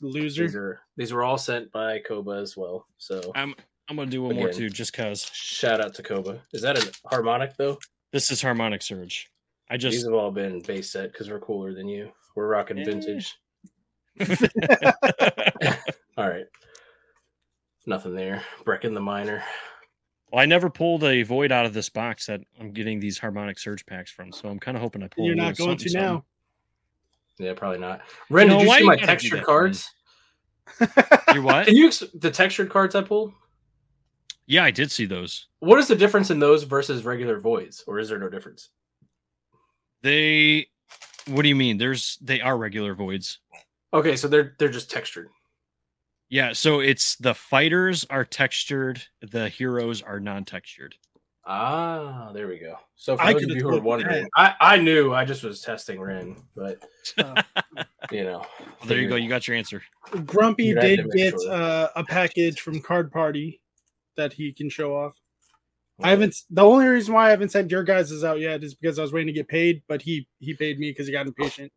Loser. 0.00 0.44
These 0.46 0.56
are 0.56 0.80
these 0.96 1.12
were 1.12 1.22
all 1.22 1.36
sent 1.36 1.70
by 1.70 1.98
Koba 1.98 2.30
as 2.30 2.56
well. 2.56 2.86
So 2.96 3.30
I'm 3.34 3.54
I'm 3.90 3.96
gonna 3.96 4.10
do 4.10 4.22
one 4.22 4.36
more 4.36 4.46
Again. 4.48 4.58
too, 4.58 4.70
just 4.70 4.94
cause 4.94 5.28
shout 5.34 5.82
out 5.84 5.92
to 5.96 6.02
Koba. 6.02 6.40
Is 6.54 6.62
that 6.62 6.78
a 6.78 6.92
harmonic 7.10 7.54
though? 7.58 7.78
This 8.12 8.30
is 8.30 8.40
harmonic 8.42 8.82
surge. 8.82 9.30
I 9.70 9.76
These 9.76 9.92
just 9.94 10.04
have 10.06 10.14
all 10.14 10.30
been 10.30 10.60
base 10.60 10.90
set 10.90 11.12
because 11.12 11.30
we're 11.30 11.40
cooler 11.40 11.72
than 11.72 11.88
you. 11.88 12.10
We're 12.34 12.46
rocking 12.48 12.78
Eh. 12.78 12.84
vintage. 12.84 13.36
All 16.18 16.28
right. 16.28 16.44
Nothing 17.86 18.14
there. 18.14 18.42
Brecken 18.64 18.94
the 18.94 19.00
minor. 19.00 19.42
well, 20.30 20.42
I 20.42 20.46
never 20.46 20.70
pulled 20.70 21.02
a 21.04 21.22
void 21.22 21.50
out 21.52 21.64
of 21.66 21.74
this 21.74 21.88
box 21.88 22.26
that 22.26 22.40
I'm 22.60 22.72
getting 22.72 23.00
these 23.00 23.18
harmonic 23.18 23.58
surge 23.58 23.84
packs 23.86 24.10
from, 24.10 24.30
so 24.32 24.48
I'm 24.48 24.58
kind 24.58 24.76
of 24.76 24.82
hoping 24.82 25.02
I 25.02 25.08
pull. 25.08 25.26
You're 25.26 25.34
not 25.34 25.56
going 25.56 25.76
to 25.78 25.88
something, 25.88 26.00
now. 26.00 26.24
Yeah, 27.38 27.54
probably 27.54 27.78
not. 27.78 28.02
Ren, 28.30 28.46
You 28.48 28.52
know, 28.52 28.58
did 28.60 28.66
you 28.68 28.72
see 28.74 28.80
you 28.80 28.86
my 28.86 28.94
gotta 28.96 29.06
textured 29.06 29.42
cards? 29.42 29.90
something. 30.78 31.04
You're 31.34 31.42
what? 31.42 31.66
Can 31.66 31.76
you 31.76 31.86
ex- 31.88 32.04
the 32.14 32.30
textured 32.30 32.70
cards 32.70 32.94
I 32.94 33.02
pulled? 33.02 33.32
Yeah, 34.46 34.64
I 34.64 34.70
did 34.70 34.90
see 34.90 35.06
those. 35.06 35.46
What 35.60 35.78
is 35.78 35.88
the 35.88 35.96
difference 35.96 36.30
in 36.30 36.38
those 36.40 36.64
versus 36.64 37.04
regular 37.04 37.38
voids, 37.38 37.84
or 37.86 37.98
is 37.98 38.08
there 38.08 38.18
no 38.18 38.28
difference? 38.28 38.70
They. 40.02 40.66
What 41.28 41.42
do 41.42 41.48
you 41.48 41.56
mean? 41.56 41.78
There's 41.78 42.18
they 42.20 42.40
are 42.40 42.56
regular 42.56 42.94
voids. 42.94 43.38
Okay, 43.94 44.16
so 44.16 44.26
they're 44.28 44.54
they're 44.58 44.68
just 44.68 44.90
textured. 44.90 45.28
Yeah, 46.28 46.52
so 46.54 46.80
it's 46.80 47.16
the 47.16 47.34
fighters 47.34 48.06
are 48.10 48.24
textured, 48.24 49.02
the 49.20 49.48
heroes 49.50 50.00
are 50.02 50.18
non-textured. 50.18 50.94
Ah, 51.44 52.30
there 52.32 52.48
we 52.48 52.58
go. 52.58 52.76
So 52.96 53.16
for 53.16 53.22
I 53.22 53.32
those 53.34 53.42
of 53.44 53.50
you 53.50 53.60
who 53.62 53.76
are 53.76 53.80
wondering, 53.80 54.26
I, 54.36 54.54
I 54.60 54.76
knew 54.78 55.12
I 55.12 55.24
just 55.24 55.42
was 55.44 55.60
testing 55.60 56.00
Ren, 56.00 56.36
but 56.56 56.78
Oh. 57.18 57.34
you 58.10 58.24
know, 58.24 58.38
Well, 58.60 58.86
there 58.86 58.98
you 58.98 59.08
go. 59.08 59.16
You 59.16 59.28
got 59.28 59.46
your 59.46 59.56
answer. 59.56 59.82
Grumpy 60.24 60.64
You'd 60.66 60.78
have 60.78 60.86
to 60.86 60.96
did 60.96 61.10
get 61.12 61.34
sure. 61.40 61.52
uh, 61.52 61.88
a 61.96 62.04
package 62.04 62.60
from 62.60 62.80
Card 62.80 63.12
Party 63.12 63.60
that 64.16 64.32
he 64.32 64.52
can 64.52 64.68
show 64.68 64.96
off. 64.96 65.14
I 66.02 66.10
haven't. 66.10 66.36
The 66.50 66.62
only 66.62 66.86
reason 66.86 67.14
why 67.14 67.28
I 67.28 67.30
haven't 67.30 67.50
sent 67.50 67.70
your 67.70 67.84
guys' 67.84 68.10
is 68.10 68.24
out 68.24 68.40
yet 68.40 68.64
is 68.64 68.74
because 68.74 68.98
I 68.98 69.02
was 69.02 69.12
waiting 69.12 69.28
to 69.28 69.32
get 69.32 69.48
paid, 69.48 69.82
but 69.88 70.02
he 70.02 70.26
he 70.38 70.54
paid 70.54 70.78
me 70.78 70.90
because 70.90 71.06
he 71.06 71.12
got 71.12 71.26
impatient. 71.26 71.72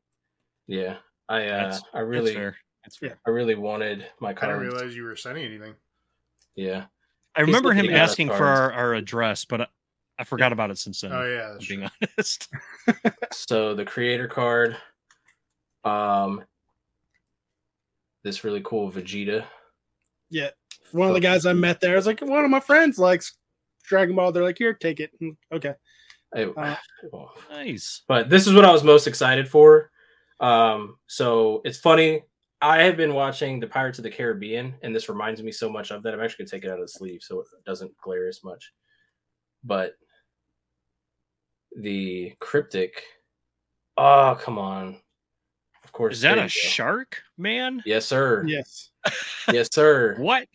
Yeah, 0.68 0.98
I 1.30 1.46
uh, 1.46 1.58
That's- 1.58 1.82
I 1.94 2.00
That's 2.00 2.10
really 2.10 2.34
fair. 2.34 2.58
That's 2.84 2.98
fair. 2.98 3.18
I 3.26 3.32
really 3.32 3.56
wanted 3.56 4.06
my 4.20 4.34
card. 4.34 4.52
I 4.52 4.60
didn't 4.60 4.74
realize 4.74 4.96
you 4.96 5.04
were 5.04 5.16
sending 5.16 5.46
anything. 5.46 5.74
Yeah, 6.56 6.86
I 7.36 7.42
remember 7.42 7.72
him 7.72 7.86
looking 7.86 7.98
at 7.98 8.02
asking 8.02 8.30
for 8.30 8.46
our, 8.46 8.72
our 8.72 8.94
address, 8.94 9.44
but 9.46 9.62
I, 9.62 9.68
I 10.20 10.24
forgot 10.24 10.54
about 10.54 10.72
it 10.72 10.78
since 10.78 11.02
then. 11.02 11.12
Oh 11.12 11.26
yeah, 11.26 11.50
that's 11.52 11.68
being 11.68 11.82
true. 11.82 12.10
honest. 12.18 12.48
so 13.34 13.76
the 13.76 13.86
creator 13.86 14.28
card, 14.28 14.78
um, 15.84 16.44
this 18.24 18.44
really 18.44 18.62
cool 18.64 18.92
Vegeta. 18.92 19.46
Yeah, 20.30 20.50
one 20.92 21.08
of 21.08 21.14
the 21.14 21.20
guys 21.20 21.46
I 21.46 21.54
met 21.54 21.80
there, 21.80 21.94
I 21.94 21.96
was 21.96 22.08
like, 22.08 22.22
one 22.22 22.44
of 22.44 22.50
my 22.52 22.60
friends 22.60 22.98
likes 22.98 23.38
Dragon 23.84 24.16
Ball. 24.16 24.32
They're 24.32 24.44
like, 24.44 24.58
here, 24.58 24.74
take 24.74 25.00
it. 25.00 25.12
Okay. 25.52 25.74
I- 26.36 26.44
Uh, 26.44 26.76
well, 27.14 27.34
Nice. 27.50 28.02
but 28.08 28.30
this 28.30 28.48
is 28.48 28.54
what 28.54 28.66
I 28.66 28.72
was 28.72 28.84
most 28.84 29.08
excited 29.08 29.48
for. 29.48 29.92
Um, 30.40 30.98
so 31.08 31.62
it's 31.64 31.78
funny. 31.78 32.24
I 32.62 32.82
have 32.84 32.98
been 32.98 33.14
watching 33.14 33.60
the 33.60 33.68
Pirates 33.68 34.00
of 34.00 34.04
the 34.04 34.10
Caribbean, 34.10 34.74
and 34.82 34.94
this 34.96 35.08
reminds 35.08 35.42
me 35.44 35.52
so 35.52 35.70
much 35.70 35.92
of 35.92 36.02
that. 36.04 36.14
I'm 36.14 36.20
actually 36.22 36.46
gonna 36.46 36.52
take 36.52 36.66
it 36.66 36.72
out 36.72 36.80
of 36.80 36.86
the 36.86 36.90
sleeve 36.90 37.22
so 37.22 37.40
it 37.42 37.48
doesn't 37.66 37.96
glare 37.98 38.28
as 38.28 38.44
much. 38.44 38.74
But 39.64 39.96
the 41.78 42.34
cryptic, 42.40 43.04
oh 43.98 44.38
come 44.40 44.58
on! 44.58 45.00
Of 45.86 45.92
course, 45.92 46.16
Is 46.16 46.22
that 46.22 46.38
a 46.38 46.42
go. 46.42 46.48
shark, 46.48 47.22
man? 47.38 47.82
Yes, 47.86 48.06
sir. 48.06 48.44
Yes. 48.48 48.90
Yes, 49.54 49.70
sir. 49.72 50.16
What? 50.18 50.48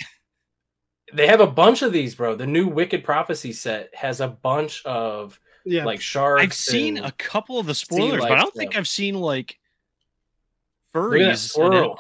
They 1.13 1.29
have 1.29 1.41
a 1.41 1.47
bunch 1.47 1.83
of 1.83 1.93
these, 1.93 2.15
bro. 2.17 2.35
The 2.35 2.47
new 2.47 2.67
Wicked 2.67 3.05
Prophecy 3.05 3.53
set 3.53 3.95
has 3.95 4.21
a 4.21 4.27
bunch 4.29 4.85
of 4.85 5.39
Yeah. 5.65 5.85
like 5.85 6.01
sharks. 6.01 6.43
I've 6.43 6.53
seen 6.55 6.99
a 6.99 7.13
couple 7.13 7.59
of 7.61 7.67
the 7.67 7.75
spoilers, 7.75 8.21
but 8.21 8.33
I 8.33 8.37
don't 8.37 8.55
think. 8.55 8.77
I've 8.77 8.89
seen 8.89 9.15
like 9.15 9.59
Look 10.95 11.05
furries. 11.13 11.37
squirrel. 11.51 11.97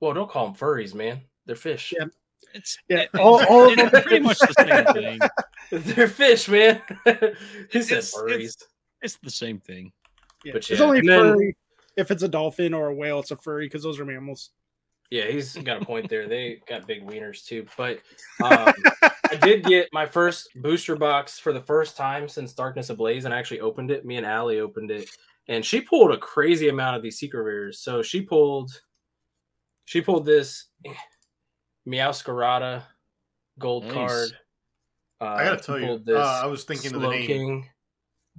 Well, 0.00 0.14
don't 0.14 0.30
call 0.30 0.46
them 0.46 0.54
furries, 0.54 0.94
man. 0.94 1.20
They're 1.46 1.54
fish. 1.56 1.92
Yeah. 1.96 2.06
It's 2.54 2.78
Yeah, 2.88 3.00
it- 3.00 3.14
all- 3.14 3.44
all 3.46 3.68
of 3.70 3.76
them- 3.76 3.90
pretty 3.90 4.20
much 4.20 4.38
the 4.38 4.54
same 4.58 4.94
thing. 4.94 5.20
They're 5.94 6.08
fish, 6.08 6.48
man. 6.48 6.80
he 7.70 7.82
said 7.82 7.98
It's- 7.98 8.14
furries. 8.14 8.34
it's- 8.34 8.66
It's 9.02 9.16
the 9.22 9.30
same 9.30 9.60
thing. 9.60 9.92
yeah. 10.44 10.52
but 10.54 10.64
There's 10.66 10.80
yeah, 10.80 10.86
only 10.86 10.98
and 11.00 11.08
then- 11.08 11.20
furry. 11.34 11.56
If 11.96 12.10
it's 12.10 12.22
a 12.22 12.28
dolphin 12.28 12.74
or 12.74 12.88
a 12.88 12.94
whale, 12.94 13.20
it's 13.20 13.30
a 13.30 13.36
furry 13.36 13.66
because 13.66 13.82
those 13.82 14.00
are 14.00 14.04
mammals. 14.04 14.50
Yeah, 15.10 15.26
he's 15.26 15.56
got 15.64 15.82
a 15.82 15.84
point 15.84 16.08
there. 16.08 16.26
They 16.28 16.60
got 16.68 16.86
big 16.86 17.06
wieners 17.06 17.44
too. 17.44 17.66
But 17.76 18.00
um, 18.42 18.72
I 19.02 19.36
did 19.40 19.64
get 19.64 19.88
my 19.92 20.06
first 20.06 20.48
booster 20.56 20.96
box 20.96 21.38
for 21.38 21.52
the 21.52 21.60
first 21.60 21.96
time 21.96 22.28
since 22.28 22.52
Darkness 22.52 22.90
Ablaze, 22.90 23.24
and 23.24 23.34
I 23.34 23.38
actually 23.38 23.60
opened 23.60 23.90
it. 23.90 24.04
Me 24.04 24.16
and 24.16 24.26
Allie 24.26 24.60
opened 24.60 24.90
it, 24.90 25.08
and 25.48 25.64
she 25.64 25.80
pulled 25.80 26.12
a 26.12 26.18
crazy 26.18 26.68
amount 26.68 26.96
of 26.96 27.02
these 27.02 27.18
secret 27.18 27.42
rares. 27.42 27.80
So 27.80 28.02
she 28.02 28.22
pulled, 28.22 28.70
she 29.84 30.00
pulled 30.00 30.26
this 30.26 30.66
Meowscarada 31.86 32.82
gold 33.58 33.84
Nice. 33.84 33.94
card. 33.94 34.30
Uh, 35.20 35.24
I 35.24 35.44
gotta 35.44 35.62
tell 35.62 35.78
you, 35.78 35.86
pulled 35.86 36.10
uh, 36.10 36.40
I 36.42 36.46
was 36.46 36.64
thinking 36.64 36.94
of 36.94 37.00
the 37.02 37.08
name. 37.08 37.26
King. 37.26 37.68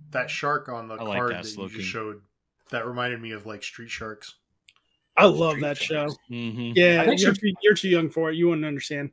That 0.10 0.30
shark 0.30 0.68
on 0.68 0.90
the 0.90 0.96
I 0.96 1.04
like 1.04 1.18
card 1.18 1.32
that, 1.32 1.44
that, 1.44 1.58
you 1.58 1.70
just 1.70 1.88
showed. 1.88 2.22
That 2.72 2.88
reminded 2.88 3.22
me 3.22 3.32
of 3.32 3.46
like 3.46 3.64
Street 3.64 3.90
Sharks. 3.90 4.36
I 5.18 5.26
love 5.26 5.52
Street 5.52 5.62
that 5.62 5.78
show. 5.78 5.94
Sharks. 6.08 6.16
hmm 6.28 6.72
Yeah, 6.76 7.02
I 7.02 7.06
think 7.06 7.22
you're, 7.22 7.34
she- 7.36 7.52
too, 7.52 7.54
you're 7.62 7.74
too 7.76 7.90
young 7.90 8.10
for 8.10 8.30
it. 8.32 8.36
You 8.36 8.50
wouldn't 8.50 8.66
understand. 8.66 9.12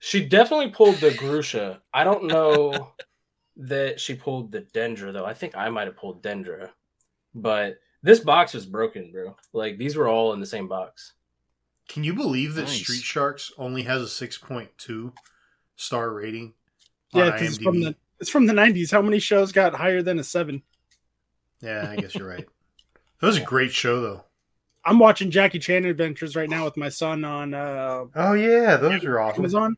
She 0.00 0.24
definitely 0.24 0.70
pulled 0.70 0.96
the 0.96 1.10
Grusha. 1.10 1.80
I 1.92 2.04
don't 2.04 2.24
know 2.24 2.92
that 3.56 4.00
she 4.00 4.14
pulled 4.14 4.52
the 4.52 4.62
Dendra 4.62 5.12
though. 5.12 5.24
I 5.24 5.34
think 5.34 5.56
I 5.56 5.68
might 5.70 5.86
have 5.86 5.96
pulled 5.96 6.22
Dendra, 6.22 6.70
but 7.34 7.76
this 8.02 8.20
box 8.20 8.52
was 8.52 8.66
broken, 8.66 9.12
bro. 9.12 9.36
Like 9.52 9.78
these 9.78 9.96
were 9.96 10.08
all 10.08 10.32
in 10.32 10.40
the 10.40 10.46
same 10.46 10.68
box. 10.68 11.12
Can 11.88 12.02
you 12.02 12.14
believe 12.14 12.54
that 12.54 12.62
Nice. 12.62 12.80
Street 12.80 13.02
Sharks 13.02 13.52
only 13.58 13.82
has 13.82 14.02
a 14.02 14.08
six 14.08 14.36
point 14.38 14.70
two 14.76 15.12
star 15.76 16.10
rating? 16.12 16.54
Yeah, 17.12 17.26
on 17.26 17.32
because 17.32 17.54
it's 17.54 17.62
from 17.62 17.80
the 17.80 17.94
it's 18.20 18.30
from 18.30 18.46
the 18.46 18.52
'90s. 18.52 18.90
How 18.90 19.02
many 19.02 19.18
shows 19.20 19.52
got 19.52 19.74
higher 19.74 20.02
than 20.02 20.18
a 20.18 20.24
seven? 20.24 20.62
Yeah, 21.62 21.88
I 21.88 21.96
guess 21.96 22.14
you're 22.14 22.28
right. 22.28 22.46
That 23.24 23.28
was 23.28 23.38
a 23.38 23.42
great 23.42 23.72
show, 23.72 24.02
though. 24.02 24.22
I'm 24.84 24.98
watching 24.98 25.30
Jackie 25.30 25.58
Chan 25.58 25.86
Adventures 25.86 26.36
right 26.36 26.50
now 26.50 26.66
with 26.66 26.76
my 26.76 26.90
son 26.90 27.24
on 27.24 27.54
uh, 27.54 28.04
Oh 28.14 28.34
yeah, 28.34 28.76
those 28.76 29.02
are 29.02 29.18
awesome. 29.18 29.40
Amazon. 29.40 29.76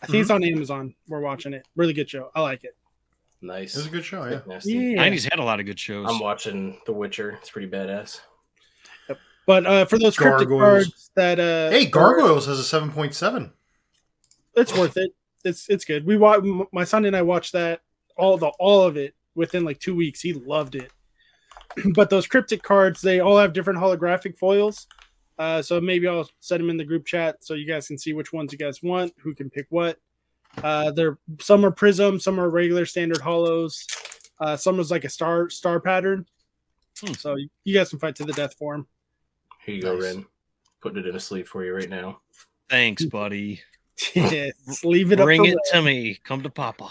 I 0.00 0.06
think 0.06 0.22
it's 0.22 0.30
on 0.30 0.42
Amazon. 0.42 0.94
We're 1.06 1.20
watching 1.20 1.52
it. 1.52 1.68
Really 1.76 1.92
good 1.92 2.08
show. 2.08 2.30
I 2.34 2.40
like 2.40 2.64
it. 2.64 2.74
Nice. 3.42 3.74
It 3.74 3.80
was 3.80 3.86
a 3.88 3.90
good 3.90 4.06
show. 4.06 4.24
Yeah. 4.24 4.40
Nasty. 4.46 4.72
Yeah. 4.72 5.06
90s 5.06 5.24
had 5.30 5.38
a 5.38 5.44
lot 5.44 5.60
of 5.60 5.66
good 5.66 5.78
shows. 5.78 6.06
I'm 6.08 6.18
watching 6.18 6.80
The 6.86 6.94
Witcher. 6.94 7.32
It's 7.32 7.50
pretty 7.50 7.68
badass. 7.68 8.20
But 9.44 9.66
uh, 9.66 9.84
for 9.84 9.98
those 9.98 10.16
cryptic 10.16 10.48
Gargoyles. 10.48 10.84
cards 10.86 11.10
that 11.14 11.38
uh, 11.38 11.68
Hey, 11.70 11.84
Gargoyles 11.84 12.46
has 12.46 12.58
a 12.58 12.64
seven 12.64 12.90
point 12.90 13.14
seven. 13.14 13.52
it's 14.56 14.74
worth 14.74 14.96
it. 14.96 15.12
It's 15.44 15.68
it's 15.68 15.84
good. 15.84 16.06
We 16.06 16.16
wa- 16.16 16.36
m- 16.36 16.68
my 16.72 16.84
son 16.84 17.04
and 17.04 17.14
I 17.14 17.20
watched 17.20 17.52
that 17.52 17.82
all 18.16 18.38
the 18.38 18.46
all 18.58 18.80
of 18.84 18.96
it 18.96 19.14
within 19.34 19.62
like 19.62 19.78
two 19.78 19.94
weeks. 19.94 20.22
He 20.22 20.32
loved 20.32 20.74
it. 20.74 20.90
but 21.94 22.10
those 22.10 22.26
cryptic 22.26 22.62
cards, 22.62 23.00
they 23.00 23.20
all 23.20 23.38
have 23.38 23.52
different 23.52 23.78
holographic 23.78 24.36
foils. 24.38 24.86
Uh, 25.38 25.62
so 25.62 25.80
maybe 25.80 26.06
I'll 26.06 26.28
set 26.40 26.58
them 26.58 26.70
in 26.70 26.76
the 26.76 26.84
group 26.84 27.06
chat 27.06 27.42
so 27.42 27.54
you 27.54 27.66
guys 27.66 27.88
can 27.88 27.98
see 27.98 28.12
which 28.12 28.32
ones 28.32 28.52
you 28.52 28.58
guys 28.58 28.82
want, 28.82 29.12
who 29.18 29.34
can 29.34 29.50
pick 29.50 29.66
what. 29.70 29.98
Uh, 30.62 30.90
they're 30.90 31.18
some 31.40 31.64
are 31.64 31.70
prism, 31.70 32.20
some 32.20 32.38
are 32.38 32.50
regular 32.50 32.84
standard 32.84 33.18
holos. 33.18 33.84
Uh, 34.38 34.56
some 34.56 34.78
is 34.80 34.90
like 34.90 35.04
a 35.04 35.08
star 35.08 35.48
star 35.48 35.80
pattern. 35.80 36.26
Hmm. 37.00 37.12
So 37.14 37.36
you 37.64 37.74
guys 37.74 37.88
can 37.90 37.98
fight 37.98 38.16
to 38.16 38.24
the 38.24 38.34
death 38.34 38.54
for 38.58 38.74
them. 38.74 38.86
Here 39.64 39.76
you 39.76 39.82
go, 39.82 39.94
Nice. 39.94 40.14
Ren. 40.14 40.26
Putting 40.82 40.98
it 40.98 41.06
in 41.06 41.16
a 41.16 41.20
sleeve 41.20 41.48
for 41.48 41.64
you 41.64 41.74
right 41.74 41.88
now. 41.88 42.20
Thanks, 42.68 43.04
buddy. 43.04 43.60
Yes, 44.14 44.82
leave 44.84 45.12
it. 45.12 45.18
Bring 45.18 45.42
the 45.42 45.50
it 45.50 45.54
way. 45.54 45.60
to 45.72 45.82
me. 45.82 46.18
Come 46.24 46.42
to 46.42 46.50
Papa. 46.50 46.90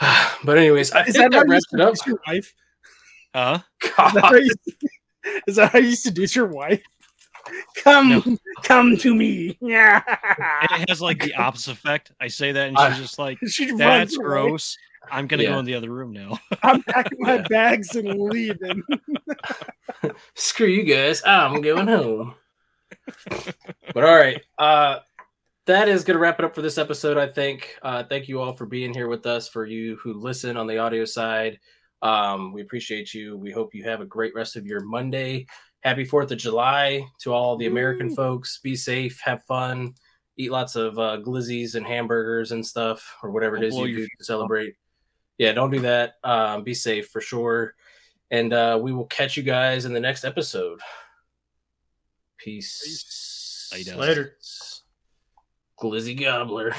but 0.44 0.58
anyways, 0.58 0.92
I 0.92 1.04
Is 1.04 1.16
think 1.16 1.16
that 1.16 1.32
how 1.32 1.40
that 1.44 1.48
wraps 1.48 1.64
it 1.72 1.80
up. 1.80 1.94
your 2.06 2.18
wife? 2.26 2.52
Huh? 3.34 3.58
Is 3.82 3.90
that 3.96 4.24
how 4.24 4.34
you, 4.34 4.54
is 5.46 5.56
that 5.56 5.72
how 5.72 5.78
you 5.78 5.94
seduce 5.94 6.34
your 6.34 6.46
wife? 6.46 6.82
Come, 7.82 8.08
No. 8.10 8.36
come 8.62 8.96
to 8.98 9.14
me. 9.14 9.56
Yeah. 9.60 10.02
And 10.70 10.82
it 10.82 10.88
has 10.90 11.00
like 11.00 11.22
the 11.22 11.34
opposite 11.36 11.72
effect. 11.72 12.12
I 12.20 12.28
say 12.28 12.52
that, 12.52 12.68
and 12.68 12.76
I- 12.76 12.90
she's 12.90 13.00
just 13.02 13.18
like, 13.18 13.38
She 13.48 13.66
runs 13.66 13.78
"That's 13.78 14.16
away. 14.16 14.24
gross." 14.26 14.76
I'm 15.10 15.26
gonna 15.26 15.44
Yeah. 15.44 15.50
go 15.50 15.58
in 15.60 15.64
the 15.64 15.74
other 15.74 15.90
room 15.90 16.12
now. 16.12 16.38
I'm 16.62 16.82
packing 16.82 17.18
my 17.20 17.38
bags 17.48 17.96
and 17.96 18.06
leaving. 18.20 18.82
Screw 20.34 20.66
you 20.66 20.84
guys. 20.84 21.22
I'm 21.24 21.62
going 21.62 21.86
home. 21.88 22.34
but 23.94 24.04
all 24.04 24.14
right. 24.16 24.40
Uh 24.58 24.98
that 25.66 25.88
is 25.88 26.02
going 26.04 26.14
to 26.16 26.20
wrap 26.20 26.38
it 26.40 26.44
up 26.44 26.54
for 26.54 26.62
this 26.62 26.78
episode, 26.78 27.16
I 27.16 27.28
think. 27.28 27.76
Uh, 27.80 28.02
thank 28.02 28.28
you 28.28 28.40
all 28.40 28.54
for 28.54 28.66
being 28.66 28.92
here 28.92 29.06
with 29.06 29.24
us. 29.26 29.46
For 29.46 29.64
you 29.66 29.96
who 29.96 30.14
listen 30.14 30.56
on 30.56 30.66
the 30.66 30.78
audio 30.78 31.04
side, 31.04 31.60
um, 32.02 32.52
we 32.52 32.62
appreciate 32.62 33.12
you. 33.12 33.36
We 33.36 33.50
hope 33.50 33.74
you 33.74 33.84
have 33.84 34.00
a 34.00 34.06
great 34.06 34.34
rest 34.34 34.56
of 34.56 34.66
your 34.66 34.80
Monday. 34.80 35.46
Happy 35.82 36.04
4th 36.04 36.30
of 36.30 36.38
July 36.38 37.04
to 37.20 37.32
all 37.32 37.56
the 37.56 37.66
American 37.66 38.08
Woo. 38.08 38.14
folks. 38.14 38.58
Be 38.62 38.76
safe, 38.76 39.20
have 39.24 39.42
fun, 39.44 39.94
eat 40.36 40.50
lots 40.50 40.76
of 40.76 40.98
uh, 40.98 41.18
glizzies 41.24 41.74
and 41.74 41.86
hamburgers 41.86 42.52
and 42.52 42.64
stuff, 42.64 43.16
or 43.22 43.30
whatever 43.30 43.56
it 43.56 43.64
is 43.64 43.74
Don't 43.74 43.84
is 43.88 43.94
blow 43.94 44.00
you 44.00 44.06
do 44.06 44.06
to 44.18 44.24
celebrate. 44.24 44.74
Yeah, 45.38 45.52
don't 45.52 45.70
do 45.70 45.80
that. 45.80 46.14
Um, 46.22 46.64
be 46.64 46.74
safe 46.74 47.08
for 47.08 47.20
sure. 47.20 47.74
And 48.30 48.52
uh, 48.52 48.78
we 48.80 48.92
will 48.92 49.06
catch 49.06 49.36
you 49.36 49.42
guys 49.42 49.86
in 49.86 49.92
the 49.92 50.00
next 50.00 50.24
episode. 50.24 50.80
Peace. 52.38 53.70
Later. 53.72 53.96
Later. 53.96 54.36
Glizzy 55.80 56.18
Gobbler. 56.18 56.74